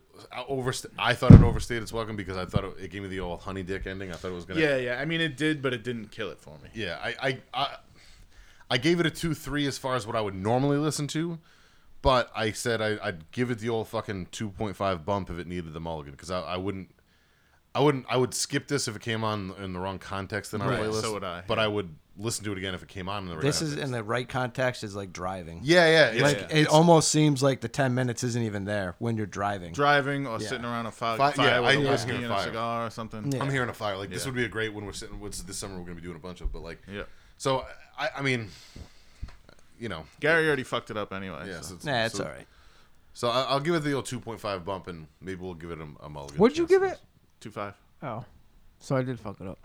[0.48, 3.20] overst- I thought it overstayed its welcome because I thought it, it gave me the
[3.20, 4.10] old honey dick ending.
[4.10, 4.60] I thought it was gonna.
[4.60, 5.00] Yeah, yeah.
[5.00, 6.70] I mean, it did, but it didn't kill it for me.
[6.74, 6.98] Yeah.
[7.02, 7.76] I I I,
[8.70, 11.38] I gave it a two three as far as what I would normally listen to,
[12.02, 15.38] but I said I, I'd give it the old fucking two point five bump if
[15.38, 16.90] it needed the mulligan because I, I wouldn't.
[17.74, 18.06] I wouldn't.
[18.08, 20.80] I would skip this if it came on in the wrong context in our Right,
[20.80, 21.02] playlist.
[21.02, 23.28] so would I, But I would listen to it again if it came on in
[23.28, 23.42] the right.
[23.42, 23.84] This is context.
[23.86, 25.60] in the right context is like driving.
[25.64, 26.06] Yeah, yeah.
[26.12, 29.26] It's, Like it's- it almost seems like the ten minutes isn't even there when you're
[29.26, 29.72] driving.
[29.72, 30.48] Driving or Yeah.
[30.48, 32.32] sitting around a fi- Fi- fire yeah, with I- a I was whiskey gonna and
[32.32, 32.44] a fire.
[32.44, 33.32] cigar or something.
[33.32, 33.42] Yeah.
[33.42, 33.96] I'm hearing a fire.
[33.96, 34.26] Like this Yeah.
[34.30, 35.18] would be a great when we're sitting.
[35.18, 35.74] What's this summer?
[35.76, 37.02] We're gonna be doing a bunch of, but like, Yeah.
[37.38, 37.66] So
[37.98, 38.50] I, I mean,
[39.80, 41.48] you know, Gary already fucked it up anyway.
[41.48, 41.60] yeah.
[41.60, 41.68] so.
[41.70, 42.46] So, it's- Nah, it's so, all right.
[43.12, 45.86] So I- I'll give it the old 2.5 bump, and maybe we'll give it a,
[46.04, 46.38] a mulligan.
[46.38, 46.98] What'd you give it?
[47.44, 47.74] Two five.
[48.02, 48.24] Oh.
[48.78, 49.58] So I did fuck it up.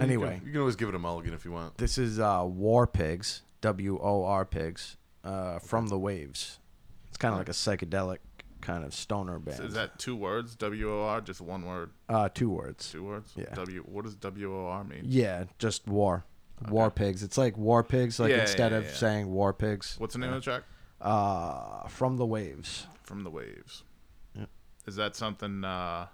[0.00, 1.78] Anyway, you can, you can always give it a mulligan if you want.
[1.78, 6.58] this is uh, War Pigs, W O R Pigs, uh, from the Waves.
[7.06, 8.18] It's kind of like a psychedelic
[8.62, 9.60] kind of stoner band.
[9.60, 10.56] Is that two words?
[10.56, 12.90] W O R, just one word, uh, two words?
[12.90, 13.30] two words.
[13.36, 13.54] Yeah.
[13.54, 13.84] W.
[13.86, 15.02] What does W O R mean?
[15.04, 16.24] Yeah, just war.
[16.68, 17.22] War Pigs.
[17.22, 18.92] It's like War Pigs, like Yeah, instead yeah, of yeah.
[18.92, 19.94] saying War Pigs.
[19.98, 20.64] What's the name of the track?
[21.00, 22.88] Uh, from the Waves.
[23.04, 23.84] From the Waves.
[24.34, 24.46] Yeah.
[24.88, 26.06] Is that something uh,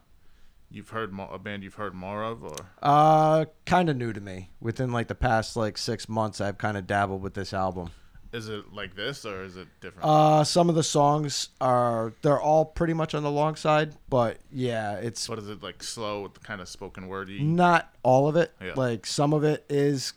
[0.71, 4.21] you've heard mo- a band you've heard more of, or Uh, kind of new to
[4.21, 4.51] me.
[4.61, 7.91] Within like the past like six months, I've kind of dabbled with this album.
[8.31, 10.05] is it like this, or is it different?
[10.07, 14.37] Uh, some of the songs are they're all pretty much on the long side, but
[14.53, 15.83] yeah, it's what is it like?
[15.83, 17.43] Slow, kind of spoken wordy.
[17.43, 18.53] not all of it.
[18.61, 18.75] Yeah.
[18.77, 20.13] Like some of it is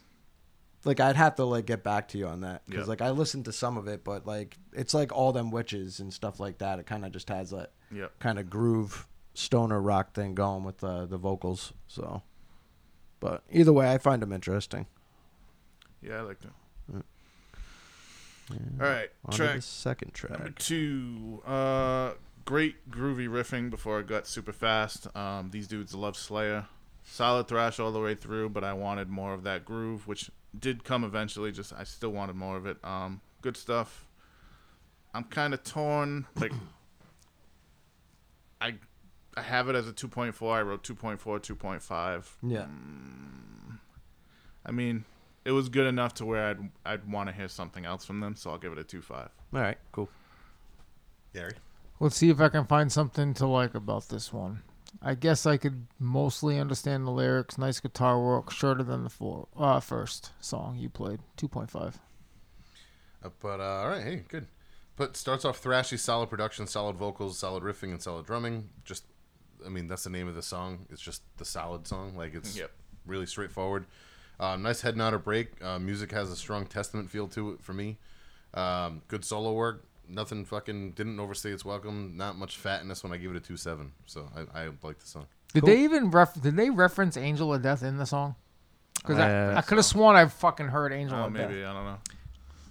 [0.83, 2.89] like I'd have to like get back to you on that because Yeah.
[2.89, 6.13] like I listened to some of it, but like it's like all them witches and
[6.13, 6.79] stuff like that.
[6.79, 8.19] It kind of just has that Yep.
[8.19, 11.73] kind of groove stoner rock thing going with the the vocals.
[11.87, 12.21] So,
[13.19, 14.87] but either way, I find them interesting.
[16.01, 16.51] Yeah, I liked it.
[18.79, 20.31] All right, On to track the second track.
[20.31, 22.13] Number two, uh,
[22.45, 25.07] great groovy riffing before it got super fast.
[25.15, 26.65] Um, these dudes love Slayer.
[27.03, 30.83] Solid thrash all the way through, but I wanted more of that groove, which did
[30.83, 31.51] come eventually.
[31.51, 32.77] Just I still wanted more of it.
[32.83, 34.07] Um, good stuff.
[35.13, 36.27] I'm kind of torn.
[36.35, 36.53] Like,
[38.61, 38.75] I,
[39.35, 40.51] I have it as a 2.4.
[40.51, 42.25] I wrote 2.4, 2.5.
[42.43, 42.65] Yeah.
[44.65, 45.05] I mean,
[45.45, 48.35] it was good enough to where I'd I'd want to hear something else from them,
[48.35, 49.11] so I'll give it a 2.5.
[49.13, 49.77] All right.
[49.91, 50.09] Cool.
[51.33, 51.53] Gary.
[51.99, 54.63] Let's see if I can find something to like about this one.
[55.01, 57.57] I guess I could mostly understand the lyrics.
[57.57, 61.19] Nice guitar work, shorter than the four, uh, first song you played.
[61.37, 61.95] 2.5.
[63.23, 64.47] Uh, but uh, all right, hey, good.
[64.95, 68.69] But starts off thrashy, solid production, solid vocals, solid riffing, and solid drumming.
[68.83, 69.05] Just,
[69.65, 70.85] I mean, that's the name of the song.
[70.89, 72.15] It's just the solid song.
[72.15, 72.71] Like it's Yep.
[73.05, 73.85] really straightforward.
[74.39, 75.63] Uh, nice head nodder break.
[75.63, 77.97] Uh, music has a strong testament feel to it for me.
[78.53, 79.83] Um, good solo work.
[80.07, 82.17] Nothing fucking didn't overstay its welcome.
[82.17, 83.13] Not much fat in this one.
[83.13, 83.91] I give it a two seven.
[84.07, 85.27] So I, I like the song.
[85.53, 85.69] Did Cool.
[85.69, 86.33] they even ref?
[86.41, 88.35] Did they reference Angel of Death in the song?
[88.95, 91.69] Because Uh, I, I could have sworn I fucking heard Angel Oh, of maybe Death.
[91.69, 91.97] I don't know.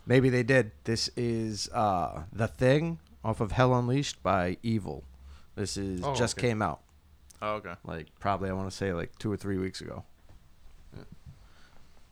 [0.07, 0.73] Maybe they did.
[0.85, 5.03] This is uh, The Thing off of Hell Unleashed by Evile.
[5.57, 6.49] This is Oh, just okay.
[6.49, 6.81] came out.
[7.43, 7.75] Oh, okay.
[7.85, 10.05] Like probably I want to say like two or three weeks ago.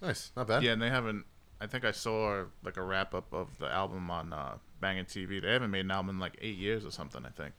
[0.01, 0.63] Nice, not bad.
[0.63, 1.25] Yeah, and they haven't
[1.61, 5.43] I think I saw like a wrap up of the album on uh, Banger TV.
[5.43, 7.25] They haven't made an album in like eight years or something.
[7.27, 7.53] I think.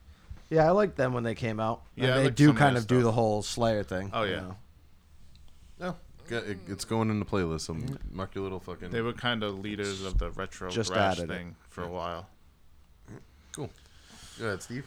[0.49, 1.83] Yeah, I liked them when they came out.
[1.95, 4.09] Yeah, I they like do some of kind of do the whole Slayer thing.
[4.13, 4.39] Oh, you yeah.
[4.39, 4.55] know.
[5.79, 5.95] No,
[6.29, 7.61] it- it's going in the playlist.
[7.61, 7.77] So
[8.11, 8.89] mark your little fucking.
[8.89, 11.33] They were kind of leaders of the retro Just thrash added it.
[11.35, 12.27] thing for a while.
[13.51, 13.69] cool.
[14.39, 14.85] Go ahead, Steve.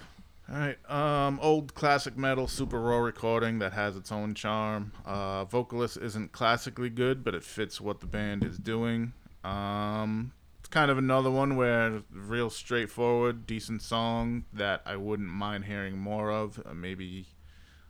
[0.52, 0.90] All right.
[0.90, 4.92] Um, old classic metal, super raw recording that has its own charm.
[5.06, 9.14] Uh, vocalist isn't classically good, but it fits what the band is doing.
[9.44, 15.64] Um, it's kind of another one where real straightforward, decent song that I wouldn't mind
[15.64, 16.60] hearing more of.
[16.66, 17.28] Uh, maybe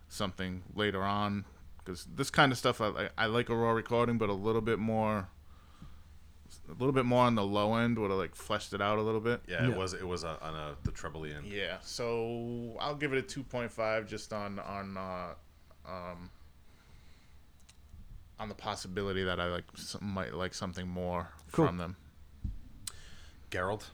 [0.09, 1.45] something later on,
[1.79, 4.61] because this kind of stuff I, I, I like a raw recording, but a little
[4.61, 5.27] bit more.
[6.73, 9.03] A little bit more on the low end would have like fleshed it out a
[9.03, 9.43] little bit.
[9.47, 11.47] Yeah, it was it was uh, on a, the trebly end.
[11.47, 15.35] Yeah, so I'll give it a two point five just on on uh,
[15.87, 16.31] um,
[18.39, 21.67] on the possibility that I like some, might like something more Cool.
[21.67, 21.97] from them.
[23.51, 23.87] Gerald.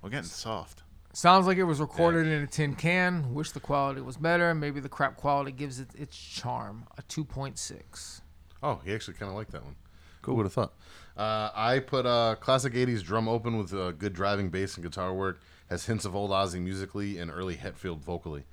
[0.00, 0.82] We're getting soft.
[1.12, 3.34] Sounds like it was recorded in a tin can.
[3.34, 4.54] Wish the quality was better.
[4.54, 6.84] Maybe the crap quality gives it its charm.
[6.96, 8.20] A 2.6.
[8.62, 9.74] Oh, he actually kind of liked that one.
[10.22, 10.36] Cool.
[10.36, 10.74] Would have thought.
[11.18, 15.12] Uh, I put uh, classic '80s drum open with uh, good driving bass and guitar
[15.12, 15.40] work.
[15.68, 18.44] Has hints of old Ozzy musically and early Hetfield vocally.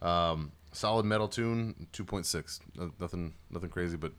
[0.00, 2.60] Um, solid metal tune, two point six.
[2.98, 4.12] nothing, nothing crazy, but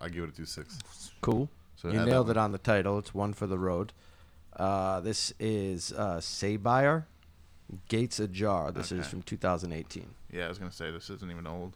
[0.00, 0.78] I give it a two six.
[1.20, 1.48] Cool.
[1.76, 2.98] So you nailed it on the title.
[2.98, 3.92] It's one for the road.
[4.56, 7.04] Uh, this is uh, Sabire,
[7.88, 8.72] Gates Ajar.
[8.72, 10.06] This is from 2018.
[10.32, 11.74] Yeah, I was gonna say this isn't even old.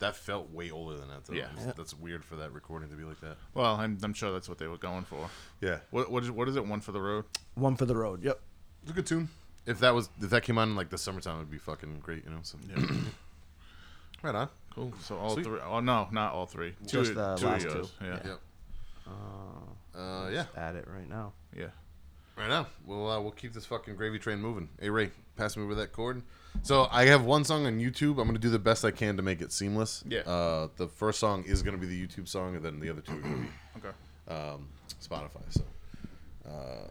[0.00, 0.06] Yeah.
[0.08, 1.24] That felt way older than that.
[1.26, 1.34] Though.
[1.34, 1.48] Yeah.
[1.56, 3.36] That's- that's weird for that recording to be like that.
[3.54, 5.28] Well, I'm, I'm sure that's what they were going for.
[5.60, 6.66] Yeah, What what is what is it?
[6.66, 7.24] One for the road.
[7.54, 8.24] One for the road.
[8.24, 8.40] Yep.
[8.82, 9.28] it's a good tune.
[9.66, 12.24] If that was if that came on in like the summertime, it'd be fucking great.
[12.24, 12.38] You know.
[12.42, 12.56] So
[14.22, 14.48] right on.
[14.74, 14.92] Cool.
[15.00, 15.44] So all Sweet.
[15.46, 15.58] three.
[15.60, 16.74] Oh no, not all three.
[16.86, 17.78] Two, Just the two last of two.
[17.78, 17.92] yours.
[18.00, 18.18] Yeah.
[18.24, 18.40] Yep.
[19.06, 20.44] Uh, Uh, yeah.
[20.56, 21.32] at it right now.
[21.56, 21.66] Yeah.
[22.40, 24.70] Right now, we'll uh, we'll keep this fucking gravy train moving.
[24.80, 26.22] Hey Ray, pass me over that cord.
[26.62, 28.18] So I have one song on YouTube.
[28.18, 30.02] I'm gonna do the best I can to make it seamless.
[30.08, 30.20] Yeah.
[30.20, 33.12] Uh, the first song is gonna be the YouTube song, and then the other two
[33.12, 33.90] are gonna be Okay.
[34.28, 34.68] um,
[35.02, 35.42] Spotify.
[35.50, 35.60] So,
[36.48, 36.88] uh,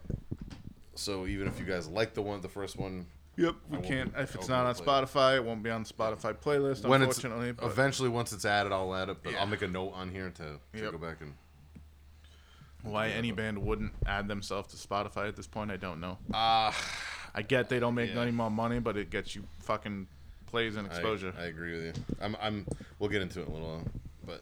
[0.94, 3.54] so even if you guys like the one, the first one, Yep.
[3.70, 4.14] We can't.
[4.14, 4.76] be- If it's won't on it.
[4.76, 6.86] Spotify, it won't be on the Spotify playlist.
[6.86, 9.16] when it's unfortunately, but eventually once it's added, I'll add it.
[9.22, 9.40] But Yeah.
[9.40, 10.92] I'll make a note on here to, to Yep.
[10.92, 11.34] go back and.
[12.82, 16.18] Why any band wouldn't add themselves to Spotify at this point, I don't know.
[16.32, 16.76] Ah,
[17.34, 18.20] I get they don't make Yeah.
[18.22, 20.06] any more money, but it gets you fucking
[20.46, 21.32] plays and exposure.
[21.38, 22.04] I, I agree with you.
[22.20, 22.66] I'm, I'm.
[22.98, 23.84] We'll get into it in a little, while,
[24.26, 24.40] but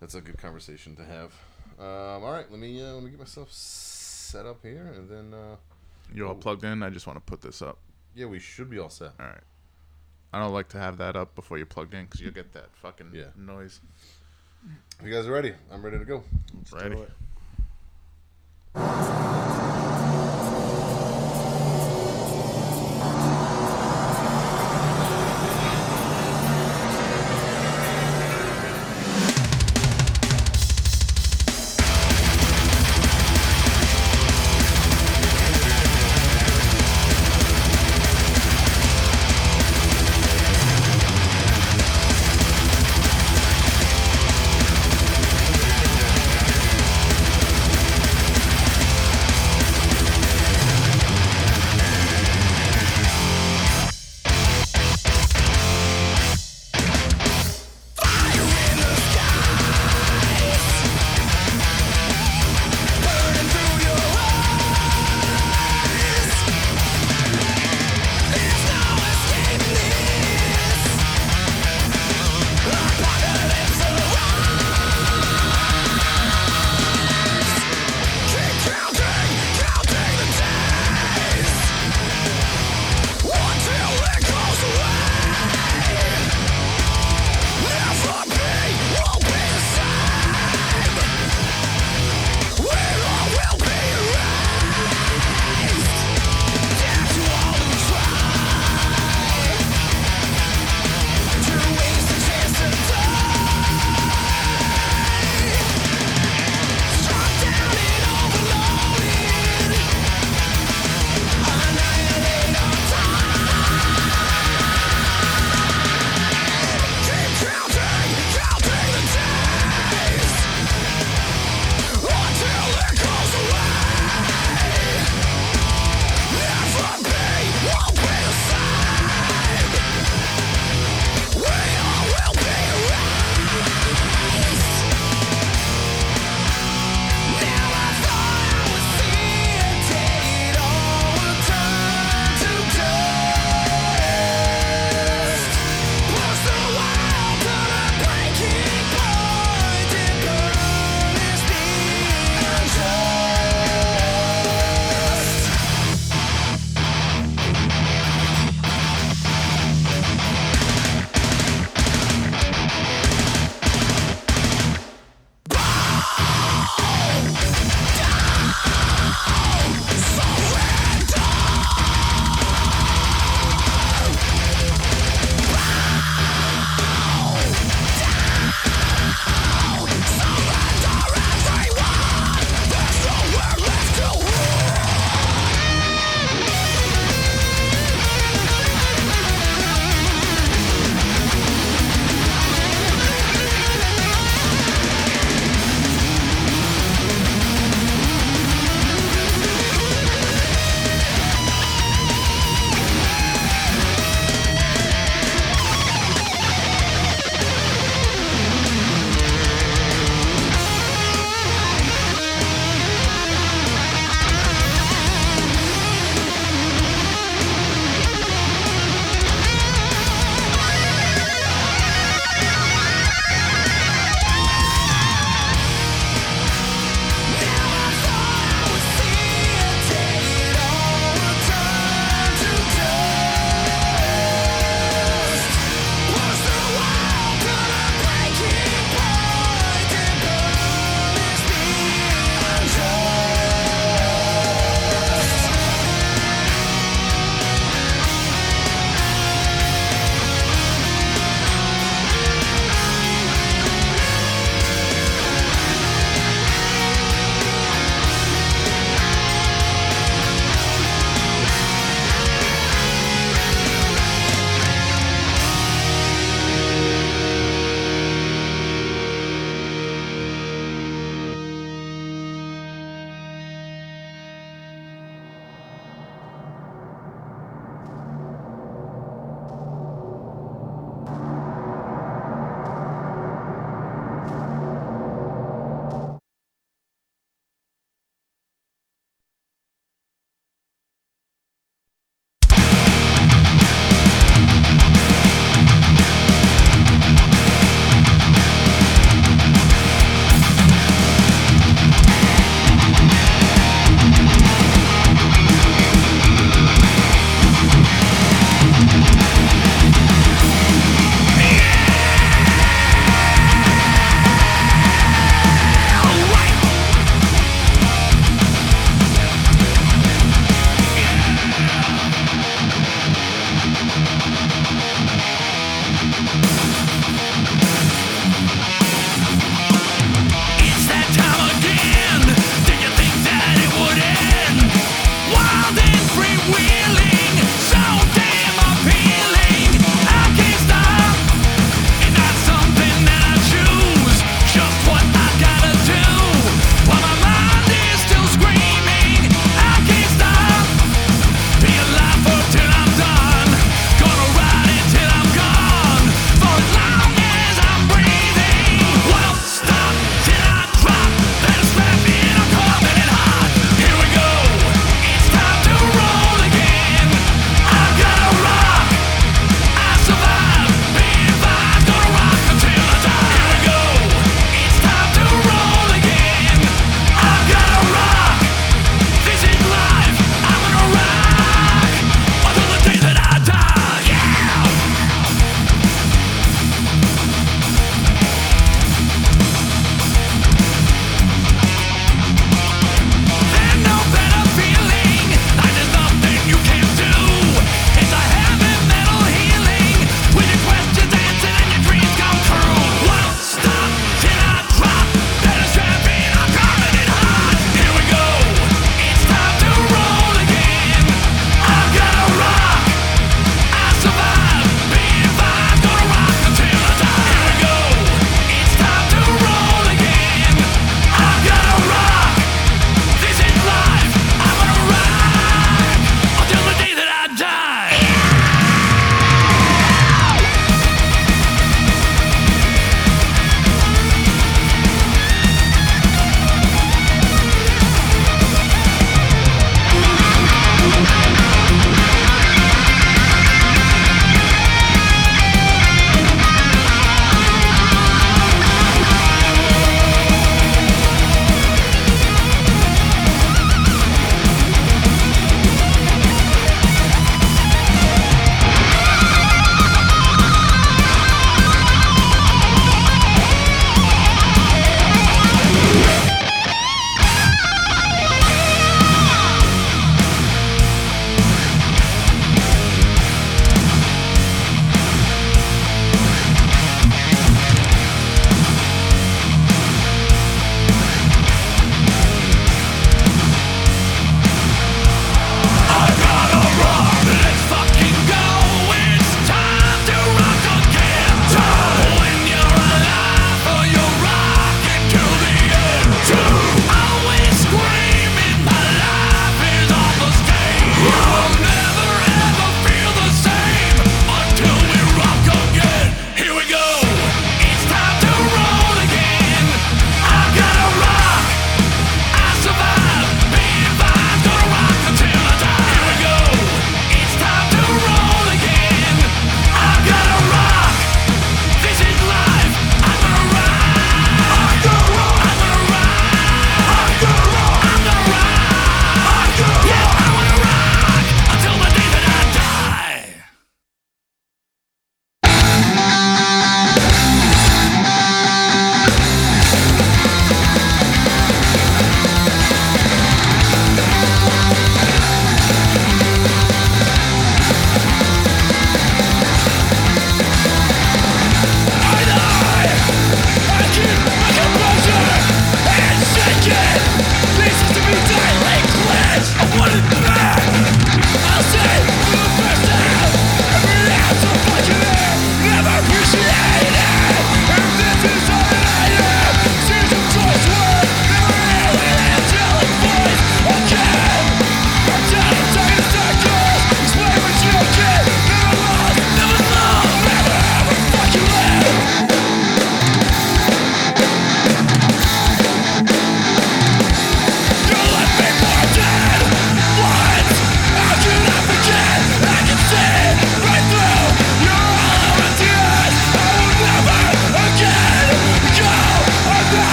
[0.00, 1.32] that's a good conversation to have.
[1.78, 5.32] Um, all right, let me uh, let me get myself set up here, and then
[5.34, 5.56] uh,
[6.14, 6.82] You're all plugged in.
[6.82, 7.78] I just want to put this up.
[8.14, 9.12] yeah, we should be all set.
[9.20, 9.40] All right.
[10.32, 12.68] I don't like to have that up before you're plugged in because you'll get that
[12.82, 13.28] fucking Yeah.
[13.36, 13.80] noise.
[15.00, 16.22] If you guys are ready, I'm ready to go.
[16.72, 16.96] Ready?
[18.78, 19.97] Thank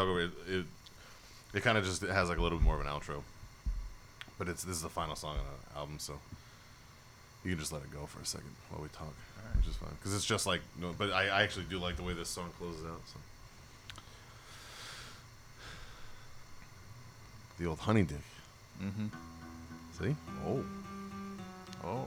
[0.00, 0.30] talk over it.
[0.48, 0.64] It,
[1.54, 3.22] it kind of just has like a little bit more of an outro.
[4.38, 6.14] But it's this is the final song on the album, so
[7.44, 9.12] you can just let it go for a second while we talk,
[9.56, 10.94] which is fine because it's just like no.
[10.96, 13.00] But I, I actually do like the way this song closes out.
[13.06, 13.18] So
[17.58, 18.16] the old honey dick.
[18.82, 19.06] Mm-hmm.
[20.02, 20.16] See?
[20.46, 20.64] Oh,
[21.84, 22.06] Oh.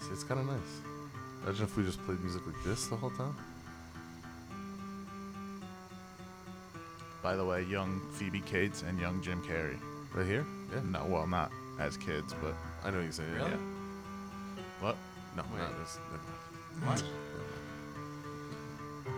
[0.00, 0.80] see, it's kind of nice.
[1.44, 3.36] Imagine if we just played music like this the whole time.
[7.26, 9.76] By the way, young Phoebe Cates and young Jim Carrey.
[10.14, 10.46] Right here?
[10.72, 10.78] Yeah.
[10.88, 11.50] No, well, not
[11.80, 12.54] as kids, but
[12.84, 13.34] I know what you're saying.
[13.36, 13.48] Yeah.
[13.48, 13.56] yeah.
[14.78, 14.96] What?
[15.36, 15.58] No, Wait.
[15.58, 15.98] not this.
[16.84, 17.02] What?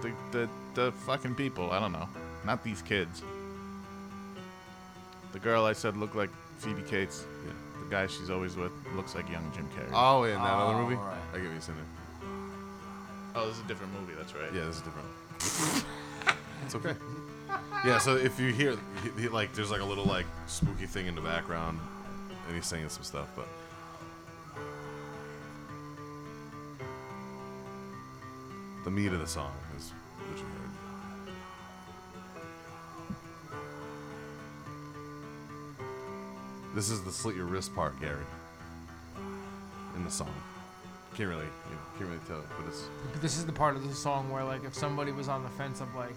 [0.01, 1.71] The, the the fucking people.
[1.71, 2.09] I don't know.
[2.47, 3.23] Not these kids.
[5.33, 7.27] The girl I said looked like Phoebe Cates.
[7.45, 7.53] Yeah.
[7.85, 9.91] The guy she's always with looks like young Jim Carrey.
[9.93, 10.95] Oh, in that other Oh, movie?
[10.95, 11.15] right.
[11.35, 11.79] I get what you're saying.
[13.35, 14.15] Oh, this is a different movie.
[14.17, 14.51] That's right.
[14.55, 15.85] Yeah, this is different.
[16.65, 16.95] it's okay.
[17.85, 21.07] Yeah, so if you hear, he, he, like, there's like a little like spooky thing
[21.07, 21.79] in the background,
[22.47, 23.47] and he's singing some stuff, but.
[28.85, 30.71] The meat of the song is what you heard.
[36.75, 38.25] This is the slit your wrist part, Gary.
[39.97, 40.33] In the song.
[41.17, 42.89] Can't really, you know, can't really tell, but it's.
[43.21, 45.81] This is the part of the song where, like, if somebody was on the fence
[45.81, 46.15] of like,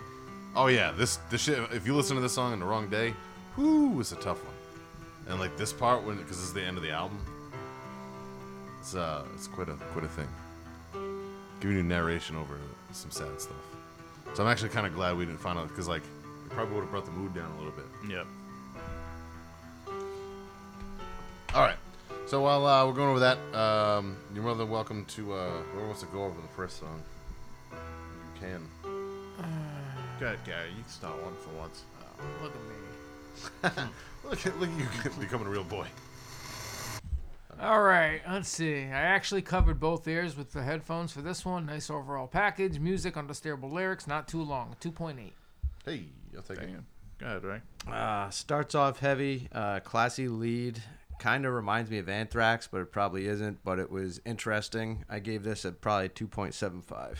[0.55, 1.59] Oh yeah, this this shit.
[1.71, 3.13] If you listen to this song on the wrong day,
[3.55, 4.53] whoo, it's a tough one.
[5.27, 7.19] And like this part, when because this is the end of the album,
[8.79, 10.27] it's uh, it's quite a quite a thing.
[11.61, 12.57] Giving you narration over
[12.91, 13.55] some sad stuff.
[14.33, 16.03] So I'm actually kind of glad we didn't find out because like
[16.45, 17.85] it probably would have brought the mood down a little bit.
[18.09, 18.27] Yep.
[21.53, 21.77] All right.
[22.27, 25.87] So while uh, we're going over that, um, you're more than welcome to uh, whoever
[25.87, 27.01] wants to go over the first song.
[27.71, 27.77] You
[28.39, 29.00] can.
[30.21, 30.69] Go ahead, Gary.
[30.77, 31.81] You can start one for once.
[32.19, 33.89] oh, look at me.
[34.29, 35.87] Look at look at you becoming a real boy.
[37.59, 38.83] All right, let's see.
[38.83, 41.65] I actually covered both ears with the headphones for this one.
[41.65, 42.77] Nice overall package.
[42.77, 44.75] Music, understandable lyrics, not too long.
[44.79, 45.31] 2.8.
[45.85, 46.03] Hey,
[46.35, 46.67] I'll take it.
[46.67, 46.85] Damn.
[47.17, 47.61] Go ahead, Ray.
[47.91, 50.83] Uh, starts off heavy, uh, classy lead.
[51.17, 53.63] Kind of reminds me of Anthrax, but it probably isn't.
[53.63, 55.03] But it was interesting.
[55.09, 57.17] I gave this a probably 2.75.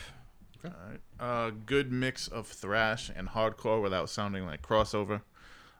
[0.64, 1.00] All right.
[1.18, 5.22] Uh, good mix of thrash and hardcore without sounding like crossover.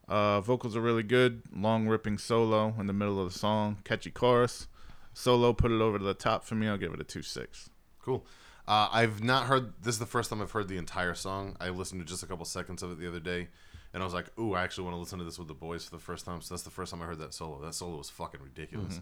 [0.09, 1.43] Uh, vocals are really good.
[1.55, 3.79] Long ripping solo in the middle of the song.
[3.85, 4.67] Catchy chorus.
[5.15, 6.69] Solo put it over to the top for me.
[6.69, 7.71] I'll give it a two six.
[8.01, 8.25] Cool.
[8.67, 9.73] Uh, I've not heard.
[9.83, 11.57] This is the first time I've heard the entire song.
[11.61, 13.49] I listened to just a couple seconds of it the other day,
[13.93, 15.85] and I was like, "Ooh, I actually want to listen to this with the boys
[15.85, 17.61] for the first time." So that's the first time I heard that solo.
[17.61, 19.01] That solo was fucking ridiculous.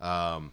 [0.00, 0.52] Um,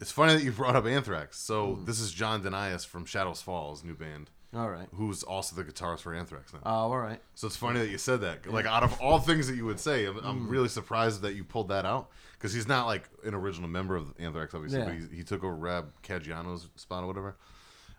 [0.00, 1.38] it's funny that you brought up Anthrax.
[1.38, 4.88] So this is Jon Donais from Shadows Falls, new band, All right.
[4.94, 6.60] who's also the guitarist for Anthrax now.
[6.64, 7.20] Oh, all right.
[7.34, 8.46] So it's funny that you said that.
[8.50, 11.44] Like out of all things that you would say, I'm, I'm really surprised that you
[11.44, 14.84] pulled that out because he's not like an original member of Anthrax, obviously, Yeah.
[14.86, 17.36] but he, he took over Rob Caggiano's spot or whatever.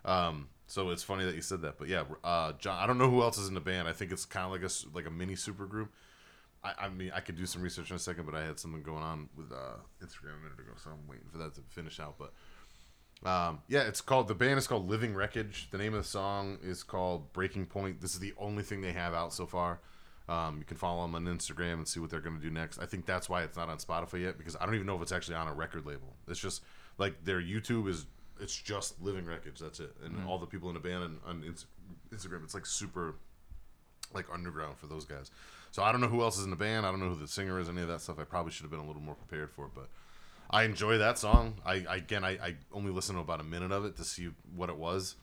[0.04, 1.78] Um, so it's funny that you said that.
[1.78, 2.78] But yeah, uh, Jon.
[2.78, 3.88] I don't know who else is in the band.
[3.88, 5.92] I think it's kind of like a like a mini super group.
[6.62, 8.82] I, I mean, I could do some research in a second, but I had something
[8.82, 11.98] going on with uh, Instagram a minute ago, so I'm waiting for that to finish
[12.00, 12.16] out.
[12.18, 12.32] But
[13.28, 15.68] um, yeah, it's called the band is called Living Wreckage.
[15.70, 18.00] The name of the song is called Breaking Point.
[18.00, 19.80] This is the only thing they have out so far.
[20.28, 22.78] Um, you can follow them on Instagram and see what they're going to do next.
[22.78, 25.02] I think that's why it's not on Spotify yet because I don't even know if
[25.02, 26.14] it's actually on a record label.
[26.28, 26.62] It's just
[26.98, 28.06] like their YouTube is
[28.40, 29.58] it's just Living Wreckage.
[29.58, 31.54] That's it, and all the people in the band and on
[32.12, 33.16] Instagram, it's like super
[34.14, 35.30] like underground for those guys.
[35.70, 36.84] So I don't know who else is in the band.
[36.84, 37.68] I don't know who the singer is.
[37.68, 38.18] Any of that stuff.
[38.18, 39.88] I probably should have been a little more prepared for, but
[40.50, 41.54] I enjoy that song.
[41.64, 44.30] I, I again, I, I only listened to about a minute of it to see
[44.54, 45.14] what it was.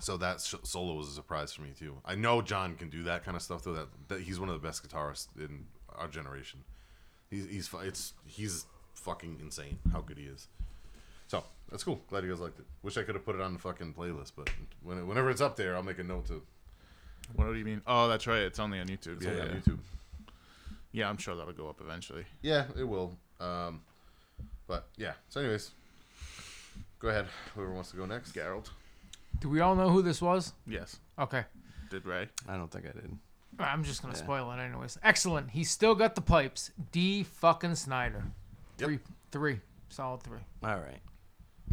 [0.00, 1.96] So that sh- solo was a surprise for me too.
[2.04, 3.72] I know Jon can do that kind of stuff though.
[3.72, 5.66] That, that he's one of the best guitarists in
[5.96, 6.64] our generation.
[7.30, 10.48] He's he's it's he's fucking insane how good he is.
[11.28, 12.02] So that's cool.
[12.08, 12.66] Glad you guys liked it.
[12.82, 14.50] Wish I could have put it on the fucking playlist, but
[14.82, 16.42] when whenever it's up there, I'll make a note to
[17.34, 17.82] What do you mean?
[17.86, 18.40] Oh, that's right.
[18.42, 19.22] It's only on YouTube.
[19.22, 19.78] yeah, So, on YouTube.
[20.92, 22.24] Yeah, I'm sure that'll go up eventually.
[22.42, 23.16] Yeah, it will.
[23.40, 23.82] Um,
[24.66, 25.12] but yeah.
[25.28, 25.72] So, anyways,
[26.98, 27.26] go ahead.
[27.54, 28.32] Whoever wants to go next.
[28.32, 28.70] Gerald.
[29.40, 30.54] Do we all know who this was?
[30.66, 30.98] Yes.
[31.18, 31.44] Okay.
[31.90, 32.28] Did Ray?
[32.48, 33.18] I don't think I did.
[33.58, 34.20] I'm just gonna Yeah.
[34.22, 34.98] spoil it anyways.
[35.02, 35.50] Excellent.
[35.50, 36.70] He's still got the pipes.
[36.92, 38.24] D fucking Snider.
[38.78, 38.88] Yep.
[38.88, 38.98] Three,
[39.32, 40.40] three, solid three.
[40.62, 41.00] All right.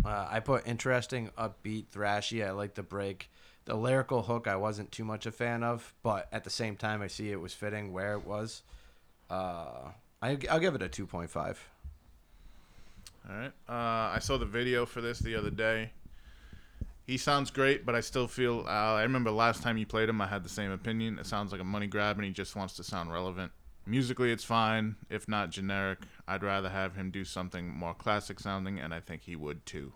[0.03, 2.45] Uh, I put interesting, upbeat, thrashy.
[2.45, 3.30] I like the break.
[3.65, 7.02] The lyrical hook I wasn't too much a fan of, but at the same time
[7.02, 8.61] I see it was fitting where it was.
[9.30, 9.91] Uh,
[10.22, 11.57] I, I'll give it a 2.5.
[13.30, 13.52] All right.
[13.69, 15.91] Uh, I saw the video for this the other day,
[17.06, 18.65] He sounds great, but I still feel.
[18.68, 21.19] Uh, I remember last time you played him, I had the same opinion.
[21.19, 23.52] It sounds like a money grab, and he just wants to sound relevant.
[23.85, 25.99] Musically, it's fine, if not generic.
[26.27, 29.94] I'd rather have him do something more classic sounding, and I think he would too.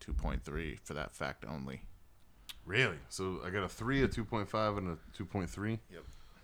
[0.00, 1.82] 2.3 for that fact only.
[2.66, 2.98] Really?
[3.08, 5.78] So I got a three, a two point five, and a two point three.
[5.92, 6.02] Yep.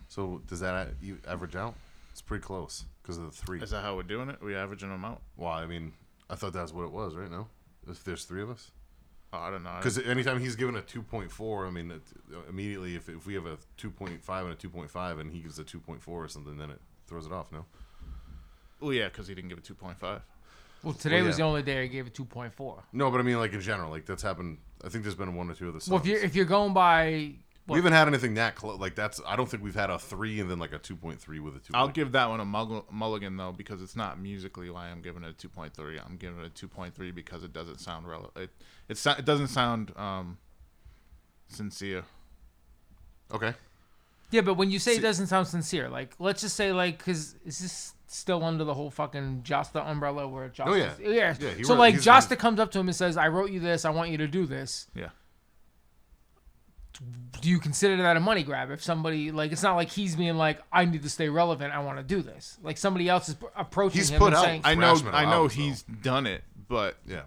[0.08, 1.74] So does that you average out?
[2.10, 3.60] It's pretty close because of the three.
[3.60, 4.42] Is that how we're doing it?
[4.42, 5.22] we averaging them out?
[5.36, 5.92] Well, I mean,
[6.28, 7.30] I thought that's what it was, right?
[7.30, 7.46] No,
[7.88, 8.70] if there's three of us.
[9.32, 9.74] Oh, I don't know.
[9.76, 12.02] Because anytime he's given a 2.4, I mean, it,
[12.48, 16.00] immediately if, if we have a 2.5 and a 2.5 and he gives a 2.4
[16.08, 17.64] or something, then it throws it off, no?
[18.80, 20.20] well, yeah, because he didn't give it 2.5.
[20.82, 22.82] Well, today Well, was the only day I gave it 2.4.
[22.92, 24.58] No, but I mean, like in general, like that's happened.
[24.84, 25.90] I think there's been one or two of the songs.
[25.92, 27.34] Well, if you're if you're going by
[27.70, 28.80] we haven't had anything that close.
[28.80, 31.54] Like that's, I don't think we've had a three and then like a 2.3 with
[31.54, 31.72] a 2.
[31.72, 35.22] I'll give that one a muggle- mulligan though because it's not musically why I'm giving
[35.22, 36.04] it a 2.3.
[36.04, 38.32] I'm giving it a 2.3 because it doesn't sound relevant.
[38.36, 38.50] It
[38.88, 40.38] it, so- it doesn't sound um
[41.48, 42.02] sincere.
[43.32, 43.54] Okay.
[44.32, 46.98] Yeah, but when you say See- it doesn't sound sincere, like let's just say like,
[47.04, 50.66] cause is this still under the whole fucking Jasta umbrella where Jasta?
[50.66, 50.92] Oh, yeah.
[51.00, 51.34] yeah.
[51.38, 53.50] Yeah, he so wrote- like he's- Jasta comes up to him and says, "I wrote
[53.50, 53.84] you this.
[53.84, 55.10] I want you to do this." Yeah.
[57.40, 58.70] Do you consider that a money grab?
[58.70, 61.72] If somebody like, it's not like he's being like, "I need to stay relevant.
[61.72, 64.44] I want to do this." Like somebody else is approaching He's him put and out-
[64.44, 67.22] saying, I know I know albums, he's done it, but Yeah.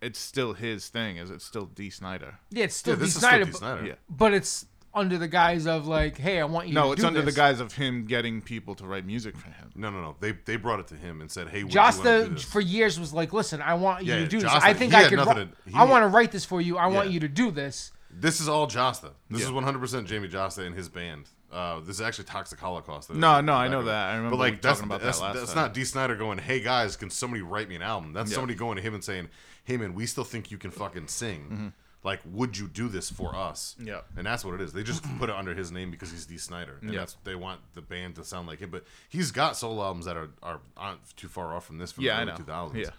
[0.00, 1.16] it's still his thing.
[1.16, 2.38] Is it still Dee Snider?
[2.50, 3.04] "Yeah, it's still Yeah, D.
[3.06, 3.86] is still Snider, but- Snider.
[3.86, 3.94] Yeah.
[4.08, 6.82] but it's under the guise of like, "Hey, I want you." To do something.
[6.82, 7.34] No, to it's do under this.
[7.34, 9.70] the guise of him getting people to write music for him.
[9.74, 10.16] No, no, no.
[10.20, 12.60] They they brought it to him and said, "Hey, would you do Jasta this?" for
[12.60, 14.50] years was like, "Listen, I want you Yeah, to do this.
[14.50, 15.16] Jasta- I think he I had could.
[15.16, 16.76] nothing to- he- I want to write this for you.
[16.78, 17.14] I want Yeah.
[17.14, 19.12] you to do this." This is all Jasta.
[19.30, 19.46] This Yeah.
[19.46, 21.30] is 100% Jamie Jasta and his band.
[21.50, 23.10] Uh, this is actually Toxic Holocaust.
[23.10, 24.08] No, no, I know that.
[24.10, 25.62] I remember but like that's, talking about that that's, last that's time.
[25.64, 28.36] not Dee Snider going, "Hey guys, can somebody write me an album?" That's Yeah.
[28.36, 29.28] somebody going to him and saying,
[29.64, 31.72] "Hey man, we still think you can fucking sing.
[32.04, 34.00] Like, would you do this for us?" Yeah.
[34.16, 34.72] and that's what it is.
[34.72, 37.00] They just put it under his name because he's Dee Snider, and Yeah.
[37.00, 38.70] that's they want the band to sound like him.
[38.70, 42.04] But he's got solo albums that are are aren't too far off from this from
[42.04, 42.52] Yeah, the I early know.
[42.72, 42.76] 2000s.
[42.76, 42.90] Yeah.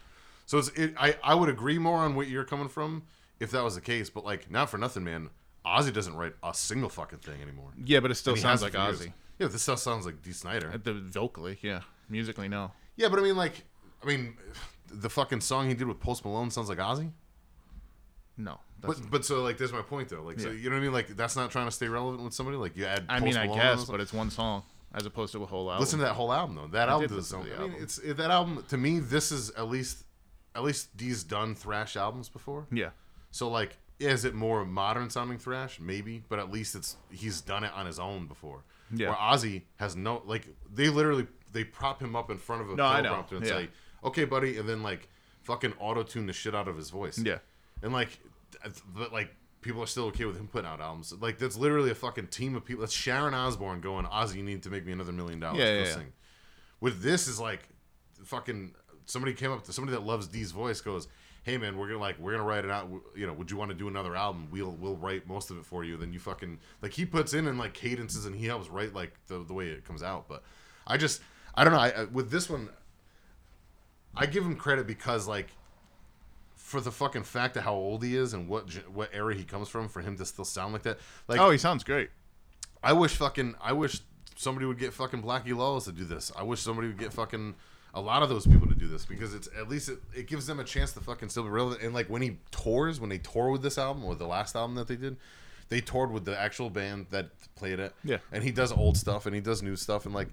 [0.45, 3.03] So it's it, I I would agree more on what you're coming from
[3.39, 4.09] if that was the case.
[4.09, 5.29] But like, not for nothing, man.
[5.65, 7.71] Ozzy doesn't write a single fucking thing anymore.
[7.85, 8.99] Yeah, but it still sounds like for years.
[9.01, 9.13] Ozzy.
[9.39, 10.69] Yeah, this stuff sounds like Dee Snider.
[10.73, 11.81] At the vocally, yeah.
[12.09, 12.71] Musically, no.
[12.97, 13.63] Yeah, but I mean, like,
[14.03, 14.35] I mean,
[14.91, 17.11] the fucking song he did with Post Malone sounds like Ozzy.
[18.37, 18.59] No.
[18.85, 20.21] But but so like, there's my point though.
[20.23, 20.55] Like, so Yeah.
[20.55, 20.93] you know what I mean?
[20.93, 22.57] Like, that's not trying to stay relevant with somebody.
[22.57, 23.05] Like, you add.
[23.09, 25.69] I Post mean, I Malone guess, but it's one song as opposed to a whole
[25.71, 25.79] album.
[25.81, 26.67] listen to that whole album though.
[26.67, 27.83] That album did does listen to I the mean, album.
[27.83, 28.99] it's it, that album to me.
[28.99, 30.03] This is at least
[30.55, 32.67] at least D's done thrash albums before.
[32.71, 32.89] Yeah.
[33.31, 35.79] So like, is it more modern sounding thrash?
[35.79, 38.63] Maybe, but at least it's he's done it on his own before.
[38.93, 39.07] Yeah.
[39.09, 42.75] Where Ozzy has no like they literally they prop him up in front of a
[42.75, 43.13] No, I know.
[43.13, 43.51] teleprompter and Yeah.
[43.51, 43.69] say,
[44.03, 45.07] "Okay, buddy," and then like
[45.41, 47.17] fucking auto tune the shit out of his voice.
[47.17, 47.39] Yeah.
[47.81, 48.19] And like,
[48.95, 51.13] but like people are still okay with him putting out albums.
[51.19, 52.81] Like that's literally a fucking team of people.
[52.81, 55.85] That's Sharon Osbourne going, "Ozzy, you need to make me another million dollars Yeah, yeah,
[55.85, 56.03] yeah.
[56.79, 57.67] With this is like
[58.23, 58.75] fucking
[59.05, 61.07] somebody came up to somebody that loves D's voice goes,
[61.43, 62.89] "Hey man, we're gonna like we're gonna write it out.
[63.15, 64.49] You know, would you want to do another album?
[64.51, 65.97] We'll we'll write most of it for you.
[65.97, 69.13] Then you fucking like he puts in and like cadences and he helps write like
[69.27, 70.27] the the way it comes out.
[70.27, 70.43] But
[70.85, 71.21] I just
[71.55, 71.79] I don't know.
[71.79, 72.69] I, I with this one,
[74.15, 75.47] I give him credit because like
[76.73, 79.69] for the fucking fact of how old he is and what what era he comes
[79.69, 80.99] from for him to still sound like that.
[81.29, 82.09] Like Oh, he sounds great.
[82.83, 84.01] I wish fucking I wish
[84.35, 86.31] somebody would get fucking Blackie Lawless to do this.
[86.35, 87.55] I wish somebody would get fucking
[87.93, 90.47] a lot of those people to do this because it's at least it, it gives
[90.47, 91.81] them a chance to fucking still be relevant.
[91.83, 94.75] And like when he tours, when they tour with this album or the last album
[94.75, 95.15] that they did,
[95.69, 97.93] they toured with the actual band that played it.
[98.03, 98.17] Yeah.
[98.31, 100.29] And he does old stuff and he does new stuff and like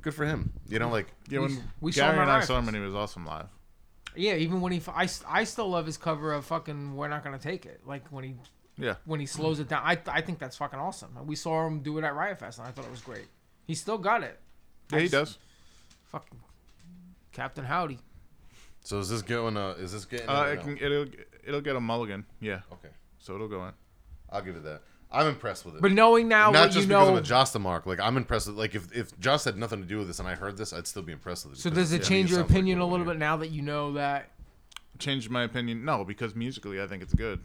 [0.00, 0.52] good for him.
[0.68, 2.68] You know, like Yeah, We- when we saw him Gary at and I saw him
[2.68, 3.48] and he was awesome live.
[4.16, 7.38] Yeah, even when he, I, I still love his cover of fucking "We're Not Gonna
[7.38, 8.34] Take It." Like when he,
[8.76, 8.94] Yeah.
[9.04, 11.16] when he slows it down, I, I think that's fucking awesome.
[11.26, 13.26] We saw him do it at Riot Fest, and I thought it was great.
[13.66, 14.38] He still got it.
[14.92, 15.38] Yeah, he does.
[16.06, 16.38] Fucking
[17.32, 17.98] Captain Howdy.
[18.82, 20.62] so is this going uh is this getting Uh, in or it no?
[20.62, 21.06] can, it'll
[21.48, 22.24] it'll get a mulligan.
[22.40, 22.60] Yeah.
[22.72, 22.90] Okay.
[23.18, 23.72] So it'll go in.
[24.30, 24.82] I'll give it that.
[25.14, 25.82] I'm impressed with it.
[25.82, 27.86] But knowing now not what just you because know, of a Jasta mark.
[27.86, 28.48] Like I'm impressed.
[28.48, 30.72] With, like if if Jost had nothing to do with this and I heard this,
[30.72, 31.60] I'd still be impressed with it.
[31.60, 33.14] so does it to change your sounds like opinion a little hear.
[33.14, 34.30] bit now that you know that?
[34.98, 35.84] Changed my opinion.
[35.84, 37.40] No, because musically I think it's good.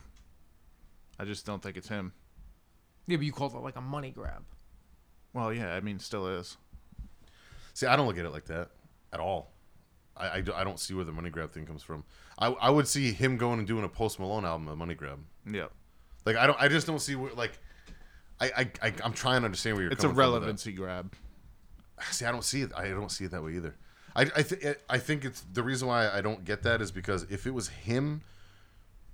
[1.20, 2.14] I just don't think it's him.
[3.08, 4.44] Yeah, but you called it like a money grab.
[5.34, 6.58] Well, yeah, I mean, still is.
[7.74, 8.70] See, I don't look at it like that
[9.14, 9.52] at all.
[10.16, 12.04] I, I, do- I don't see where the money grab thing comes from.
[12.38, 15.20] I, I would see him going and doing a Post Malone album a money grab.
[15.50, 15.68] Yeah.
[16.26, 17.58] Like I don't I just don't see where like
[18.40, 20.40] I I, I I'm trying to understand where you're It's a coming from with that.
[20.42, 21.14] relevancy grab.
[22.12, 22.72] See, I don't see it.
[22.76, 23.76] I don't see it that way either.
[24.16, 27.24] I I, th- I think it's the reason why I don't get that is because
[27.30, 28.22] if it was him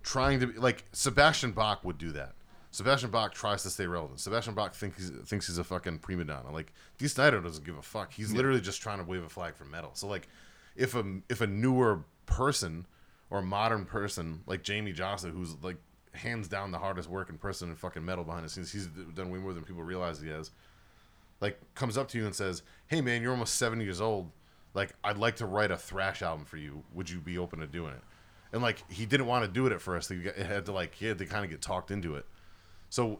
[0.04, 2.34] trying to be like Sebastian Bach would do that.
[2.72, 4.20] Sebastian Bach tries to stay relevant.
[4.20, 6.52] Sebastian Bach thinks he's, thinks he's a fucking prima donna.
[6.52, 8.14] Like Dee Snider doesn't give a fuck.
[8.14, 9.92] He's literally just trying to wave a flag for metal.
[9.94, 10.28] So like,
[10.76, 12.86] if a if a newer person
[13.30, 15.78] or a modern person like Jamie Jasta, who's like
[16.16, 19.40] hands down the hardest working person in fucking metal behind the scenes, he's done way
[19.40, 20.52] more than people realize he has.
[21.42, 24.32] Like comes up to you and says, "Hey man, you're almost seventy years old.
[24.74, 26.84] Like I'd like to write a thrash album for you.
[26.94, 28.02] Would you be open to doing it?"
[28.54, 30.10] And like he didn't want to do it at first.
[30.10, 32.26] He had to like he had to kind of get talked into it.
[32.90, 33.20] So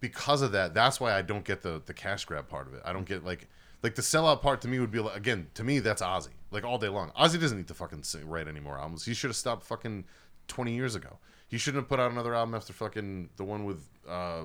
[0.00, 2.82] because of that, that's why I don't get the the cash grab part of it.
[2.84, 3.48] I don't get like
[3.82, 6.64] like the sellout part to me would be like again to me that's Ozzy like
[6.64, 7.10] all day long.
[7.18, 9.04] Ozzy doesn't need to fucking sing, write any more albums.
[9.04, 10.04] He should have stopped fucking
[10.46, 11.18] twenty years ago.
[11.48, 14.42] He shouldn't have put out another album after fucking the one with uh,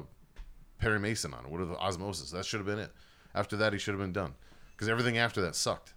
[0.79, 1.51] Perry Mason on it.
[1.51, 2.31] What are the Ozzmosis?
[2.31, 2.91] That should have been it.
[3.35, 4.33] After that, he should have been done
[4.71, 5.93] because everything after that sucked.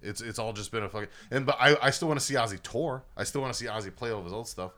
[0.00, 2.34] It's it's all just been a fucking and but I, I still want to see
[2.34, 3.02] Ozzy tour.
[3.16, 4.72] I still want to see Ozzy play all of his old stuff.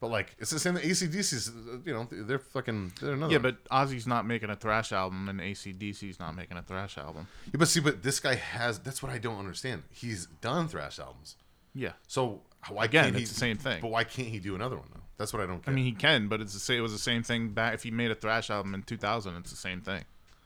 [0.00, 0.74] But like it's the same.
[0.74, 1.52] The ACDC's,
[1.84, 2.92] you know, they're fucking.
[3.00, 3.32] They're another.
[3.32, 7.26] Yeah, but Ozzy's not making a thrash album, and ACDC's not making a thrash album.
[7.46, 8.78] Yeah, but see, but this guy has.
[8.78, 9.82] That's what I don't understand.
[9.90, 11.36] He's done thrash albums,
[11.74, 11.92] Yeah.
[12.06, 12.40] so
[12.70, 13.22] why Again, can't he?
[13.22, 13.82] it's the same thing.
[13.82, 14.99] But why can't he do another one though?
[15.20, 15.70] That's what I don't get.
[15.70, 16.78] I mean, he can, but it's the same.
[16.78, 17.74] It was the same thing back.
[17.74, 20.02] If he made a thrash album in 2000, it's the same thing.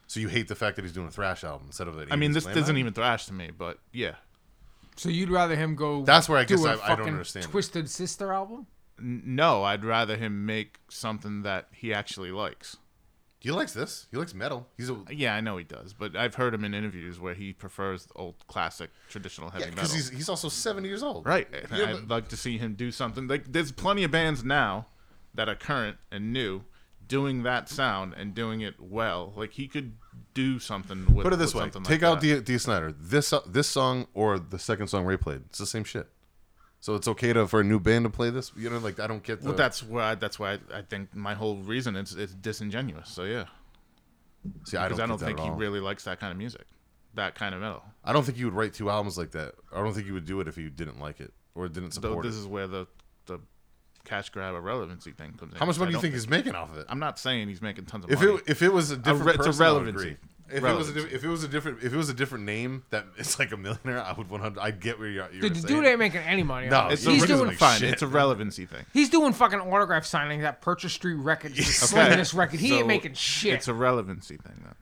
[0.08, 2.08] so you hate the fact that he's doing a thrash album instead of the.
[2.10, 2.78] I mean, this glam isn't album?
[2.78, 4.16] even thrash to me, but yeah.
[4.96, 6.02] So you'd rather him go?
[6.02, 7.46] That's where I do guess I don't understand.
[7.46, 8.66] Twisted Sister album.
[8.98, 12.76] N- No, I'd rather him make something that he actually likes.
[13.44, 14.06] He likes this.
[14.10, 14.66] He likes metal.
[14.78, 17.52] He's a Yeah, I know he does, but I've heard him in interviews where he
[17.52, 19.96] prefers old classic traditional heavy yeah, because metal.
[19.96, 21.26] he's he's also seventy years old.
[21.26, 21.46] Right.
[21.52, 23.28] Yeah, I'd but- like to see him do something.
[23.28, 24.86] Like there's plenty of bands now
[25.34, 26.62] that are current and new
[27.06, 29.34] doing that sound and doing it well.
[29.36, 29.92] Like he could
[30.32, 32.46] do something with Put it this with way: something take like out that.
[32.46, 32.52] D.
[32.54, 32.92] Dee Snider.
[32.98, 35.42] This uh, this song or the second song Ray played.
[35.50, 36.08] It's the same shit.
[36.84, 38.52] So it's okay to for a new band to play this.
[38.54, 39.46] You know, like I don't get the.
[39.48, 43.08] Well, that's why I, that's why I, I think my whole reason is it's disingenuous.
[43.08, 43.46] So yeah,
[44.64, 46.66] see, I don't, I don't think he really likes that kind of music,
[47.14, 47.82] that kind of metal.
[48.04, 49.54] I don't think you would write two albums like that.
[49.74, 52.02] I don't think you would do it if you didn't like it or didn't So
[52.02, 52.40] support this it.
[52.40, 52.86] is where the
[53.24, 53.38] the
[54.04, 55.58] cash grab relevancy thing comes in.
[55.58, 56.86] How much money do you don't think he's making off of it?
[56.90, 58.34] I'm not saying he's making tons of If money.
[58.34, 60.16] it if it was a different re- it's a person, I would relevancy.
[60.56, 60.70] Agree.
[60.70, 62.84] If it was a, if it was a different if it was a different name
[62.90, 64.60] that it's like a millionaire, I would 100.
[64.60, 65.28] I get where you're.
[65.32, 65.74] you're Dude, the saying.
[65.80, 66.68] dude ain't making any money.
[66.68, 67.80] No, it's he's he's a, doing doing fine.
[67.80, 67.90] shit.
[67.92, 68.84] It's a relevancy thing.
[68.92, 72.60] he's doing fucking autograph signing that Purchase Street Records, just slinging this record.
[72.60, 73.54] He So ain't making shit.
[73.54, 74.72] It's a relevancy thing though.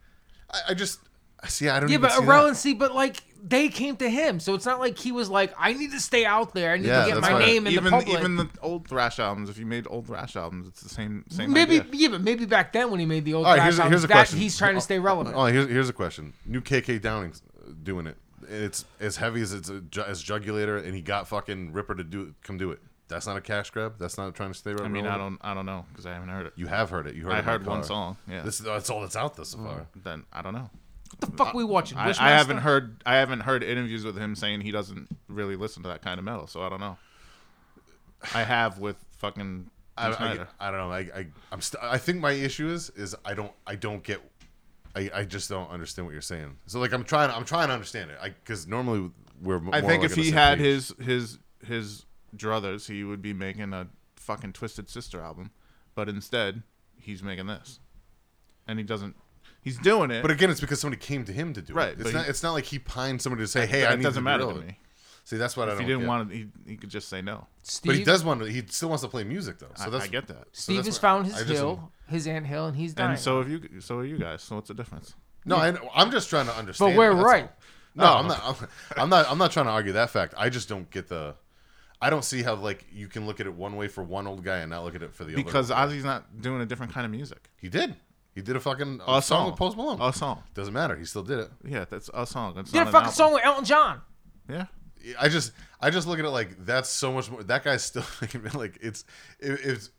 [0.51, 0.99] I, I just
[1.47, 1.69] see.
[1.69, 1.89] I don't.
[1.89, 2.25] yeah, even but see that.
[2.25, 2.73] irrelevancy.
[2.73, 5.91] But like they came to him, so it's not like he was like, "I need
[5.91, 6.71] to stay out there.
[6.71, 8.87] I need Yeah, to get my why- name in even the public." even the old
[8.87, 11.91] thrash albums, if you made old thrash albums, it's the same same maybe idea.
[11.93, 13.91] yeah, but maybe back then when he made the old All right, thrash here's albums,
[13.91, 14.39] here's a that question.
[14.39, 15.35] he's trying to oh, stay relevant.
[15.35, 16.33] Oh, here's here's a question.
[16.45, 17.41] New KK Downing's
[17.83, 18.17] doing it.
[18.47, 22.33] It's as heavy as it's a, as Jugulator, and he got fucking Ripper to do
[22.43, 22.79] come do it.
[23.09, 23.95] That's not a cash grab.
[23.99, 24.95] That's not trying to stay Relevant.
[24.97, 26.53] I mean, I don't I don't know because I haven't heard it.
[26.55, 27.15] You have heard it.
[27.15, 27.33] You heard.
[27.33, 28.15] I it heard one song.
[28.27, 28.41] Yeah.
[28.41, 29.79] This that's all that's out there so far.
[29.79, 30.69] Mm, then I don't know.
[31.19, 31.97] What the fuck are we watching?
[31.97, 35.83] I, I haven't heard I haven't heard interviews with him saying he doesn't really listen
[35.83, 36.97] to that kind of metal, so I don't know.
[38.33, 40.91] I have with fucking I, I, I don't know.
[40.91, 44.21] I, I I'm st- I think my issue is is I don't I don't get
[44.95, 46.57] I, I just don't understand what you're saying.
[46.67, 48.17] So like I'm trying I'm trying to understand it.
[48.21, 49.11] I because normally
[49.41, 49.57] we're.
[49.57, 50.65] m- I more think like if he had page.
[50.67, 55.51] his his his druthers, he would be making a fucking Twisted Sister album,
[55.95, 56.63] but instead
[56.99, 57.79] he's making this,
[58.67, 59.15] and he doesn't.
[59.63, 61.75] He's doing it, But again, it's because somebody came to him to do it.
[61.75, 62.01] Right, it.
[62.01, 62.23] It's not.
[62.25, 64.21] he- it's not like he pined somebody to say, "Hey, it I need doesn't to
[64.21, 64.79] matter to relevant." me.
[65.25, 65.87] See, that's what I If don't.
[65.87, 66.07] he didn't get.
[66.09, 66.35] want to.
[66.35, 67.47] he, he could just say no.
[67.61, 68.45] Steve, But he does want to.
[68.51, 69.71] He still wants to play music though.
[69.77, 70.47] So I, that's I get that.
[70.51, 73.11] Steve that's has found his I just- hill, his ant hill, and he's dying.
[73.11, 73.79] And so have you.
[73.79, 74.43] So are you guys.
[74.43, 75.15] So what's the difference?
[75.45, 75.55] no.
[75.55, 76.91] I, I'm just trying to understand.
[76.93, 77.43] but we're right.
[77.45, 77.49] all.
[77.95, 78.41] No, I'm not.
[78.43, 78.67] I'm,
[79.03, 79.31] I'm not.
[79.31, 80.33] I'm not trying to argue that fact.
[80.37, 81.35] I just don't get the.
[82.01, 84.43] I don't see how like you can look at it one way for one old
[84.43, 85.43] guy and not look at it for the other.
[85.43, 85.71] Because.
[85.71, 87.49] Ozzy's not doing a different kind of music.
[87.61, 87.95] he did.
[88.35, 89.45] He did a fucking A song song.
[89.47, 90.01] with Post Malone.
[90.01, 90.41] A song.
[90.53, 90.95] Doesn't matter.
[90.95, 91.49] He still did it.
[91.63, 92.53] Yeah, that's a song.
[92.55, 93.11] That's Did a fucking album.
[93.13, 94.01] song with Elton John.
[94.49, 94.65] Yeah.
[95.19, 95.51] I just
[95.81, 97.43] I just look at it like that's so much more.
[97.43, 99.03] That guy's still making like it's
[99.39, 99.89] it, it's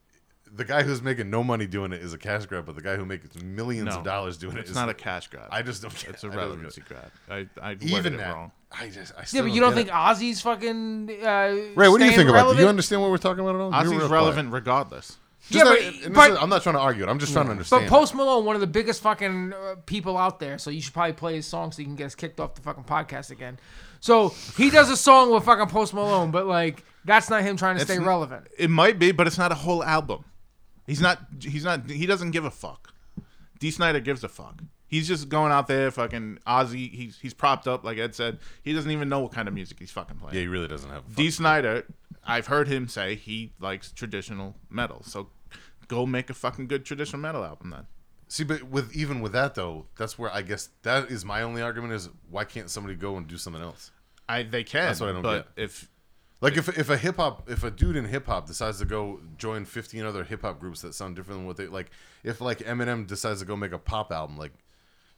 [0.50, 2.96] the guy who's making no money doing it is a cash grab, but the guy
[2.96, 5.48] who makes millions No, of dollars doing it It's is not a cash grab.
[5.50, 5.92] I just don't.
[6.08, 6.88] It's a I don't get relevancy it.
[6.88, 7.10] grab.
[7.28, 8.52] I I worded Even it that, wrong.
[8.72, 9.92] I just I Yeah, still but you don't get think it.
[9.94, 12.28] Ozzy's fucking uh, Ray, what do you staying think about?
[12.28, 12.30] it?
[12.30, 12.60] Do relevant?
[12.60, 13.70] you understand what we're talking about at all?
[13.72, 14.10] You're Ozzy's real quiet.
[14.10, 15.18] relevant regardless.
[15.50, 17.08] Just Yeah, not- but- but- is- I'm not trying to argue it.
[17.08, 17.84] I'm just trying to understand.
[17.88, 20.94] But Post Malone, one of the biggest fucking uh, people out there, so you should
[20.94, 23.58] probably play his song so you can get us kicked off the fucking podcast again.
[24.00, 27.76] So he does a song with fucking Post Malone, but like that's not him trying
[27.76, 28.46] to It's stay n- relevant.
[28.58, 30.24] It might be, but it's not a whole album.
[30.86, 31.18] He's not.
[31.42, 31.90] He's not.
[31.90, 32.92] He doesn't give a fuck.
[33.58, 34.62] Dee Snider gives a fuck.
[34.86, 36.90] He's just going out there, fucking Ozzy.
[36.90, 38.38] He's he's propped up, like Ed said.
[38.62, 40.34] He doesn't even know what kind of music he's fucking playing.
[40.34, 41.02] yeah, he really doesn't have.
[41.10, 41.26] a D.
[41.30, 41.84] fuck- Snider
[42.26, 45.02] I've heard him say he likes traditional metal.
[45.04, 45.28] So
[45.88, 47.86] go make a fucking good traditional metal album then.
[48.28, 51.62] See, but with even with that though, that's where I guess that is my only
[51.62, 53.90] argument is why can't somebody go and do something else?
[54.28, 54.86] I they can.
[54.86, 55.88] That's what I don't but if
[56.40, 59.20] Like if if a hip hop if a dude in hip hop decides to go
[59.38, 61.90] join fifteen other hip hop groups that sound different than what they like,
[62.22, 64.52] if like Eminem decides to go make a pop album, like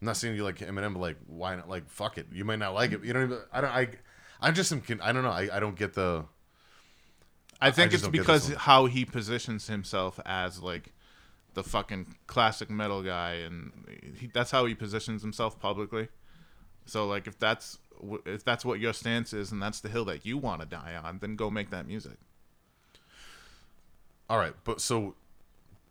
[0.01, 1.69] I'm not saying you like Eminem, but like why not?
[1.69, 3.03] Like fuck it, you might not like it.
[3.05, 3.39] You don't I, mean?
[3.53, 3.71] I don't.
[3.71, 3.89] I
[4.41, 4.83] I just am.
[5.03, 5.31] I don't know.
[5.31, 6.25] I, I don't get the.
[7.61, 10.93] I think just it's because how he positions himself as like
[11.55, 13.73] the fucking classic metal guy, and
[14.19, 16.09] he, that's how he positions himself publicly.
[16.85, 17.79] So like, if that's
[18.27, 20.95] if that's what your stance is, and that's the hill that you want to die
[21.03, 22.19] on, then go make that music.
[24.29, 25.15] All right, but so,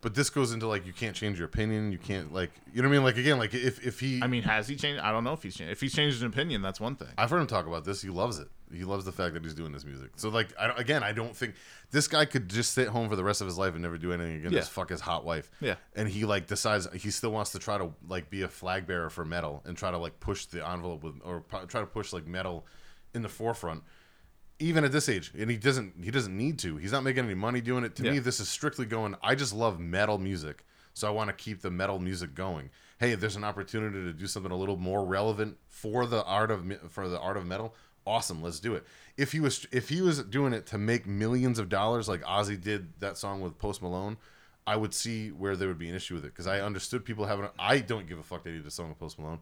[0.02, 1.90] but this goes into like you can't change your opinion.
[1.90, 3.04] You can't like you know what I mean.
[3.04, 5.02] Like again, like if if he, I mean, has he changed?
[5.02, 5.72] I don't know if he's changed.
[5.72, 7.08] If he's changed his opinion, that's one thing.
[7.18, 8.02] I've heard him talk about this.
[8.02, 8.48] He loves it.
[8.72, 10.10] He loves the fact that he's doing this music.
[10.16, 11.54] So like, I don't, again, I don't think
[11.90, 14.12] this guy could just sit home for the rest of his life and never do
[14.12, 14.52] anything again.
[14.52, 14.60] Yeah.
[14.60, 15.50] Just fuck his hot wife.
[15.60, 15.76] Yeah.
[15.94, 19.10] And he like decides he still wants to try to like be a flag bearer
[19.10, 22.26] for metal and try to like push the envelope with or try to push like
[22.26, 22.66] metal
[23.14, 23.82] in the forefront.
[24.58, 26.78] Even at this age, and he doesn't he doesn't need to.
[26.78, 27.94] He's not making any money doing it.
[27.96, 29.14] To me, this is strictly going.
[29.22, 30.64] I just love metal music,
[30.94, 32.70] so I want to keep the metal music going.
[32.98, 36.50] Hey, if there's an opportunity to do something a little more relevant for the art
[36.50, 37.74] of for the art of metal,
[38.06, 38.84] awesome, let's do it.
[39.16, 42.60] If he was if he was doing it to make millions of dollars like Ozzy
[42.60, 44.16] did that song with Post Malone,
[44.66, 47.26] I would see where there would be an issue with it because I understood people
[47.26, 47.48] having.
[47.58, 49.40] I don't give a fuck that he did a song with Post Malone.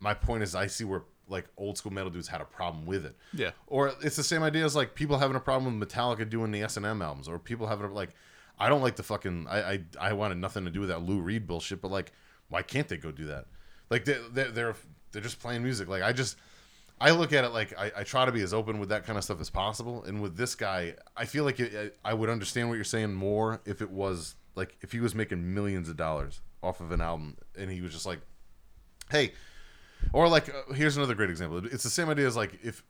[0.00, 3.06] My point is, I see where like old school metal dudes had a problem with
[3.06, 3.16] it.
[3.32, 3.52] Yeah.
[3.66, 6.62] Or it's the same idea as like people having a problem with Metallica doing the
[6.62, 8.10] S and M albums, or people having a, like,
[8.58, 9.46] I don't like the fucking.
[9.48, 12.12] I, I I wanted nothing to do with that Lou Reed bullshit, but like,
[12.48, 13.46] why can't they go do that?
[13.90, 14.74] Like they they're they're,
[15.12, 15.88] they're just playing music.
[15.88, 16.36] Like I just.
[17.02, 19.18] I look at it like I, I try to be as open with that kind
[19.18, 20.04] of stuff as possible.
[20.04, 23.60] And with this guy, I feel like it, I would understand what you're saying more
[23.64, 27.36] if it was like if he was making millions of dollars off of an album
[27.58, 28.20] and he was just like,
[29.10, 29.32] hey,
[30.12, 31.66] or like uh, here's another great example.
[31.66, 32.84] It's the same idea as like if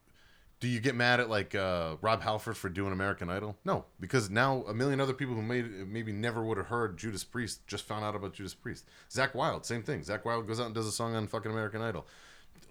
[0.60, 3.56] do you get mad at like uh, Rob Halford for doing American Idol?
[3.64, 7.24] No, because now a million other people who made maybe never would have heard Judas
[7.24, 8.86] Priest just found out about Judas Priest.
[9.10, 10.02] Zakk Wylde, same thing.
[10.02, 12.06] Zakk Wylde goes out and does a song on fucking American Idol.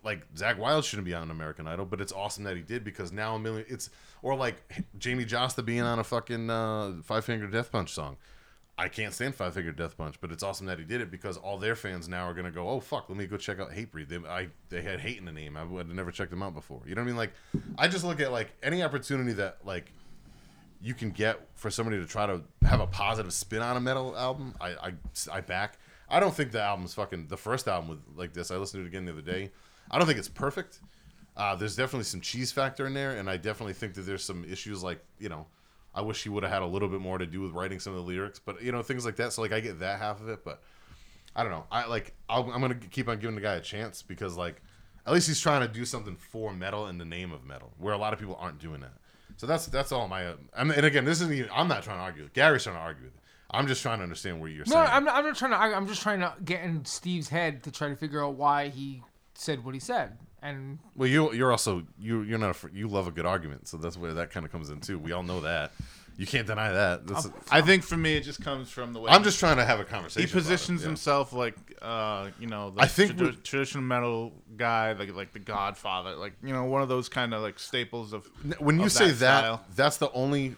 [0.03, 3.11] Like Zakk Wylde shouldn't be on American Idol, but it's awesome that he did because
[3.11, 3.65] now a million.
[3.69, 3.89] It's
[4.23, 4.55] or like
[4.97, 8.17] Jamie Jasta being on a fucking uh, Five Finger Death Punch song.
[8.77, 11.37] I can't stand Five Finger Death Punch, but it's awesome that he did it because
[11.37, 14.07] all their fans now are gonna go, oh fuck, let me go check out Hatebreed.
[14.07, 15.55] They, I, they had hate in the name.
[15.55, 16.81] I would have never checked them out before.
[16.87, 17.17] You know what I mean?
[17.17, 17.33] Like,
[17.77, 19.91] I just look at like any opportunity that like
[20.81, 24.17] you can get for somebody to try to have a positive spin on a metal
[24.17, 24.55] album.
[24.59, 24.93] I, I,
[25.31, 25.77] I back.
[26.09, 28.51] I don't think the album's fucking the first album with like this.
[28.51, 29.51] I listened to it again the other day.
[29.91, 30.79] I don't think it's perfect.
[31.37, 34.43] Uh, there's definitely some cheese factor in there, and I definitely think that there's some
[34.45, 35.45] issues like you know,
[35.93, 37.93] I wish he would have had a little bit more to do with writing some
[37.93, 39.33] of the lyrics, but you know things like that.
[39.33, 40.61] So like I get that half of it, but
[41.35, 41.65] I don't know.
[41.71, 44.61] I like I'll, I'm gonna keep on giving the guy a chance because like
[45.05, 47.93] at least he's trying to do something for metal in the name of metal, where
[47.93, 48.93] a lot of people aren't doing that.
[49.37, 50.33] So that's that's all my.
[50.55, 51.33] I mean, and again, this isn't.
[51.33, 52.23] Even, I'm not trying to argue.
[52.23, 52.33] with.
[52.33, 53.19] Gary's trying to argue with it.
[53.49, 54.87] I'm just trying to understand where you're No, saying.
[54.91, 55.57] I'm not, I'm not trying to.
[55.57, 58.67] I- I'm just trying to get in Steve's head to try to figure out why
[58.69, 59.01] he
[59.41, 60.17] said what he said.
[60.43, 63.77] And Well, you you're also you you're not a, you love a good argument, so
[63.77, 64.97] that's where that kind of comes in too.
[64.99, 65.71] We all know that.
[66.17, 67.07] You can't deny that.
[67.07, 69.65] That's, I think for me, it just comes from the way I'm just trying to
[69.65, 70.27] have a conversation.
[70.27, 70.87] he about it, positions yeah.
[70.87, 75.31] himself like uh you know the I think tradi- with- traditional metal guy like like
[75.31, 78.27] the godfather like you know one of those kind of like staples of
[78.59, 79.65] When you of say that, style.
[79.75, 80.55] that's the only,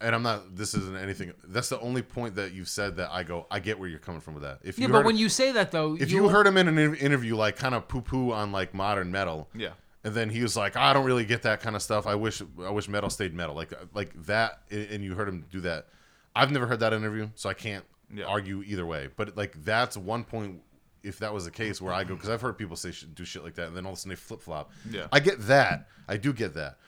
[0.00, 0.54] and I'm not.
[0.56, 1.32] This isn't anything.
[1.44, 3.46] That's the only point that you've said that I go.
[3.50, 4.58] I get where you're coming from with that.
[4.62, 6.94] If yeah, you but when you say that though, if you heard him in an
[6.96, 9.70] interview like kind of poo poo on like modern metal, Yeah.
[10.04, 12.06] and then he was like, I don't really get that kind of stuff.
[12.06, 14.60] I wish I wish metal stayed metal, like uh, like that.
[14.70, 15.86] And you heard him do that.
[16.34, 18.24] I've never heard that interview, so I can't Yeah.
[18.26, 19.08] argue either way.
[19.16, 20.60] But like that's one point.
[21.02, 23.44] If that was the case, where I go, because I've heard people say do shit
[23.44, 24.72] like that, and then all of a sudden they flip flop.
[24.90, 25.06] Yeah.
[25.12, 25.86] I get that.
[26.08, 26.78] I do get that,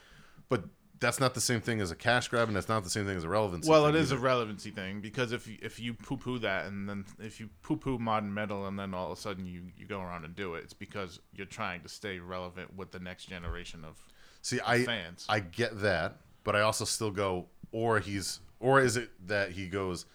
[0.48, 0.64] but
[1.00, 3.16] that's not the same thing as a cash grab, and that's not the same thing
[3.16, 3.70] as a relevancy.
[3.70, 6.88] well it is a relevancy thing because if you, if you poo poo that and
[6.88, 9.86] then if you poo poo modern metal and then all of a sudden you you
[9.86, 13.26] go around and do it it's because you're trying to stay relevant with the next
[13.26, 13.96] generation of
[14.42, 15.26] See, I fans.
[15.28, 19.66] I get that, but I also still go, or he's, or is it that he
[19.66, 20.06] goes,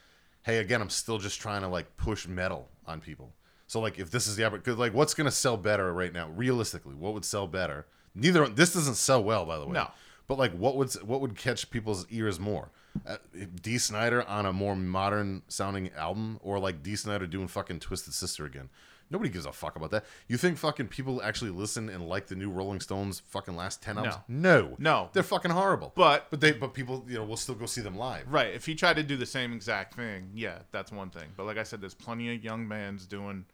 [0.43, 3.34] hey, again, I'm still just trying to like push metal on people.
[3.68, 6.30] So like, if this is the because like, what's gonna sell better right now?
[6.30, 7.85] Realistically, what would sell better?
[8.15, 9.73] Neither this doesn't sell well, by the way.
[9.73, 9.89] No.
[10.28, 12.70] But like, what would what would catch people's ears more?
[13.08, 13.18] uh,
[13.62, 18.14] Dee Snider on a more modern sounding album, or like Dee Snider doing fucking Twisted
[18.14, 18.70] Sister again.
[19.10, 20.06] Nobody gives a fuck about that.
[20.28, 23.98] You think fucking people actually listen and like the new Rolling Stones fucking last ten
[23.98, 24.16] albums?
[24.28, 25.10] No, No.
[25.14, 25.91] they're fucking horrible.
[25.95, 28.32] But- but they but people you know will still go see them live.
[28.32, 28.54] Right.
[28.54, 31.30] If he tried to do the same exact thing, yeah, that's one thing.
[31.36, 33.45] But like I said, there's plenty of young bands doing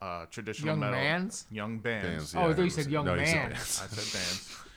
[0.00, 1.46] uh, traditional Young mans, mans?
[1.50, 2.08] young bands.
[2.08, 3.82] Bands, Oh, I thought you said young no, you said bands.
[3.82, 4.56] I said bands.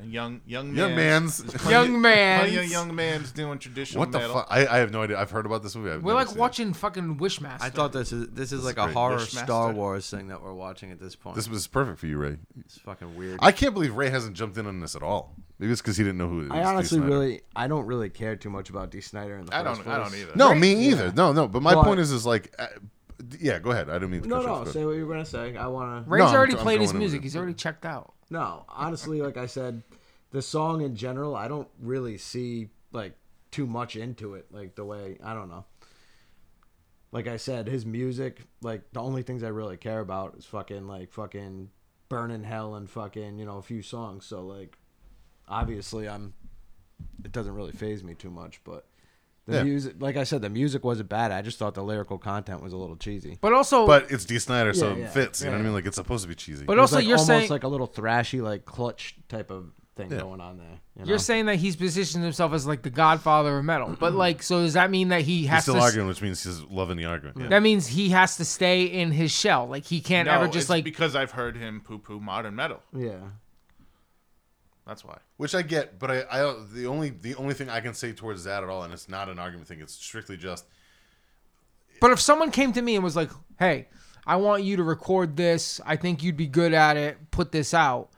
[0.00, 1.42] And young, young, Young mans.
[1.44, 1.54] man's.
[1.54, 2.40] Plenty- Young man.
[2.50, 4.34] Plenty young mans doing traditional What the metal.
[4.36, 4.46] fuck?
[4.50, 5.18] I, I have no idea.
[5.18, 5.90] I've heard about this movie.
[5.90, 6.40] I've We're like seen it.
[6.40, 7.58] watching fucking Wishmaster.
[7.62, 8.94] I thought this is this is like a great.
[8.94, 9.44] horror Wishmaster.
[9.44, 11.36] Star Wars thing that we're watching at this point.
[11.36, 12.38] This was perfect for you, Ray.
[12.60, 13.38] it's fucking weird.
[13.40, 15.34] I can't believe Ray hasn't jumped in on this at all.
[15.60, 16.40] Maybe it's because he didn't know who.
[16.46, 19.54] It I honestly really, I don't really care too much about Dee Snider in the
[19.56, 19.86] I don't.
[19.86, 20.32] I don't either.
[20.34, 21.12] No, Ray- me either.
[21.12, 21.46] No, no.
[21.48, 22.66] But my But- point is, is like, uh,
[23.40, 23.58] yeah.
[23.58, 23.88] Go ahead.
[23.90, 24.28] I didn't mean to.
[24.28, 24.54] No, cut you no.
[24.54, 24.64] off.
[24.66, 25.56] Go Say what you were gonna say.
[25.56, 26.04] I wanna.
[26.06, 27.20] Ray's No, I'm- already I'm played his going over music.
[27.20, 27.22] it.
[27.24, 28.14] He's already checked out.
[28.30, 29.82] No, honestly, like I said,
[30.32, 33.14] the song in general, I don't really see like
[33.50, 34.46] too much into it.
[34.50, 35.64] Like the way I don't know.
[37.10, 40.86] Like I said, his music, like the only things I really care about is fucking
[40.86, 41.70] like fucking
[42.10, 44.26] burning hell and fucking you know a few songs.
[44.26, 44.76] So like,
[45.48, 46.34] obviously, I'm.
[47.24, 48.86] It doesn't really phase me too much, but.
[49.48, 49.62] The Yeah.
[49.64, 51.32] music, like I said, the music wasn't bad.
[51.32, 53.38] I just thought the lyrical content was a little cheesy.
[53.40, 55.40] But also, But it's Dee Snider, so Yeah, it fits.
[55.40, 55.72] You know what I mean?
[55.72, 56.66] Like it's supposed to be cheesy.
[56.66, 60.10] but also, like you're almost saying like a little thrashy, like clutch type of thing
[60.12, 60.18] Yeah.
[60.20, 60.66] going on there.
[60.96, 61.08] You know?
[61.08, 63.96] you're saying that he's positioned himself as like the Godfather of metal.
[63.98, 64.18] But mm-hmm.
[64.18, 65.80] like, so does that mean that he he's has still to?
[65.80, 67.38] arguing, which means he's loving the argument.
[67.40, 67.48] Yeah.
[67.48, 69.66] That means he has to stay in his shell.
[69.66, 70.84] Like he can't No, ever just it's like.
[70.84, 72.82] because I've heard him poo-poo modern metal.
[72.94, 73.14] yeah.
[74.88, 75.18] That's why.
[75.36, 78.44] Which I get, but I, I the only the only thing I can say towards
[78.44, 79.82] that at all, and it's not an argument thing.
[79.82, 80.64] It's strictly just
[82.00, 83.88] But if someone came to me and was like, "Hey,
[84.26, 85.78] I want you to record this.
[85.84, 87.30] I think you'd be good at it.
[87.30, 88.08] Put this out."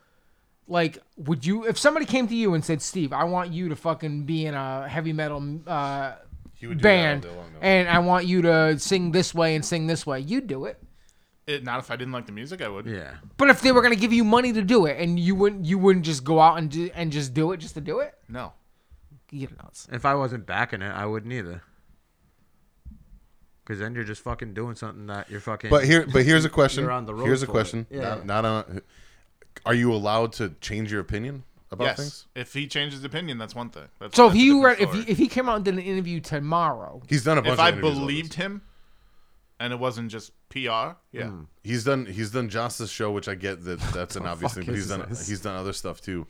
[0.69, 1.67] Like, would you?
[1.67, 4.55] If somebody came to you and said, "Steve, I want you to fucking be in
[4.55, 6.13] a heavy metal uh,
[6.55, 7.53] he would do band, that all day long.
[7.55, 7.67] though.
[7.67, 10.81] and I want you to sing this way and sing this way," you'd do it.
[11.51, 12.86] It, not if I didn't like the music, I would.
[12.86, 13.14] Yeah.
[13.36, 15.78] But if they were gonna give you money to do it, and you wouldn't, you
[15.78, 18.14] wouldn't just go out and do, and just do it just to do it.
[18.28, 18.52] No.
[19.32, 19.89] You're nuts.
[19.93, 21.62] If I wasn't backing it, I wouldn't either.
[23.64, 25.70] Because then you're just fucking doing something that you're fucking.
[25.70, 26.82] But here, but here's a question.
[26.82, 27.55] You're on the road here's a for it.
[27.55, 27.86] question.
[27.90, 28.01] Yeah.
[28.01, 28.81] Not, not on.
[29.64, 31.97] Are you allowed to change your opinion about yes.
[31.98, 32.27] things?
[32.35, 33.85] If he changes opinion, that's one thing.
[34.01, 35.05] That's, So if that's a he different were, if story.
[35.05, 37.52] he, if he came out and did an interview tomorrow, He's done a bunch.
[37.52, 38.36] if of I interviews about believed this.
[38.36, 38.62] him,
[39.61, 40.59] and it wasn't just PR,
[41.12, 41.28] yeah.
[41.28, 41.43] Hmm.
[41.62, 42.07] He's done.
[42.07, 44.65] He's done Jasta's show, which I get that that's an obvious thing.
[44.66, 45.05] But he's done.
[45.09, 45.28] this?
[45.28, 46.27] He's done other stuff too.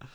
[0.00, 0.08] he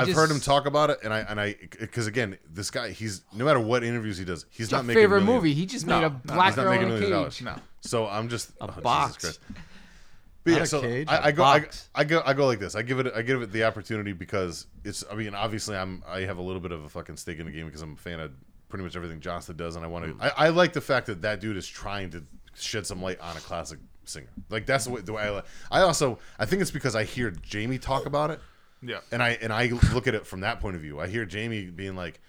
[0.00, 2.90] I've just- heard him talk about it, and I and I because again, this guy,
[2.90, 5.42] he's no matter what interviews he does, he's not your making favorite millions.
[5.42, 5.54] movie.
[5.54, 7.10] He just No, made a no, black He's not girl making in a cage.
[7.10, 7.42] dollars.
[7.42, 7.54] No.
[7.80, 9.16] So I'm just A oh, Jesus box.
[9.18, 9.40] Christ.
[10.44, 11.88] But yeah, a so cage, I, a I go, I, box.
[11.92, 12.76] I go, I go like this.
[12.76, 15.02] I give it, I give it the opportunity because it's.
[15.10, 17.50] I mean, obviously, I'm, I have a little bit of a fucking stake in the
[17.50, 18.30] game because I'm a fan of
[18.76, 20.10] pretty much everything Johnson does, and I want to.
[20.12, 20.22] Hmm.
[20.22, 22.22] I, I like the fact that that dude is trying to
[22.54, 24.28] shed some light on a classic singer.
[24.50, 25.30] Like that's the way, the way I.
[25.36, 28.38] li- I also, I think it's because I hear Jamie talk about it,
[28.82, 28.98] Yeah.
[29.10, 31.00] and I and I look at it from that point of view.
[31.00, 32.20] I hear Jamie being like,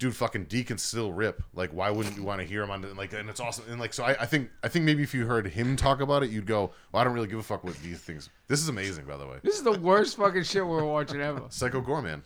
[0.00, 1.40] "Dude, fucking D can still rip.
[1.54, 2.80] Like, why wouldn't you want to hear him on?
[2.80, 3.66] The, like, and it's awesome.
[3.70, 6.24] And like, so I, I think I think maybe if you heard him talk about
[6.24, 8.68] it, you'd go, "Well, I don't really give a fuck what these things." This is
[8.68, 9.36] amazing, by the way.
[9.44, 11.42] This is the worst fucking shit we're watching ever.
[11.50, 12.22] Psycho Goreman.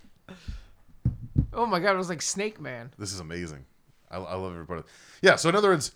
[1.59, 2.91] Oh my god, it was like Snake Man.
[2.99, 3.65] This is amazing.
[4.11, 4.91] I, I love every part of it.
[5.23, 5.37] Yeah.
[5.37, 5.93] So in other words,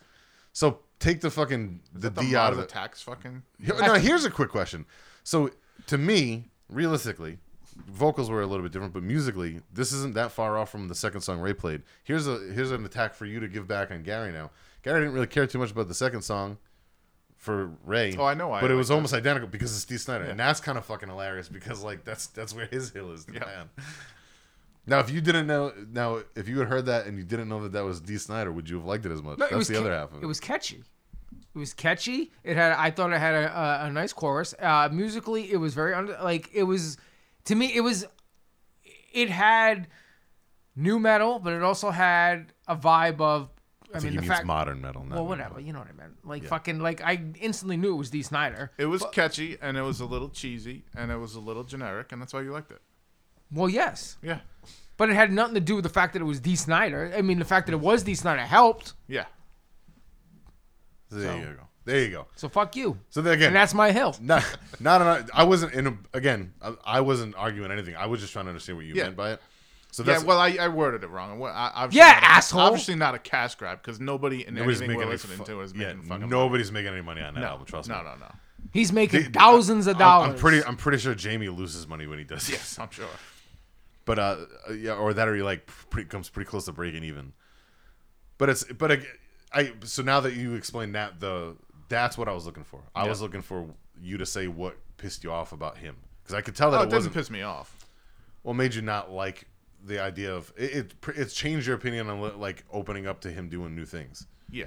[0.53, 2.71] so take the fucking the, The D out Mars of it.
[2.71, 3.43] attacks fucking.
[3.61, 4.85] Here- Now here's a quick question.
[5.25, 5.51] So
[5.87, 7.39] to me, realistically,
[7.89, 10.95] vocals were a little bit different, but musically, this isn't that far off from the
[10.95, 11.83] second song Ray played.
[12.05, 14.51] Here's a here's an attack for you to give back on Gary now.
[14.83, 16.59] Gary didn't really care too much about the second song
[17.39, 18.15] for Ray.
[18.19, 18.95] Oh, I know why But I it was like that.
[18.97, 22.27] almost identical because it's Steve Snyder, and that's kind of fucking hilarious because like that's
[22.27, 23.25] that's where his hill is.
[23.27, 23.39] to Yeah.
[23.41, 23.71] die on.
[24.87, 27.63] Now, if you didn't know, now if you had heard that and you didn't know
[27.63, 29.39] that that was Dee Snider, would you have liked it as much?
[29.39, 30.25] No, it that's the ca- other half of it.
[30.25, 30.83] It was catchy.
[31.55, 32.33] It was catchy.
[32.43, 32.73] It had.
[32.73, 34.55] I thought it had a, a, a nice chorus.
[34.59, 36.19] Uh, musically, it was very under.
[36.23, 36.97] Like it was,
[37.45, 38.07] to me, it was.
[39.13, 39.89] It had
[40.75, 43.51] nu metal, but it also had a vibe of.
[43.95, 44.47] I, I mean, he the means fact.
[44.47, 45.05] modern metal.
[45.05, 45.51] Not well, whatever.
[45.51, 45.67] metal.
[45.67, 46.15] You know what I meant.
[46.25, 46.81] Like fucking.
[46.81, 48.73] Like I instantly knew it was Dee Snider.
[48.79, 52.11] It was catchy and it was a little cheesy and it was a little generic
[52.11, 52.81] and that's why you liked it.
[53.53, 54.41] Well, yes, Yeah.
[54.97, 57.13] but it had nothing to do with the fact that it was Dee Snider.
[57.17, 58.95] I mean, the fact that it was Dee Snider helped.
[59.09, 59.27] Yeah.
[61.11, 61.69] There So- you go.
[61.85, 62.29] There you go.
[62.37, 62.97] So fuck you.
[63.11, 64.15] So then again, And that's my hill.
[64.23, 64.45] not
[64.79, 66.53] not an, I wasn't in a, again.
[66.63, 67.97] I, I wasn't arguing anything.
[67.97, 69.03] I was just trying to understand what you Yeah.
[69.05, 69.41] meant by it.
[69.91, 71.41] So Yeah, that's well, I, I worded it wrong.
[71.41, 72.61] Well, I, obviously Yeah, not a- asshole.
[72.61, 75.45] Obviously not a cash grab because nobody in nobody's anything making we're any listening fu-
[75.45, 77.47] to is yeah, fucking nobody's making any money on that money.
[77.47, 77.67] No, album.
[77.67, 78.05] Trust no, me.
[78.05, 78.17] no, no.
[78.27, 78.35] No.
[78.73, 80.31] He's making The- thousands of I'm- dollars.
[80.35, 80.65] I'm pretty.
[80.65, 82.49] I'm pretty sure Jamie loses money when he does.
[82.49, 83.07] Yes, I'm sure.
[84.05, 84.37] But uh,
[84.77, 87.33] yeah, or that or he like pretty, comes pretty close to breaking even.
[88.39, 88.99] But it's but I,
[89.53, 91.57] I so now that you explained that the
[91.89, 92.81] that's what I was looking for.
[92.95, 93.11] I Yeah.
[93.11, 93.67] was looking for
[94.01, 96.83] you to say what pissed you off about him because I could tell that Oh,
[96.83, 97.87] it, it doesn't wasn't piss me off.
[98.43, 99.47] what made you not like
[99.85, 100.95] the idea of it, it.
[101.17, 104.27] It's changed your opinion on like opening up to him doing new things.
[104.51, 104.67] Yeah.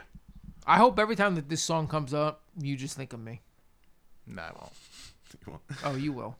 [0.67, 3.41] I hope every time that this song comes up, you just think of me.
[4.27, 5.61] Nah, I won't.
[5.83, 6.37] Oh, you will.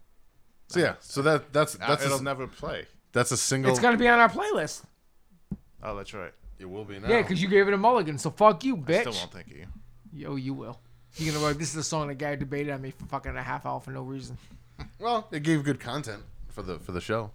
[0.68, 2.86] So yeah, so that that's Nah, that's it'll a, never play.
[3.12, 3.72] that's a single.
[3.72, 4.84] It's gonna be on our playlist.
[5.84, 6.32] Oh, that's right.
[6.60, 7.08] it will be now.
[7.08, 8.18] Yeah, because you gave it a mulligan.
[8.18, 9.02] So fuck you, I bitch.
[9.02, 9.66] still won't think of you.
[10.12, 10.80] Yo, you will.
[11.18, 13.36] You're gonna be like, this is a song that guy debated on me for fucking
[13.38, 14.38] a half hour for no reason.
[15.00, 17.32] Well, it gave good content for the for the show,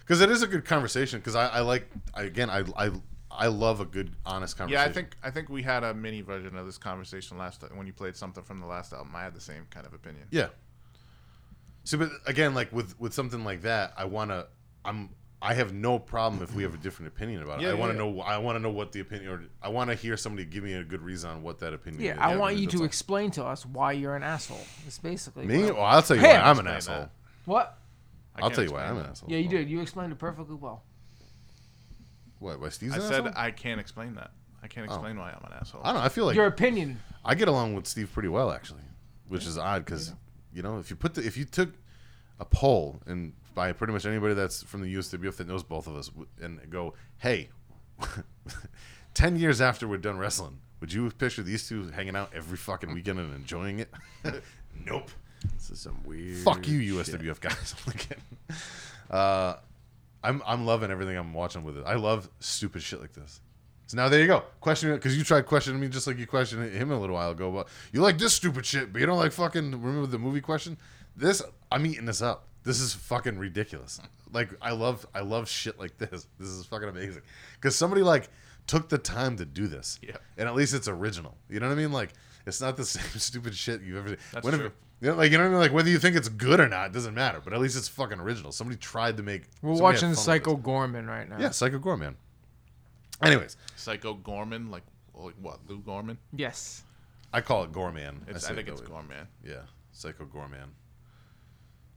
[0.00, 1.20] because it is a good conversation.
[1.20, 2.90] Because I, I like I, again I, I
[3.30, 4.78] I love a good honest conversation.
[4.78, 4.90] Yeah, conversation.
[4.90, 7.94] I think I think we had a mini version of this conversation last when you
[7.94, 9.12] played something from the last album.
[9.14, 10.24] I had the same kind of opinion.
[10.30, 10.48] yeah.
[11.84, 14.46] See, but again, like with with something like that, I wanna
[14.84, 15.10] I'm
[15.44, 17.64] I have no problem if we have a different opinion about it.
[17.64, 18.10] Yeah, I want to yeah.
[18.10, 20.62] know I want to know what the opinion or I want to hear somebody give
[20.62, 22.00] me a good reason on what that opinion.
[22.00, 22.18] Yeah, is.
[22.20, 24.64] I want you to explain to us why you're an asshole.
[24.86, 25.64] It's basically me.
[25.64, 26.96] Well, I'll tell you why I'm an asshole.
[26.96, 27.10] that.
[27.44, 27.78] What?
[28.36, 29.30] I I'll tell you why I'm an asshole.
[29.30, 29.68] Yeah, you did.
[29.68, 30.84] You explained it perfectly well.
[32.38, 32.60] What?
[32.60, 33.32] Why Steve's I an said asshole?
[33.36, 34.30] I can't explain that.
[34.62, 34.94] I can't oh.
[34.94, 35.80] explain why I'm an asshole.
[35.82, 36.04] I don't know.
[36.04, 37.00] I feel like Your opinion.
[37.24, 38.82] I get along with Steve pretty well actually,
[39.26, 40.12] which is odd because
[40.52, 41.70] you know if you put the if you took
[42.40, 45.96] a poll and by pretty much anybody that's from the USWF that knows both of
[45.96, 46.10] us
[46.40, 47.50] and go, hey,
[49.14, 52.92] ten years after we're done wrestling, would you picture these two hanging out every fucking
[52.92, 53.92] weekend and enjoying it?
[54.86, 55.10] nope.
[55.54, 56.38] This is some weird.
[56.38, 57.20] Fuck you, shit.
[57.20, 57.74] USWF guys.
[59.10, 59.54] I'm uh,
[60.22, 61.84] I'm I'm loving everything I'm watching with it.
[61.84, 63.40] I love stupid shit like this.
[63.92, 64.42] So now there you go.
[64.62, 67.52] Question because you tried questioning me just like you questioned him a little while ago.
[67.52, 70.78] But you like this stupid shit, but you don't like fucking remember the movie question.
[71.14, 72.46] This I'm eating this up.
[72.64, 74.00] This is fucking ridiculous.
[74.32, 76.26] Like I love I love shit like this.
[76.38, 77.20] This is fucking amazing
[77.60, 78.30] because somebody like
[78.66, 79.98] took the time to do this.
[80.00, 80.16] Yeah.
[80.38, 81.36] And at least it's original.
[81.50, 81.92] You know what I mean?
[81.92, 82.14] Like
[82.46, 84.18] it's not the same stupid shit you've ever seen.
[84.32, 84.72] That's Whenever- true.
[85.02, 85.60] you know, like you know what I mean?
[85.60, 87.42] Like whether you think it's good or not, it doesn't matter.
[87.44, 88.52] But at least it's fucking original.
[88.52, 89.42] Somebody tried to make.
[89.60, 90.56] We're watching fun Psycho.
[90.56, 91.36] Goreman right now.
[91.38, 92.14] Yeah, Psycho Goreman.
[93.20, 94.84] Anyways, Psycho Gorman, like
[95.14, 95.58] like what?
[95.68, 96.18] Lou Gorman?
[96.34, 96.82] Yes.
[97.32, 98.24] I call it Gorman.
[98.28, 98.88] It's, say I, think that it's way.
[98.88, 99.26] Gorman.
[99.44, 99.62] Yeah,
[99.92, 100.70] Psycho Gorman.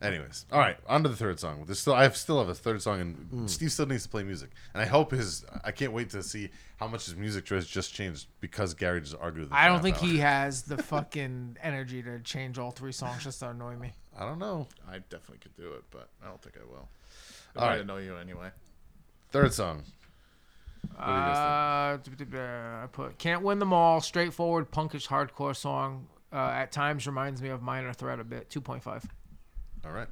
[0.02, 1.64] Anyways, all right, on to the third song.
[1.66, 3.48] There's still, I still have a third song, and Hmm.
[3.48, 4.50] Steve still needs to play music.
[4.74, 7.94] And I hope his, I can't wait to see how much his music choice just
[7.94, 9.46] changed because Gary just argued.
[9.46, 10.10] with I don't think hour.
[10.10, 13.94] he has the fucking energy to change all three songs just to annoy me.
[14.20, 14.68] I don't know.
[14.88, 16.90] I definitely could do it, but I don't think I will.
[17.56, 17.76] All I right.
[17.78, 18.50] didn't know you anyway.
[19.32, 19.84] Third song.
[20.98, 24.02] Uh, I put can't win them all.
[24.02, 26.08] Straightforward, punkish, hardcore song.
[26.34, 28.50] Uh, at times reminds me of Minor Threat a bit.
[28.50, 29.06] Two point five.
[29.86, 30.08] All right.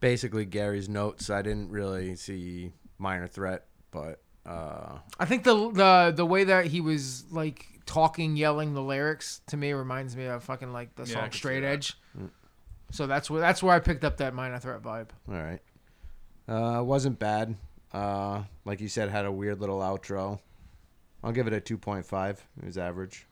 [0.00, 1.28] Basically, Gary's notes.
[1.30, 6.66] I didn't really see Minor Threat, but uh, I think the the the way that
[6.66, 11.02] he was like talking, yelling the lyrics to me reminds me of fucking like the
[11.04, 11.72] Yeah, song could see Straight that.
[11.72, 11.96] Edge.
[12.92, 15.08] So that's where that's where I picked up that Minor Threat vibe.
[15.28, 15.60] all right.
[16.48, 17.54] Uh, wasn't bad.
[17.92, 20.38] Uh, like you said, had a weird little outro.
[21.22, 22.44] I'll give it a two point five.
[22.60, 23.26] It was average.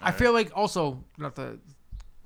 [0.00, 1.58] I feel like also not to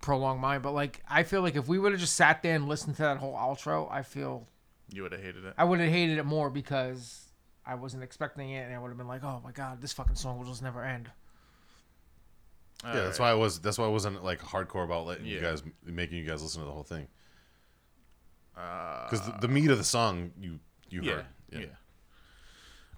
[0.01, 2.68] prolong mine, but like I feel like if we would have just sat there and
[2.68, 4.47] listened to that whole outro, I feel
[4.93, 5.55] You would have hated it.
[5.59, 7.27] I would have hated it more because
[7.66, 10.14] I wasn't expecting it, and I would have been like, "Oh my god, this fucking
[10.16, 11.10] song will just never end."
[12.85, 13.59] yeah, that's why I was.
[13.59, 16.66] That's why I wasn't like hardcore about letting you guys, making you guys listen to
[16.66, 17.06] the whole thing.
[18.56, 20.59] Uh, Because the, the meat of the song, you
[20.90, 21.26] you yeah, heard.
[21.52, 21.66] yeah.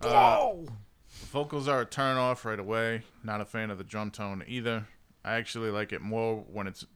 [0.03, 0.67] Whoa!
[1.09, 3.03] Vocals are a turn off right away.
[3.25, 4.87] Not a fan of the drum tone either.
[5.25, 6.87] I actually like it more when it's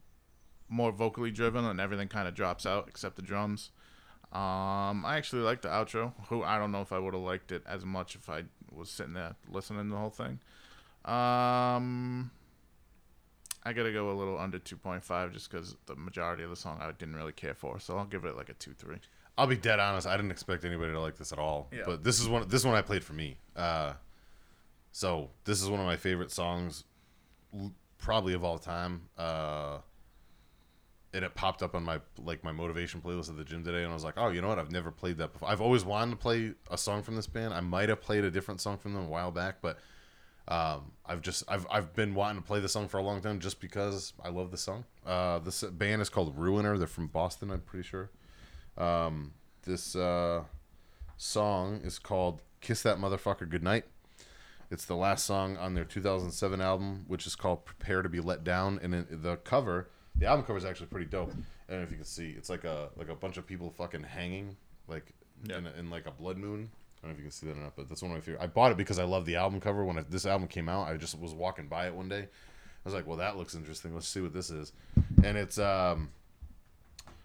[0.69, 3.70] more vocally driven and everything kind of drops out except the drums.
[4.32, 6.12] Um, I actually like the outro.
[6.28, 8.89] Who I don't know if I would have liked it as much if I was
[8.89, 10.40] sitting there listening to the whole thing.
[11.05, 12.31] Um,
[13.64, 16.56] I gotta go a little under two point five just because the majority of the
[16.56, 17.78] song I didn't really care for.
[17.78, 18.98] So I'll give it like a two three.
[19.36, 20.06] I'll be dead honest.
[20.06, 21.68] I didn't expect anybody to like this at all.
[21.72, 21.82] Yeah.
[21.86, 22.46] But this is one.
[22.48, 23.36] This one I played for me.
[23.56, 23.94] Uh,
[24.90, 26.84] so this is one of my favorite songs,
[27.98, 29.02] probably of all time.
[29.16, 29.78] Uh,
[31.14, 33.90] and it popped up on my like my motivation playlist at the gym today, and
[33.90, 34.59] I was like, oh, you know what?
[34.59, 35.48] I've never played that before.
[35.48, 37.54] I've always wanted to play a song from this band.
[37.54, 39.78] I might have played a different song from them a while back, but
[40.48, 43.40] um, I've just I've I've been wanting to play the song for a long time
[43.40, 44.84] just because I love the song.
[45.06, 46.78] Uh, this band is called Ruiner.
[46.78, 48.10] They're from Boston, I'm pretty sure.
[48.77, 49.32] Um,
[49.62, 50.44] this uh,
[51.16, 53.85] song is called "Kiss That Motherfucker Goodnight."
[54.70, 58.43] It's the last song on their 2007 album, which is called "Prepare to Be Let
[58.44, 61.31] Down." And the cover, the album cover is actually pretty dope.
[61.69, 62.31] I don't know if you can see.
[62.31, 64.57] It's like a like a bunch of people fucking hanging
[64.89, 65.12] like
[65.47, 65.59] Yeah.
[65.59, 66.70] in, in like a blood moon.
[67.03, 68.20] I don't know if you can see that or not, but that's one of my
[68.20, 68.43] favorite.
[68.43, 69.85] I bought it because I love the album cover.
[69.85, 72.20] When I, this album came out, I just was walking by it one day.
[72.23, 73.93] I was like, "Well, that looks interesting.
[73.94, 74.73] Let's see what this is."
[75.23, 76.11] And it's um,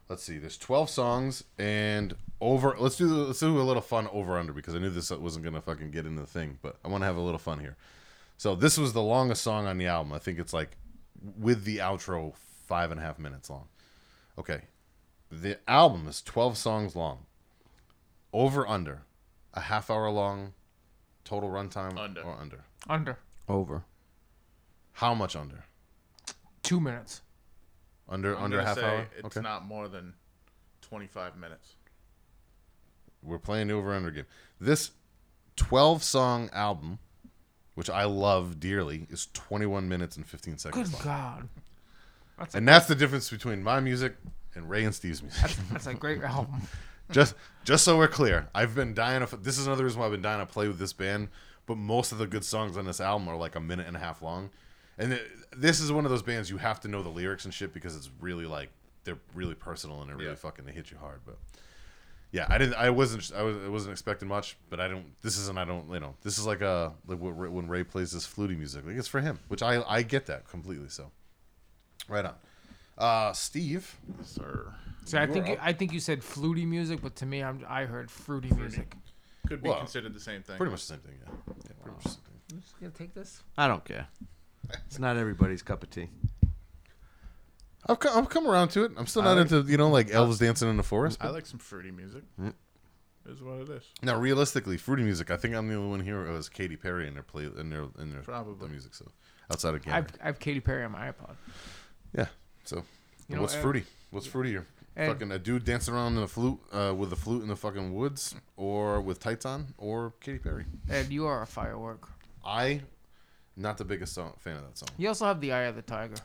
[0.09, 0.37] let's see.
[0.37, 2.75] There's 12 songs and over.
[2.79, 5.61] Let's do let's do a little fun over under because I knew this wasn't gonna
[5.61, 7.75] fucking get into the thing, but I want to have a little fun here.
[8.37, 10.13] So this was the longest song on the album.
[10.13, 10.77] I think it's like
[11.39, 12.33] with the outro
[12.67, 13.67] five and a half minutes long.
[14.37, 14.61] Okay,
[15.31, 17.25] the album is 12 songs long.
[18.33, 19.01] Over under
[19.53, 20.53] a half hour long
[21.23, 22.21] total runtime Under.
[22.21, 22.65] or under.
[22.87, 23.17] Under
[23.49, 23.83] Over.
[24.93, 25.65] How much under?
[26.63, 27.21] two minutes.
[28.09, 29.07] Under I'm under half say hour.
[29.17, 30.13] It's okay, not more than
[30.81, 31.75] 25 minutes.
[33.21, 34.25] we're playing the over under game.
[34.59, 34.91] This
[35.57, 36.99] 12 song album,
[37.75, 41.03] which I love dearly, is 21 minutes and 15 seconds Good long.
[41.03, 41.49] God,
[42.37, 44.15] that's And that's the difference between my music
[44.55, 45.41] and Ray and Steve's music.
[45.41, 46.61] that's, that's a great album.
[47.11, 49.37] just just so we're clear, I've been dying to.
[49.37, 51.29] This is another reason why I've been dying to play with this band.
[51.65, 53.99] But most of the good songs on this album are like a minute and a
[53.99, 54.51] half long,
[54.97, 55.21] and it,
[55.57, 57.95] this is one of those bands you have to know the lyrics and shit because
[57.95, 58.69] it's really like
[59.03, 60.35] they're really personal and they're really Yeah.
[60.35, 61.21] fucking they hit you hard.
[61.25, 61.37] But
[62.31, 62.75] yeah, I didn't.
[62.75, 63.31] I wasn't.
[63.35, 65.05] I, was, I wasn't expecting much, but I don't.
[65.21, 65.57] This isn't.
[65.57, 65.89] I don't.
[65.91, 66.15] You know.
[66.23, 68.85] This is like a like what, when Ray plays this fluty music.
[68.85, 70.89] Like it's for him, which I I get that completely.
[70.89, 71.09] So
[72.09, 72.33] right on.
[72.97, 74.73] Uh, Steve, Sir.
[75.05, 75.57] So I think you.
[75.61, 78.93] I think you said fluty music, but to me, I'm I heard fruity, music.
[79.47, 80.57] Could be Well, considered the same thing.
[80.57, 81.13] pretty much the same thing.
[81.23, 82.33] Yeah, yeah pretty much the same thing.
[82.51, 83.41] I'm just gonna take this.
[83.57, 84.07] I don't care.
[84.85, 86.09] It's not everybody's cup of tea.
[87.89, 88.91] I've come, I've come around to it.
[88.97, 91.17] I'm still not like- into you know like elves dancing in the forest.
[91.21, 92.23] I like some fruity music.
[92.39, 92.53] Mm.
[93.29, 93.83] Is what it is.
[94.01, 95.29] now, realistically, fruity music.
[95.31, 97.69] I think I'm the only one here who has Katy Perry in their play in
[97.69, 98.55] their in their Probably.
[98.67, 98.93] the music.
[98.95, 99.05] So
[99.51, 101.35] outside of Gamer, I've I've Katy Perry on my iPod.
[102.13, 102.27] yeah.
[102.63, 102.83] So
[103.27, 103.83] You know, what's and- fruity?
[104.11, 104.63] What's fruitier?
[104.95, 107.55] and- fucking a dude dancing around in a flute uh, with a flute in the
[107.57, 110.65] fucking woods, or with tights on, or Katy Perry.
[110.89, 112.07] And you are a firework.
[112.45, 112.81] I,
[113.57, 114.89] not the biggest song, fan of that song.
[114.97, 116.15] You also have the Eye of the Tiger.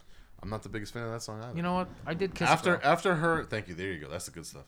[0.42, 1.56] I'm not the biggest fan of that song either.
[1.56, 1.88] You know what?
[2.06, 2.80] I did kiss after girl.
[2.84, 4.64] after her thank you there you go that's the good stuff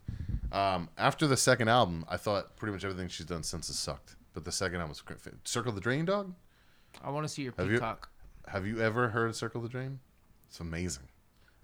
[0.52, 4.14] um, after the second album i thought pretty much everything she's done since has sucked
[4.34, 6.32] but the second album was great circle the drain dog
[7.02, 8.08] I want to see your Have you- peacock.
[8.46, 9.98] have you ever heard circle the drain
[10.48, 11.08] it's amazing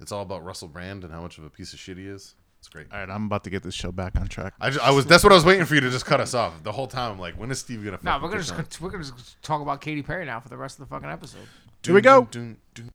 [0.01, 2.35] it's all about Russell Brand and how much of a piece of shit he is
[2.61, 4.55] it's great All right, I'm about to get this show back on track.
[4.61, 6.35] I, ju- I was that's what I was waiting for you to just cut us
[6.35, 7.13] off the whole time.
[7.13, 7.99] I'm like, when is Steve gonna?
[8.03, 8.67] No, fucking we're gonna just on?
[8.85, 11.41] we're gonna just talk about Katy Perry now for the rest of the fucking episode.
[11.83, 12.29] Here we go.
[12.31, 12.91] Dun, dun, dun.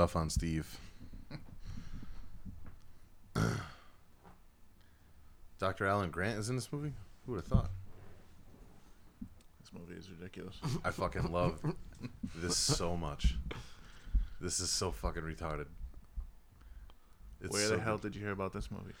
[0.00, 0.78] Officially rubbed off on Steve.
[5.58, 5.86] Dr.
[5.86, 6.92] Alan Grant is in this movie?
[7.26, 7.70] Who would have thought?
[9.60, 10.56] This movie is ridiculous.
[10.84, 11.60] I fucking love
[12.34, 13.34] this so much.
[14.40, 15.66] This is so fucking retarded.
[17.42, 18.12] It's Where so the hell good.
[18.12, 18.94] did you hear about this movie?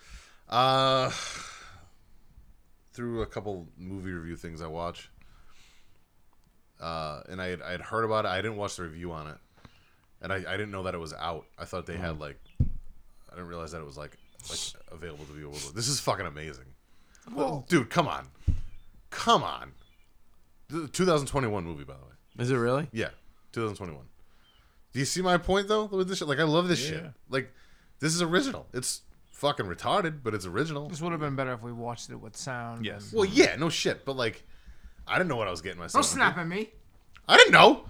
[0.48, 1.10] Uh,
[2.92, 5.10] through a couple movie review things I watch.
[6.78, 8.28] Uh, and I had, I had heard about it.
[8.28, 9.36] I didn't watch the review on it,
[10.22, 11.46] and I, I didn't know that it was out.
[11.58, 12.20] I thought they had mm.
[12.20, 14.16] like, I didn't realize that it was like
[14.48, 14.58] like
[14.90, 15.74] available to be able to.
[15.74, 16.66] This is fucking amazing,
[17.34, 17.90] Well, dude.
[17.90, 18.26] Come on,
[19.10, 19.72] come on.
[20.68, 22.44] The 2021 movie, by the way.
[22.44, 22.88] Is it really?
[22.92, 23.08] Yeah,
[23.52, 24.04] 2021.
[24.92, 26.28] Do you see my point though with this shit?
[26.28, 27.02] Like I love this shit.
[27.02, 27.10] Yeah.
[27.28, 27.52] Like
[28.00, 28.66] this is original.
[28.72, 29.02] It's
[29.32, 30.88] fucking retarded, but it's original.
[30.88, 32.84] This would have been better if we watched it with sound.
[32.84, 33.10] Yes.
[33.10, 34.42] and- Well, yeah, no shit, but like
[35.06, 36.04] I didn't know what I was getting myself.
[36.04, 36.42] Don't snap into.
[36.42, 36.70] at me.
[37.28, 37.84] I didn't know.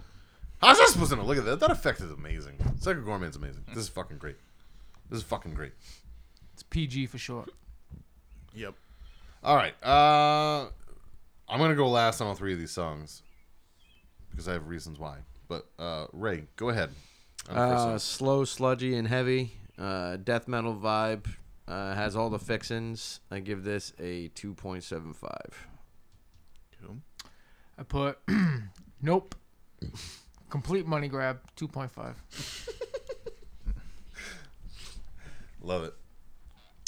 [0.60, 1.24] How's I supposed to know?
[1.24, 1.60] Look at that.
[1.60, 2.54] That effect is amazing.
[2.78, 3.64] Psycho Gourmet's amazing.
[3.68, 4.36] This is fucking great.
[5.08, 5.72] This is fucking great.
[6.52, 7.50] It's PG for short.
[8.54, 8.74] Yep.
[9.42, 9.74] All right.
[9.82, 10.68] Uh
[11.48, 13.22] I'm gonna go last on all three of these songs
[14.30, 15.18] because I have reasons why.
[15.48, 16.90] But uh Ray, go ahead.
[17.48, 19.52] on the first Uh, slow, sludgy, and heavy.
[19.78, 21.24] Uh, death metal vibe.
[21.66, 23.20] Uh, has all the fixins.
[23.30, 25.14] I give this a 2.75.
[26.82, 26.96] Cool.
[27.78, 28.18] I put
[29.02, 29.34] nope.
[30.50, 31.40] Complete money grab.
[31.56, 32.16] Two point five.
[35.62, 35.94] Love it.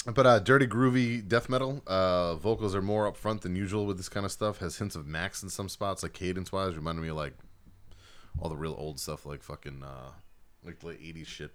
[0.05, 1.81] But uh, dirty, groovy death metal.
[1.87, 4.57] Uh, vocals are more upfront than usual with this kind of stuff.
[4.57, 6.75] Has hints of Max in some spots, like cadence wise.
[6.75, 7.35] Reminded me of like
[8.39, 10.11] all the real old stuff, like fucking uh,
[10.65, 11.51] like late '80s shit.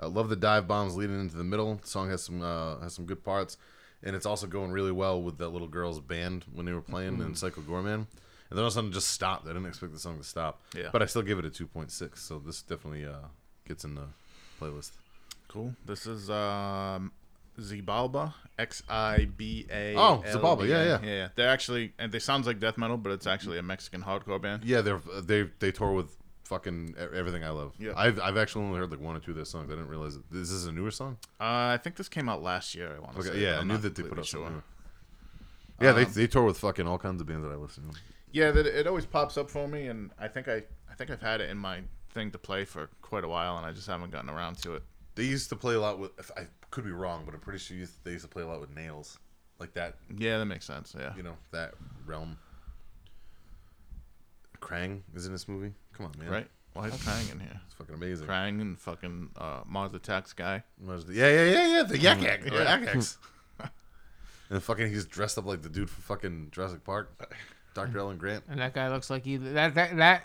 [0.00, 1.74] Uh, love the dive bombs leading into the middle.
[1.74, 3.58] The song has some uh, has some good parts,
[4.02, 7.20] and it's also going really well with that little girl's band when they were playing
[7.20, 8.06] in Psycho Goreman.
[8.50, 9.44] And then all of a sudden, it just stopped.
[9.46, 10.60] I didn't expect the song to stop.
[10.74, 10.88] Yeah.
[10.92, 12.18] But I still give it a 2.6.
[12.18, 13.26] So this definitely uh,
[13.66, 14.06] gets in the
[14.60, 14.92] playlist.
[15.48, 15.74] Cool.
[15.84, 17.12] This is um,
[17.58, 18.32] Xibalba.
[18.58, 19.94] X I B A.
[19.96, 20.98] Oh, Xibalba, yeah, yeah.
[21.02, 21.28] yeah, yeah.
[21.36, 24.64] They're actually, and they sounds like death metal, but it's actually a Mexican hardcore band.
[24.64, 27.74] Yeah, they're they they tour with fucking everything I love.
[27.78, 27.92] Yeah.
[27.96, 29.70] I've I've actually only heard like one or two of their songs.
[29.70, 30.22] I didn't realize it.
[30.30, 31.18] This is a newer song.
[31.40, 32.94] Uh, I think this came out last year.
[32.96, 33.40] I want to Okay, say.
[33.42, 34.34] yeah, but I I'm knew that they put out.
[34.34, 34.62] New.
[35.80, 37.96] Yeah, they Um, they tour with fucking all kinds of bands that I listen to.
[38.32, 41.20] Yeah, that it always pops up for me, and I think I, I think I've
[41.22, 41.80] had it in my
[42.10, 44.82] thing to play for quite a while, and I just haven't gotten around to it.
[45.14, 46.10] They used to play a lot with.
[46.18, 48.46] If I could be wrong, but I'm pretty sure used- they used to play a
[48.46, 49.18] lot with Nails,
[49.58, 49.96] like that.
[50.16, 50.94] Yeah, that makes sense.
[50.98, 51.14] Yeah.
[51.16, 51.74] You know that
[52.06, 52.36] realm.
[54.60, 55.72] Krang is in this movie.
[55.92, 56.30] Come on, man.
[56.30, 56.48] Right?
[56.74, 57.60] Why is Krang in here?
[57.66, 58.26] It's fucking amazing.
[58.26, 60.62] Krang and fucking uh, Mars Attacks guy.
[60.80, 61.82] The- Yeah, yeah, yeah, yeah.
[61.84, 62.44] The yak yak.
[62.44, 62.78] The Yeah.
[62.80, 63.18] yak yaks.
[64.50, 67.12] and fucking, he's dressed up like the dude from fucking Jurassic Park,
[67.74, 67.98] Dr.
[67.98, 68.44] Alan Grant.
[68.48, 70.22] And that guy looks like he that that that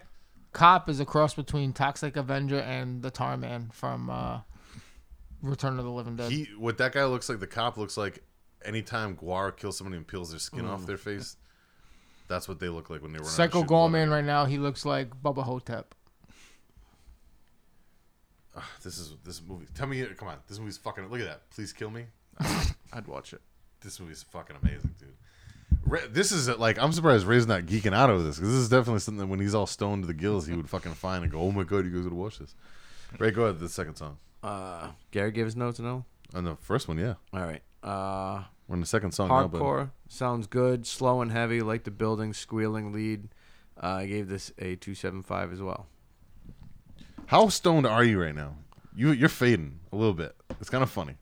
[0.53, 4.39] cop is a cross between Toxic Avenger and the Tar Man from uh,
[5.41, 6.31] Return of the Living Dead.
[6.31, 7.39] He what that guy looks like.
[7.39, 8.23] The cop looks like
[8.65, 11.35] anytime Gwar kills somebody and peels their skin off their face.
[12.29, 13.27] That's what they look like when they run.
[13.27, 13.91] out Psycho blood.
[14.09, 15.93] Right now, he looks like Bubba Ho-Tep.
[18.55, 19.65] Ah, This is this movie.
[19.73, 21.09] Tell me, come on, this movie's fucking.
[21.09, 21.49] Look at that.
[21.49, 22.05] Please kill me.
[22.93, 23.41] I'd watch it.
[23.81, 25.09] This movie's fucking amazing, dude.
[26.09, 28.69] This is uh, like I'm surprised Ray's not geeking out over this because this is
[28.69, 31.31] definitely something that when he's all stoned to the gills, he would fucking find and
[31.31, 32.55] go, "Oh my god, you guys gotta watch this."
[33.19, 33.59] Ray, go ahead.
[33.59, 34.17] The second song.
[34.41, 36.05] Uh, Gary gives notes no.
[36.33, 37.13] On the first one, yeah.
[37.31, 37.61] All right.
[37.83, 40.87] Uh, We're in the second song now, but hardcore sounds good.
[40.87, 43.29] Slow and heavy, like the building squealing lead.
[43.81, 45.87] Uh, I gave this a 2.75 as well.
[47.27, 48.55] how stoned are you right now?
[48.95, 50.35] You you're fading a little bit.
[50.59, 51.15] It's kind of funny.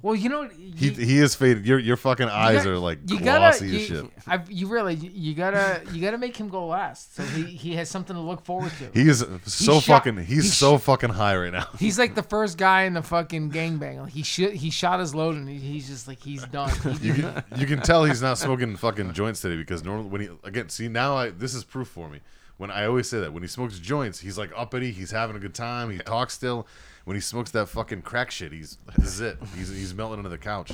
[0.00, 1.66] Well, you know, He you, he is faded.
[1.66, 4.04] Your your fucking eyes got- are like you glossy gotta, as you, shit.
[4.28, 7.88] I, you really, you gotta, you gotta make him go last, so he he has
[7.90, 8.90] something to look forward to.
[8.98, 10.18] He is so shot- fucking.
[10.24, 11.66] He's he so fucking high right now.
[11.78, 14.02] He's like the first guy in the fucking gangbang.
[14.02, 16.70] Like he shit, he shot his load and he, he's just like he's done.
[17.00, 20.20] He- You can, you can tell he's not smoking fucking joints today because normally when
[20.20, 22.20] he again see now I this is proof for me.
[22.56, 25.38] When I always say that when he smokes joints, he's like uppity, he's having a
[25.38, 26.66] good time, he talks still.
[27.08, 29.38] When he smokes that fucking crack shit, he's this is it.
[29.56, 30.72] He's he's melting under the couch.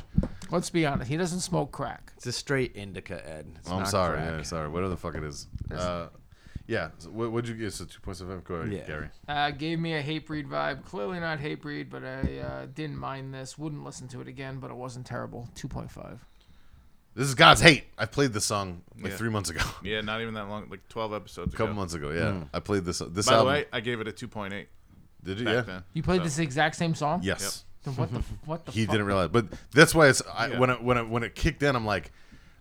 [0.50, 2.10] let's be honest, he doesn't smoke crack.
[2.16, 3.46] It's a straight indica, Ed.
[3.60, 4.30] It's Oh, I'm not sorry, crack.
[4.38, 5.46] yeah, sorry, whatever the fuck it is.
[5.70, 6.08] Uh,
[6.66, 7.72] yeah, so what would you get?
[7.72, 8.40] So two point seven.
[8.44, 8.84] Go ahead, Yeah.
[8.84, 9.08] Gary.
[9.28, 10.84] Uh, gave me a Hatebreed vibe.
[10.84, 13.56] Clearly not Hatebreed, but I uh, didn't mind this.
[13.56, 15.48] Wouldn't listen to it again, but it wasn't terrible.
[15.54, 16.18] Two point five.
[17.14, 17.84] This is God's hate.
[17.96, 19.18] I played this song like Yeah.
[19.18, 20.68] three months ago, Yeah, not even that long.
[20.68, 21.74] Like 12 episodes a couple ago.
[21.76, 22.10] months ago.
[22.10, 22.98] Yeah, I played this.
[22.98, 23.52] This By the album.
[23.52, 24.66] way, I gave it a 2.8
[25.24, 25.48] did you?
[25.48, 25.60] Yeah.
[25.62, 25.82] then.
[25.92, 27.20] You played So- this exact same song.
[27.22, 27.64] Yes.
[27.84, 28.92] Then what the f- what the he fuck?
[28.92, 29.28] didn't realize.
[29.28, 30.58] But that's why it's I, Yeah.
[30.58, 32.12] when it, when it, when it kicked in, I'm like,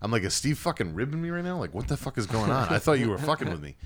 [0.01, 1.57] I'm like, is Steve fucking ribbing me right now?
[1.57, 2.67] Like, what the fuck is going on?
[2.69, 3.77] I thought you were fucking with me,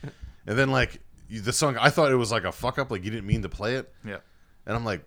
[0.48, 1.00] and then like
[1.30, 1.78] you, the song.
[1.78, 3.94] I thought it was like a fuck up, like you didn't mean to play it,
[4.04, 4.18] Yeah.
[4.66, 5.04] and I'm like,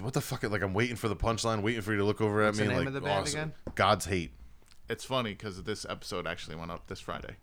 [0.00, 0.42] what the fuck?
[0.42, 2.64] Like I'm waiting for the punchline, waiting for you to look over at What's me.
[2.64, 3.40] the name like of the band awesome.
[3.40, 3.52] again?
[3.74, 4.32] God's hate.
[4.88, 7.36] It's funny because this episode actually went up this Friday.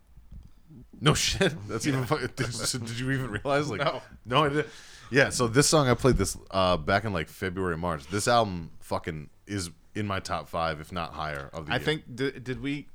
[0.99, 1.53] No shit.
[1.67, 2.05] That's even.
[2.05, 2.49] Fucking, did,
[2.85, 3.69] did you even realize?
[3.69, 4.01] Like, No.
[4.25, 4.67] no, I didn't.
[5.11, 5.29] Yeah.
[5.29, 8.07] So this song I played this uh, back in like February, March.
[8.07, 11.85] This album fucking is in my top five, if not higher, of the I year.
[11.85, 12.87] think did, did we?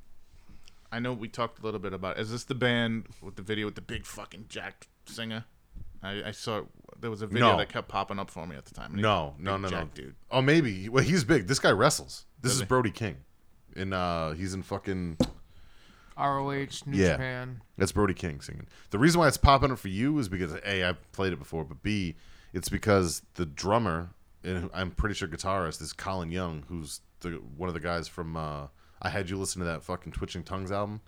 [0.90, 2.18] I know we talked a little bit about.
[2.18, 5.44] Is this the band with the video with the big fucking jacked singer?
[6.02, 6.62] I, I saw
[7.01, 7.59] there was a video No.
[7.59, 8.94] that kept popping up for me at the time.
[8.94, 10.14] No, no, big no, no, jacked dude.
[10.30, 10.88] Oh, maybe.
[10.88, 11.47] Well, he's big.
[11.48, 12.24] This guy wrestles.
[12.40, 12.62] This is?
[12.62, 13.16] Brody King,
[13.74, 15.18] and uh, he's in fucking.
[16.16, 17.12] ROH, New Yeah.
[17.12, 17.62] Japan.
[17.76, 18.66] That's Brody King singing.
[18.90, 21.64] The reason why it's popping up for you is because a I've played it before,
[21.64, 22.16] but b
[22.52, 24.10] it's because the drummer
[24.43, 28.36] and I'm pretty sure guitarist is Colin Young, who's the one of the guys from.
[28.36, 28.68] Uh,
[29.02, 31.01] I had you listen to that fucking Twitching Tongues album.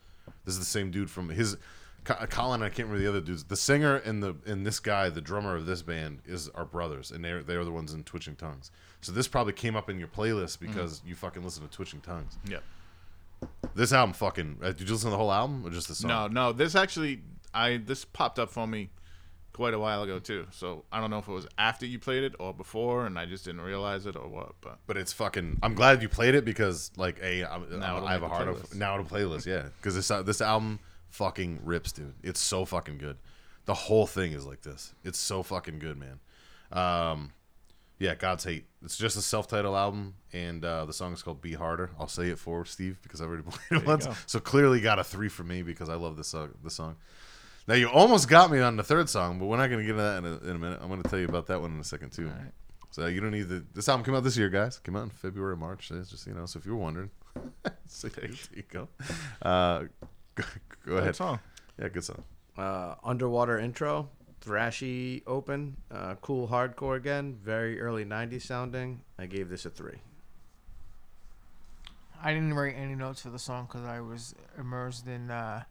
[0.44, 1.56] This is the same dude from his.
[2.04, 3.44] Colin, I can't remember the other dudes.
[3.44, 7.10] The singer and the and this guy, the drummer of this band, is our brothers,
[7.10, 8.70] and they're they're the ones in Twitching Tongues.
[9.02, 12.38] So this probably came up in your playlist because you fucking listen to Twitching Tongues.
[12.48, 12.58] Yeah.
[13.74, 14.58] This album, fucking.
[14.62, 16.08] Uh, did you listen to the whole album or just the song?
[16.08, 16.52] No, no.
[16.52, 17.22] This actually,
[17.54, 18.90] I this popped up for me
[19.52, 20.46] quite a while ago too.
[20.52, 23.26] So I don't know if it was after you played it or before, and I
[23.26, 24.52] just didn't realize it or what.
[24.60, 25.58] But but it's fucking.
[25.62, 28.74] I'm glad you played it because like a I'm, Now I have a heart of
[28.74, 29.46] now to playlist.
[29.46, 30.78] Yeah, because this uh, this album
[31.10, 32.14] fucking rips, dude.
[32.22, 33.16] It's so fucking good.
[33.64, 34.94] The whole thing is like this.
[35.04, 36.20] It's so fucking good, man.
[36.72, 37.32] Um,
[37.98, 38.66] yeah, God's hate.
[38.84, 42.28] It's just a self-titled album, and uh, the song is called "Be Harder." I'll say
[42.28, 44.06] it for Steve because I already played it once.
[44.06, 44.14] go.
[44.26, 46.96] So clearly got a three for me because I love this uh, this song.
[47.66, 50.02] Now you almost got me on the third song, but we're not gonna get into
[50.02, 50.78] that in a, in a minute.
[50.80, 52.30] I'm gonna tell you about that one in a second too.
[52.90, 53.64] So you don't need the.
[53.74, 54.78] This album came out this year, guys.
[54.78, 55.90] Came out in February, March.
[55.90, 56.46] It's just you know.
[56.46, 57.10] So if you're wondering,
[57.86, 58.88] so there you go.
[59.42, 59.84] Uh,
[60.34, 60.44] go,
[60.86, 61.08] go ahead.
[61.08, 61.40] Good song.
[61.78, 62.22] Yeah, good song.
[62.56, 64.08] Uh, underwater intro,
[64.44, 69.02] thrashy open, uh, cool hardcore again, very early '90s sounding.
[69.18, 69.98] I gave this a three.
[72.22, 75.62] I didn't write any notes for the song because I was immersed in uh,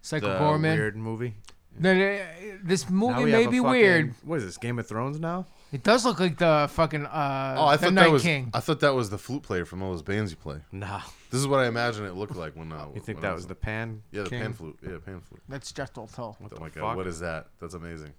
[0.00, 0.74] The Psycho Goreman.
[0.76, 1.34] weird movie.
[1.78, 2.18] No, no, uh,
[2.62, 4.14] this movie may be fucking- weird.
[4.24, 4.58] What is this?
[4.58, 5.46] Game of Thrones now?
[5.72, 8.22] It does look like the fucking uh, Oh, I the thought Night that was.
[8.22, 8.50] King.
[8.52, 10.58] I thought that was the flute player from all those bands you play.
[10.70, 11.00] Nah.
[11.30, 12.70] This is what I imagine it looked like when.
[12.72, 14.02] Uh, You think when that was the pan?
[14.10, 14.42] Yeah, the King?
[14.42, 14.78] pan flute.
[14.82, 15.42] Yeah, pan flute.
[15.48, 16.36] That's just all tall.
[16.44, 17.46] oh the my god, what is that?
[17.58, 18.12] That's amazing.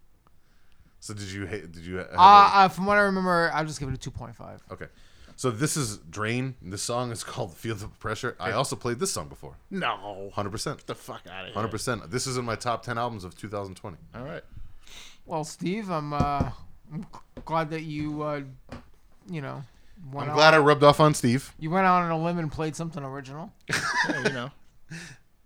[1.00, 1.72] So did you hate?
[1.72, 1.98] Did you?
[1.98, 2.18] Have Uh,
[2.54, 4.60] uh, from what I remember, I'll just give it a 2.5.
[4.72, 4.88] okay.
[5.36, 6.56] So this is Drain.
[6.62, 9.56] This song is called "Feel the Pressure." I also played this song before.
[9.70, 10.86] No, Hundred percent.
[10.88, 11.54] the fuck out of here.
[11.54, 12.10] Hundred percent.
[12.10, 13.98] This is in my top ten albums of 2020.
[14.16, 14.44] All right.
[15.26, 16.52] Well, Steve, I'm, uh,
[16.94, 17.06] I'm
[17.46, 18.42] glad that you, uh,
[19.30, 19.64] you know,
[20.12, 21.54] went I'm glad I rubbed off on Steve.
[21.60, 23.52] you went out on a limb and played something original.
[24.10, 24.52] Yeah, you know.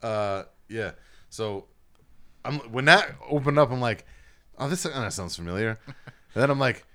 [0.01, 0.91] Uh, yeah.
[1.29, 1.65] So,
[2.43, 4.05] I'm when that opened up, I'm like,
[4.57, 5.77] oh, this uh, sounds familiar.
[5.87, 5.95] and
[6.33, 6.85] then I'm like,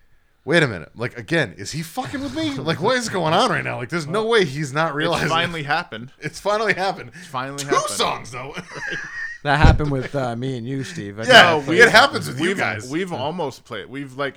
[0.45, 0.91] wait a minute.
[0.97, 2.51] Like again, is he fucking with me?
[2.51, 3.77] Like, what is going on right now?
[3.77, 5.27] Like, there's no way he's not realizing.
[5.27, 6.13] It's finally happened.
[6.19, 7.13] It's finally happened.
[7.15, 7.91] It's finally two happened.
[7.91, 8.55] songs though.
[9.43, 11.19] That happened with uh, me and you, Steve.
[11.19, 12.89] I Yeah, we- it happens with you we've, guys.
[12.89, 13.87] We've almost played.
[13.87, 14.35] We've like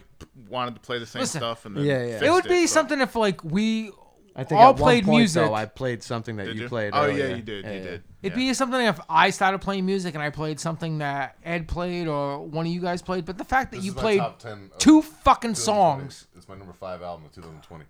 [0.50, 1.40] wanted to play the same Listen.
[1.42, 2.24] stuff, and then Yeah, yeah.
[2.26, 3.92] It would be but- something if, like, we
[4.36, 5.44] I think all at one played point, music.
[5.44, 6.68] Though, I played something that Did you, you?
[6.70, 6.92] played.
[6.94, 7.28] Oh earlier.
[7.30, 7.64] yeah, you did.
[7.66, 7.84] Yeah, you yeah.
[7.84, 8.04] did.
[8.24, 8.48] It'd Yeah.
[8.50, 12.40] be something if I started playing music and I played something that Ed played or
[12.40, 13.24] one of you guys played.
[13.26, 16.28] But the fact that This you played top 10 two fucking songs.
[16.36, 17.86] It's my number five album of 2020,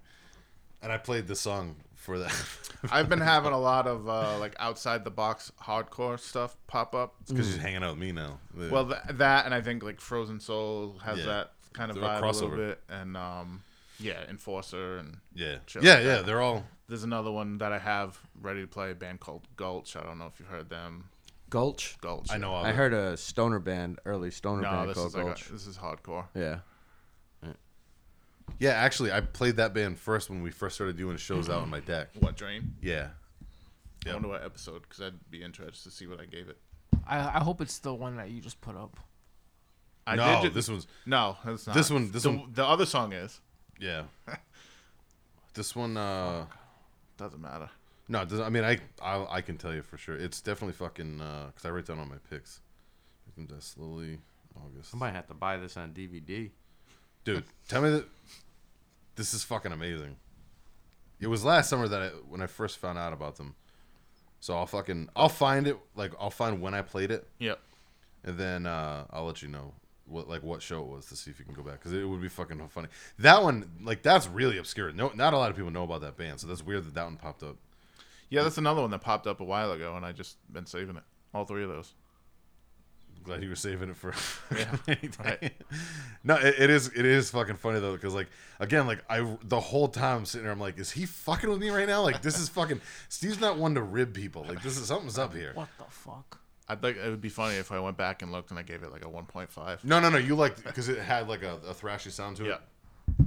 [0.86, 2.34] and I played the song for that.
[2.91, 7.16] I've been having a lot of uh, like outside the box hardcore stuff pop up.
[7.28, 8.40] because you're hanging out with me now.
[8.53, 11.26] The- Well, th- that and I think like Frozen Soul has Yeah.
[11.26, 12.56] that kind of They're a vibe a little crossover.
[12.57, 13.64] bit, and um,
[13.99, 15.82] yeah, Enforcer, and yeah, Sure.
[15.82, 16.22] yeah, yeah.
[16.22, 16.64] They're all.
[16.88, 18.91] there's another one that I have ready to play.
[18.91, 19.95] A band called Gulch.
[19.95, 21.10] I don't know if you've heard them.
[21.49, 21.98] Gulch.
[22.02, 22.32] Gulch.
[22.32, 22.52] I know.
[22.53, 22.76] All I it.
[22.76, 25.78] heard a stoner band, early stoner No, band this called is like a, this is
[25.78, 26.26] hardcore.
[26.36, 26.60] yeah.
[28.60, 31.70] Yeah, actually, I played that band first when we first started doing shows out on
[31.70, 32.10] my deck.
[32.20, 32.76] What Drain?
[32.82, 33.10] Yeah,
[34.06, 34.14] I Yeah.
[34.14, 36.58] wonder what episode because I'd be interested to see what I gave it.
[37.08, 38.98] I, I hope it's the one that you just put up.
[40.08, 41.76] I no, did ju- this one's no, it's not.
[41.76, 43.42] this one- this the, one- The other song is
[43.80, 44.04] yeah.
[45.54, 46.46] this one, uh,
[47.18, 47.70] doesn't matter.
[48.08, 50.16] no, it doesn't- I mean, I, I, I can tell you for sure.
[50.16, 52.62] It's definitely fucking because I write down all my picks.
[53.26, 54.20] Victim Death slowly,
[54.56, 54.94] August.
[54.94, 56.52] I might have to buy this on DVD.
[57.26, 58.06] Dude, tell me that
[59.15, 60.15] this is fucking amazing.
[61.19, 63.56] It was last summer that I, when I first found out about them.
[64.39, 67.60] So I'll fucking I'll find it like I'll find when I played it Yep.
[68.23, 69.73] and then uh, I'll let you know
[70.07, 72.03] what like what show it was to see if you can go back because it
[72.07, 72.89] would be fucking funny.
[73.18, 74.91] That one like that's really obscure.
[74.91, 77.06] No, not a lot of people know about that band, so that's weird that that
[77.06, 77.56] one popped up.
[78.30, 80.97] Yeah, that's another one that popped up a while ago, and I just been saving
[80.97, 81.03] it.
[81.34, 81.93] All three of those.
[83.26, 84.14] Glad you were saving it for
[84.57, 85.53] Yeah, rainy right.
[86.23, 88.27] No, it, it is it is fucking funny though because like
[88.60, 91.60] again like I the whole time I'm sitting there I'm like is he fucking with
[91.60, 94.77] me right now like this is fucking Steve's not one to rib people like this
[94.77, 95.52] is something's up here.
[95.53, 96.39] What the fuck?
[96.68, 98.81] I think it would be funny if I went back and looked and I gave
[98.81, 99.84] it like a 1.5.
[99.84, 100.18] No, no, no.
[100.18, 102.47] You like because it had like a, a thrashy sound to it.
[102.47, 103.26] Yeah.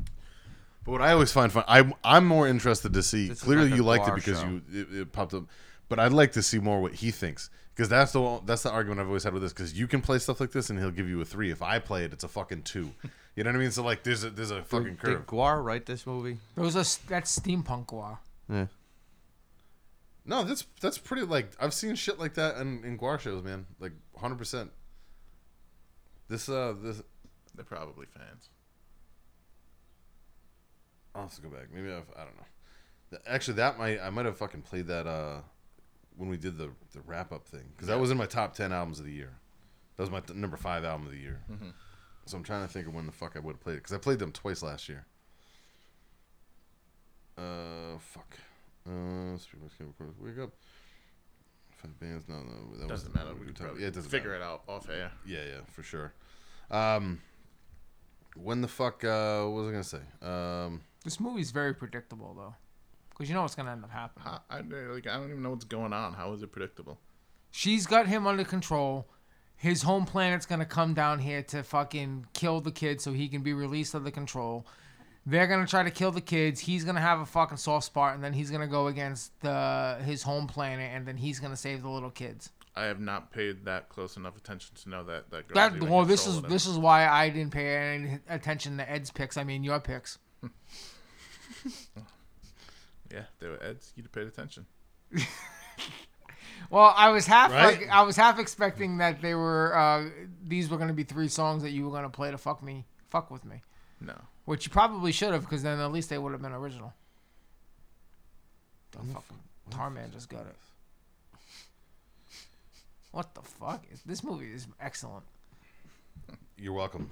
[0.84, 3.28] But what I always find fun, I'm I'm more interested to see.
[3.28, 4.48] This Clearly, like you liked it because show.
[4.48, 5.44] you it, it popped up.
[5.88, 9.00] But I'd like to see more what he thinks because that's the that's the argument
[9.00, 9.52] I've always had with this.
[9.52, 11.52] Because you can play stuff like this and he'll give you a three.
[11.52, 12.90] If I play it, it's a fucking two.
[13.36, 13.70] You know what I mean?
[13.70, 15.26] So like, there's a there's a fucking Did curve.
[15.26, 16.38] Gwar write this movie?
[16.56, 18.18] Those are that's steampunk Gwar.
[18.50, 18.66] Yeah.
[20.24, 23.66] No, that's that's pretty like I've seen shit like that in, in Gwar shows, man.
[23.78, 24.38] Like 100.
[24.38, 24.72] percent
[26.26, 27.00] This uh this
[27.54, 28.48] They're probably fans.
[31.14, 31.68] I'll have to go back.
[31.72, 32.46] Maybe I've, I don't know.
[33.10, 35.42] Th- Actually, that might I might have fucking played that uh
[36.18, 38.72] when we did the the wrap up thing because that was in my top ten
[38.72, 39.32] albums of the year.
[39.96, 41.40] That was my t- number five album of the year.
[42.26, 43.94] So I'm trying to think of when the fuck I would have played it because
[43.94, 45.06] I played them twice last year.
[47.36, 48.36] Uh, fuck.
[48.86, 50.50] Uh, Speak West Cable Chorus, wake up.
[51.76, 52.28] Five bands.
[52.28, 53.32] No, no, that Doesn't matter.
[53.34, 54.42] We were can talking- probably Yeah, it doesn't figure matter.
[54.42, 55.12] it out off air.
[55.24, 56.12] Yeah, yeah, for sure.
[56.70, 57.20] Um,
[58.34, 59.04] when the fuck?
[59.04, 60.02] Uh, what was I gonna say?
[60.66, 60.82] Um.
[61.04, 62.54] This movie's very predictable though,
[63.18, 64.28] because you know what's gonna end up happening.
[64.28, 64.60] I, I,
[64.92, 66.12] like, I don't even know what's going on.
[66.14, 67.00] How is it predictable?
[67.50, 69.08] She's got him under control.
[69.56, 73.42] His home planet's gonna come down here to fucking kill the kids so he can
[73.42, 74.64] be released under control.
[75.26, 76.60] They're gonna try to kill the kids.
[76.60, 80.22] He's gonna have a fucking soft spot, and then he's gonna go against the his
[80.22, 82.50] home planet, and then he's gonna save the little kids.
[82.76, 85.48] I have not paid that close enough attention to know that that.
[85.48, 89.36] That well, this is this is why I didn't pay any attention to Ed's picks.
[89.36, 90.18] I mean your picks.
[93.12, 93.92] Yeah, they were Eds.
[93.96, 94.66] You'd have paid attention.
[96.70, 97.80] Well, I was half Right?
[97.80, 100.10] like I was half expecting that they were uh,
[100.44, 103.30] these were gonna be three songs that you were gonna play to fuck me, fuck
[103.30, 103.62] with me,
[104.00, 104.14] No.
[104.44, 106.92] which you probably should have because then at least they would have been original.
[108.90, 109.38] The fucking
[109.70, 110.56] Tarman just got it.
[113.12, 113.84] What the fuck?
[114.04, 115.24] This movie is excellent.
[116.58, 117.10] You're welcome.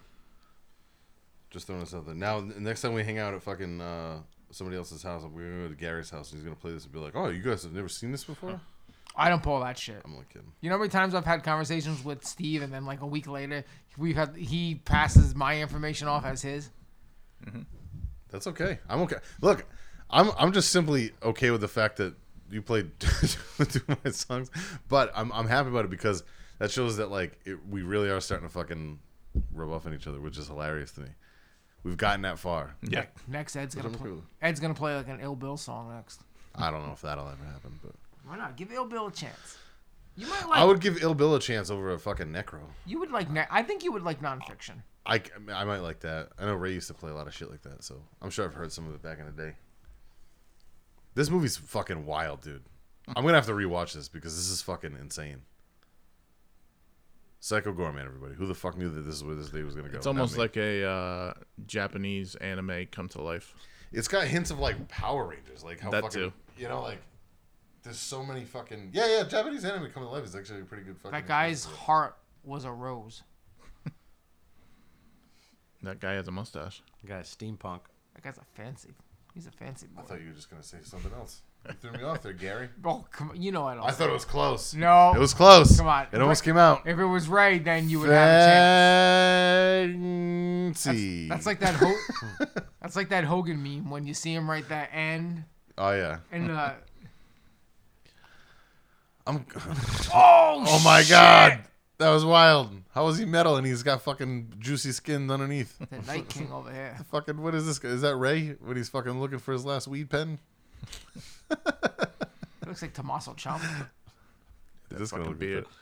[1.50, 2.14] Just throwing this out there.
[2.14, 4.18] Now, n- next time we hang out at fucking uh,
[4.50, 6.92] somebody else's house, we're gonna go to Gary's house, and he's gonna play this and
[6.92, 8.60] be like, "Oh, you guys have never seen this before?"
[9.18, 10.02] I don't pull that shit.
[10.04, 10.52] I'm only kidding.
[10.60, 13.26] You know how many times I've had conversations with Steve, and then like a week
[13.26, 13.64] later,
[13.96, 16.70] we've had he passes my information off as his.
[17.44, 17.62] Mm-hmm.
[18.30, 18.78] That's okay.
[18.88, 19.16] I'm okay.
[19.40, 19.64] Look,
[20.10, 22.14] I'm I'm just simply okay with the fact that
[22.50, 24.50] you played two of my songs,
[24.88, 26.22] but I'm I'm happy about it because
[26.58, 28.98] that shows that like it, we really are starting to fucking
[29.52, 31.08] rub off on each other, which is hilarious to me.
[31.86, 32.74] We've gotten that far.
[32.82, 33.04] Yeah.
[33.28, 34.06] Next, Ed's gonna I'm play.
[34.08, 34.24] cool with.
[34.42, 36.20] Ed's gonna play like an Ill Bill song next.
[36.56, 37.92] I don't know if that'll ever happen, but
[38.26, 38.56] Why not?
[38.56, 39.56] Give Ill Bill a chance.
[40.16, 40.58] You might like.
[40.58, 42.58] I would give Ill Bill a chance over a fucking Necro.
[42.86, 43.30] You would like.
[43.30, 44.82] Ne- I think you would like Non Phixion.
[45.06, 45.22] I,
[45.54, 46.30] I might like that.
[46.40, 48.44] I know Ray used to play a lot of shit like that, so I'm sure
[48.44, 49.52] I've heard some of it back in the day.
[51.14, 52.64] This movie's fucking wild, dude.
[53.14, 55.42] I'm gonna have to rewatch this because this is fucking insane.
[57.46, 58.34] Psycho Goreman, everybody.
[58.34, 59.98] Who the fuck knew that this is where this day was gonna go?
[59.98, 60.40] It's Not almost me.
[60.40, 61.32] like a uh,
[61.64, 63.54] Japanese anime come to life.
[63.92, 66.32] it's got hints of like Power Rangers, like how That fucking too.
[66.58, 66.98] you know, like
[67.84, 69.22] there's so many fucking yeah, yeah.
[69.22, 71.12] Japanese anime coming to life is actually a pretty good fucking.
[71.12, 71.84] That guy's example.
[71.84, 73.22] heart was a rose.
[75.84, 76.82] That guy has a mustache.
[77.04, 77.82] That guy, steampunk.
[78.14, 78.90] That guy's a fancy.
[79.34, 80.02] He's a fancy boy.
[80.02, 81.42] I thought you were just gonna say something else.
[81.68, 82.68] You threw me off there, Gary.
[82.84, 83.40] Oh, come on.
[83.42, 83.84] You know I don't.
[83.84, 84.74] I thought it was close.
[84.74, 85.12] No.
[85.14, 85.76] it was close.
[85.76, 86.06] Come on.
[86.12, 86.86] it almost came out.
[86.86, 89.96] If it was Ray, then you would have a chance.
[90.84, 91.28] Fancy.
[91.28, 91.74] That's like that.
[91.74, 92.46] Ho-
[92.80, 95.44] that's like that Hogan meme when you see him write that N
[95.78, 96.18] Oh yeah.
[96.32, 96.72] and uh.
[99.26, 99.44] I'm.
[100.14, 101.10] Oh, Oh my shit!
[101.10, 101.58] god,
[101.98, 102.70] that was wild.
[102.94, 105.76] How is he metal and he's got fucking juicy skin underneath?
[105.90, 106.96] The Night King over here.
[107.10, 107.78] fucking what is this?
[107.78, 107.88] guy?
[107.90, 110.38] Is that Ray when he's fucking looking for his last weed pen?
[111.50, 113.88] It looks like Tommaso Ciampa.
[114.90, 115.64] This is gonna fucking look beard.
[115.64, 115.72] good.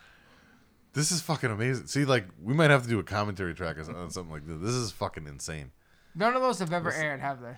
[0.93, 1.87] This is fucking amazing.
[1.87, 4.59] See, like we might have to do a commentary track or on something like this.
[4.61, 5.73] This is fucking insane.
[6.15, 7.57] None of those have ever aired, have they?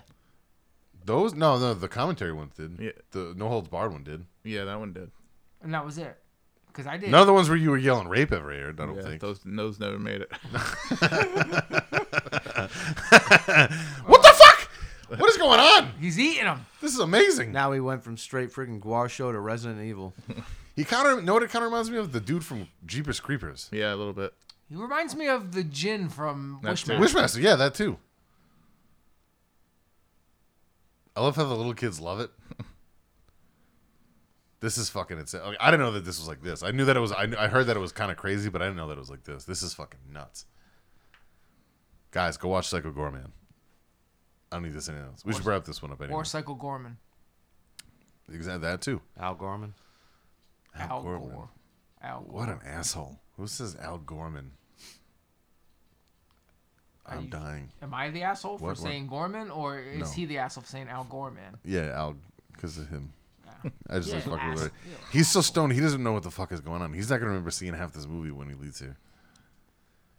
[1.05, 2.77] Those no no the commentary ones did.
[2.79, 2.91] Yeah.
[3.11, 4.25] The no holds barred one did.
[4.43, 5.11] Yeah, that one did.
[5.61, 6.17] And that was it.
[6.67, 7.11] Because I did.
[7.11, 8.79] None of the ones where you were yelling rape ever aired.
[8.79, 9.21] I don't yeah, think.
[9.21, 10.31] those those never made it.
[15.07, 15.21] What the fuck?
[15.21, 15.91] What is going on?
[15.99, 16.65] He's eating them.
[16.81, 17.51] This is amazing.
[17.51, 20.13] Now we went from straight freaking Gwar show to Resident Evil.
[20.75, 23.19] He kind of know what it kind of reminds me of the dude from Jeepers
[23.19, 23.67] Creepers.
[23.73, 24.31] yeah, a little bit.
[24.69, 26.99] He reminds me of the Jin from That's Wishmaster.
[26.99, 27.97] Wishmaster, yeah, that too.
[31.15, 32.29] I love how the little kids love it.
[34.59, 35.41] This is fucking insane.
[35.41, 36.63] Like, I didn't know that this was like this.
[36.63, 37.11] I knew that it was.
[37.11, 38.95] I, knew, I heard that it was kind of crazy, but I didn't know that
[38.97, 39.45] it was like this.
[39.45, 40.45] This is fucking nuts.
[42.09, 43.29] Guys, go watch Psycho Goreman.
[44.51, 45.25] I don't need this anything else.
[45.25, 46.15] We should wrap this one up anyway.
[46.15, 46.97] Or Psycho Gorman.
[48.31, 49.01] Exactly that too.
[49.19, 49.73] Al Gorman.
[50.75, 51.29] Al, Gorman.
[51.29, 51.49] Gore.
[52.01, 52.33] Al Gore.
[52.33, 53.19] What an asshole.
[53.37, 54.51] Who says Al Gorman?
[57.05, 57.71] I'm you- dying.
[57.81, 58.83] Am I the asshole for What- what?
[58.83, 60.05] saying Gorman, or is No.
[60.11, 61.57] he the asshole for saying Al Gorman?
[61.63, 62.17] Yeah, Al,
[62.51, 63.13] because of him.
[63.45, 63.71] Yeah.
[63.89, 64.73] I just Yeah, like fucking with it.
[65.11, 65.73] He's so stoned.
[65.73, 66.93] He doesn't know what the fuck is going on.
[66.93, 68.97] He's not gonna remember seeing half this movie when he leaves here.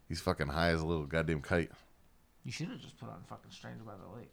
[0.08, 1.70] He's fucking high as a little goddamn kite.
[2.48, 4.32] You should have just put on fucking Stranger by the Lake.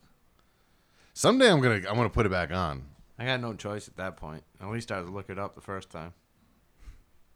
[1.13, 2.83] Someday I'm gonna I'm gonna put it back on.
[3.19, 4.41] I got no choice at that point.
[4.61, 6.13] At least I had to look it up the first time.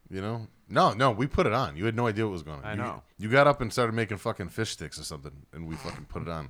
[0.10, 0.48] You know?
[0.70, 1.76] No, no, we put it on.
[1.76, 2.64] You had no idea what was going on.
[2.66, 3.04] I You- know.
[3.18, 6.22] You got up and started making fucking fish sticks or something, and we fucking put
[6.22, 6.50] it on.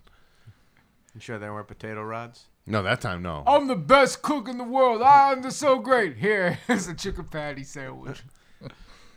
[1.15, 2.49] You sure there weren't potato rods?
[2.67, 3.43] No, that time no.
[3.47, 5.01] I'm the best cook in the world.
[5.01, 6.17] I'm the so great.
[6.17, 8.21] Here is a chicken patty sandwich.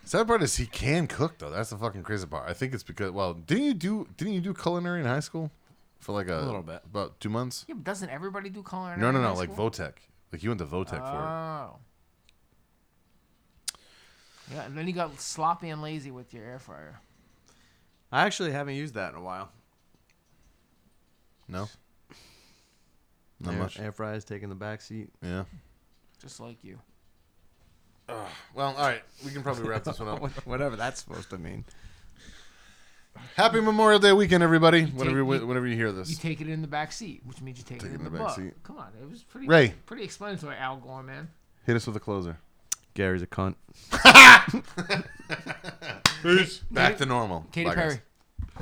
[0.05, 1.51] Sad part is he can cook though.
[1.51, 2.49] That's the fucking crazy part.
[2.49, 5.51] I think it's because well, didn't you do didn't you do culinary in high school
[6.01, 6.83] for like a, little bit.
[6.85, 7.65] about two months?
[7.69, 9.01] Yeah, but doesn't everybody do culinary?
[9.01, 9.71] No, no, in no, high like school?
[9.71, 9.95] Votech.
[10.33, 11.79] Like you went to Votech for Oh.
[14.53, 17.01] Yeah, and then you got sloppy and lazy with your air fryer.
[18.11, 19.51] I actually haven't used that in a while.
[21.49, 21.69] No.
[23.41, 23.81] Not air, much.
[23.81, 25.11] air fryer's taking the back seat.
[25.23, 25.45] Yeah.
[26.21, 26.79] Just like you.
[28.09, 28.27] Well,
[28.57, 29.03] all right.
[29.25, 30.21] We can probably wrap this one up.
[30.47, 31.65] Whatever that's supposed to mean.
[33.37, 34.85] Happy Memorial Day weekend, everybody.
[34.85, 36.11] Whenever you, you- whenever you hear this.
[36.11, 38.21] You take it in the back seat, which means you take, it in the, back
[38.21, 38.35] butt.
[38.37, 38.55] seat.
[38.63, 39.75] Come on, it was pretty Ray.
[39.87, 41.29] pretty explanatory, Al Gore, man.
[41.67, 42.39] Hit us with a closer.
[42.95, 43.55] Gary's a cunt.
[46.23, 46.59] Peace.
[46.71, 47.47] Back to normal.
[47.53, 47.85] Katy Bye, guys.
[47.95, 48.01] Perry.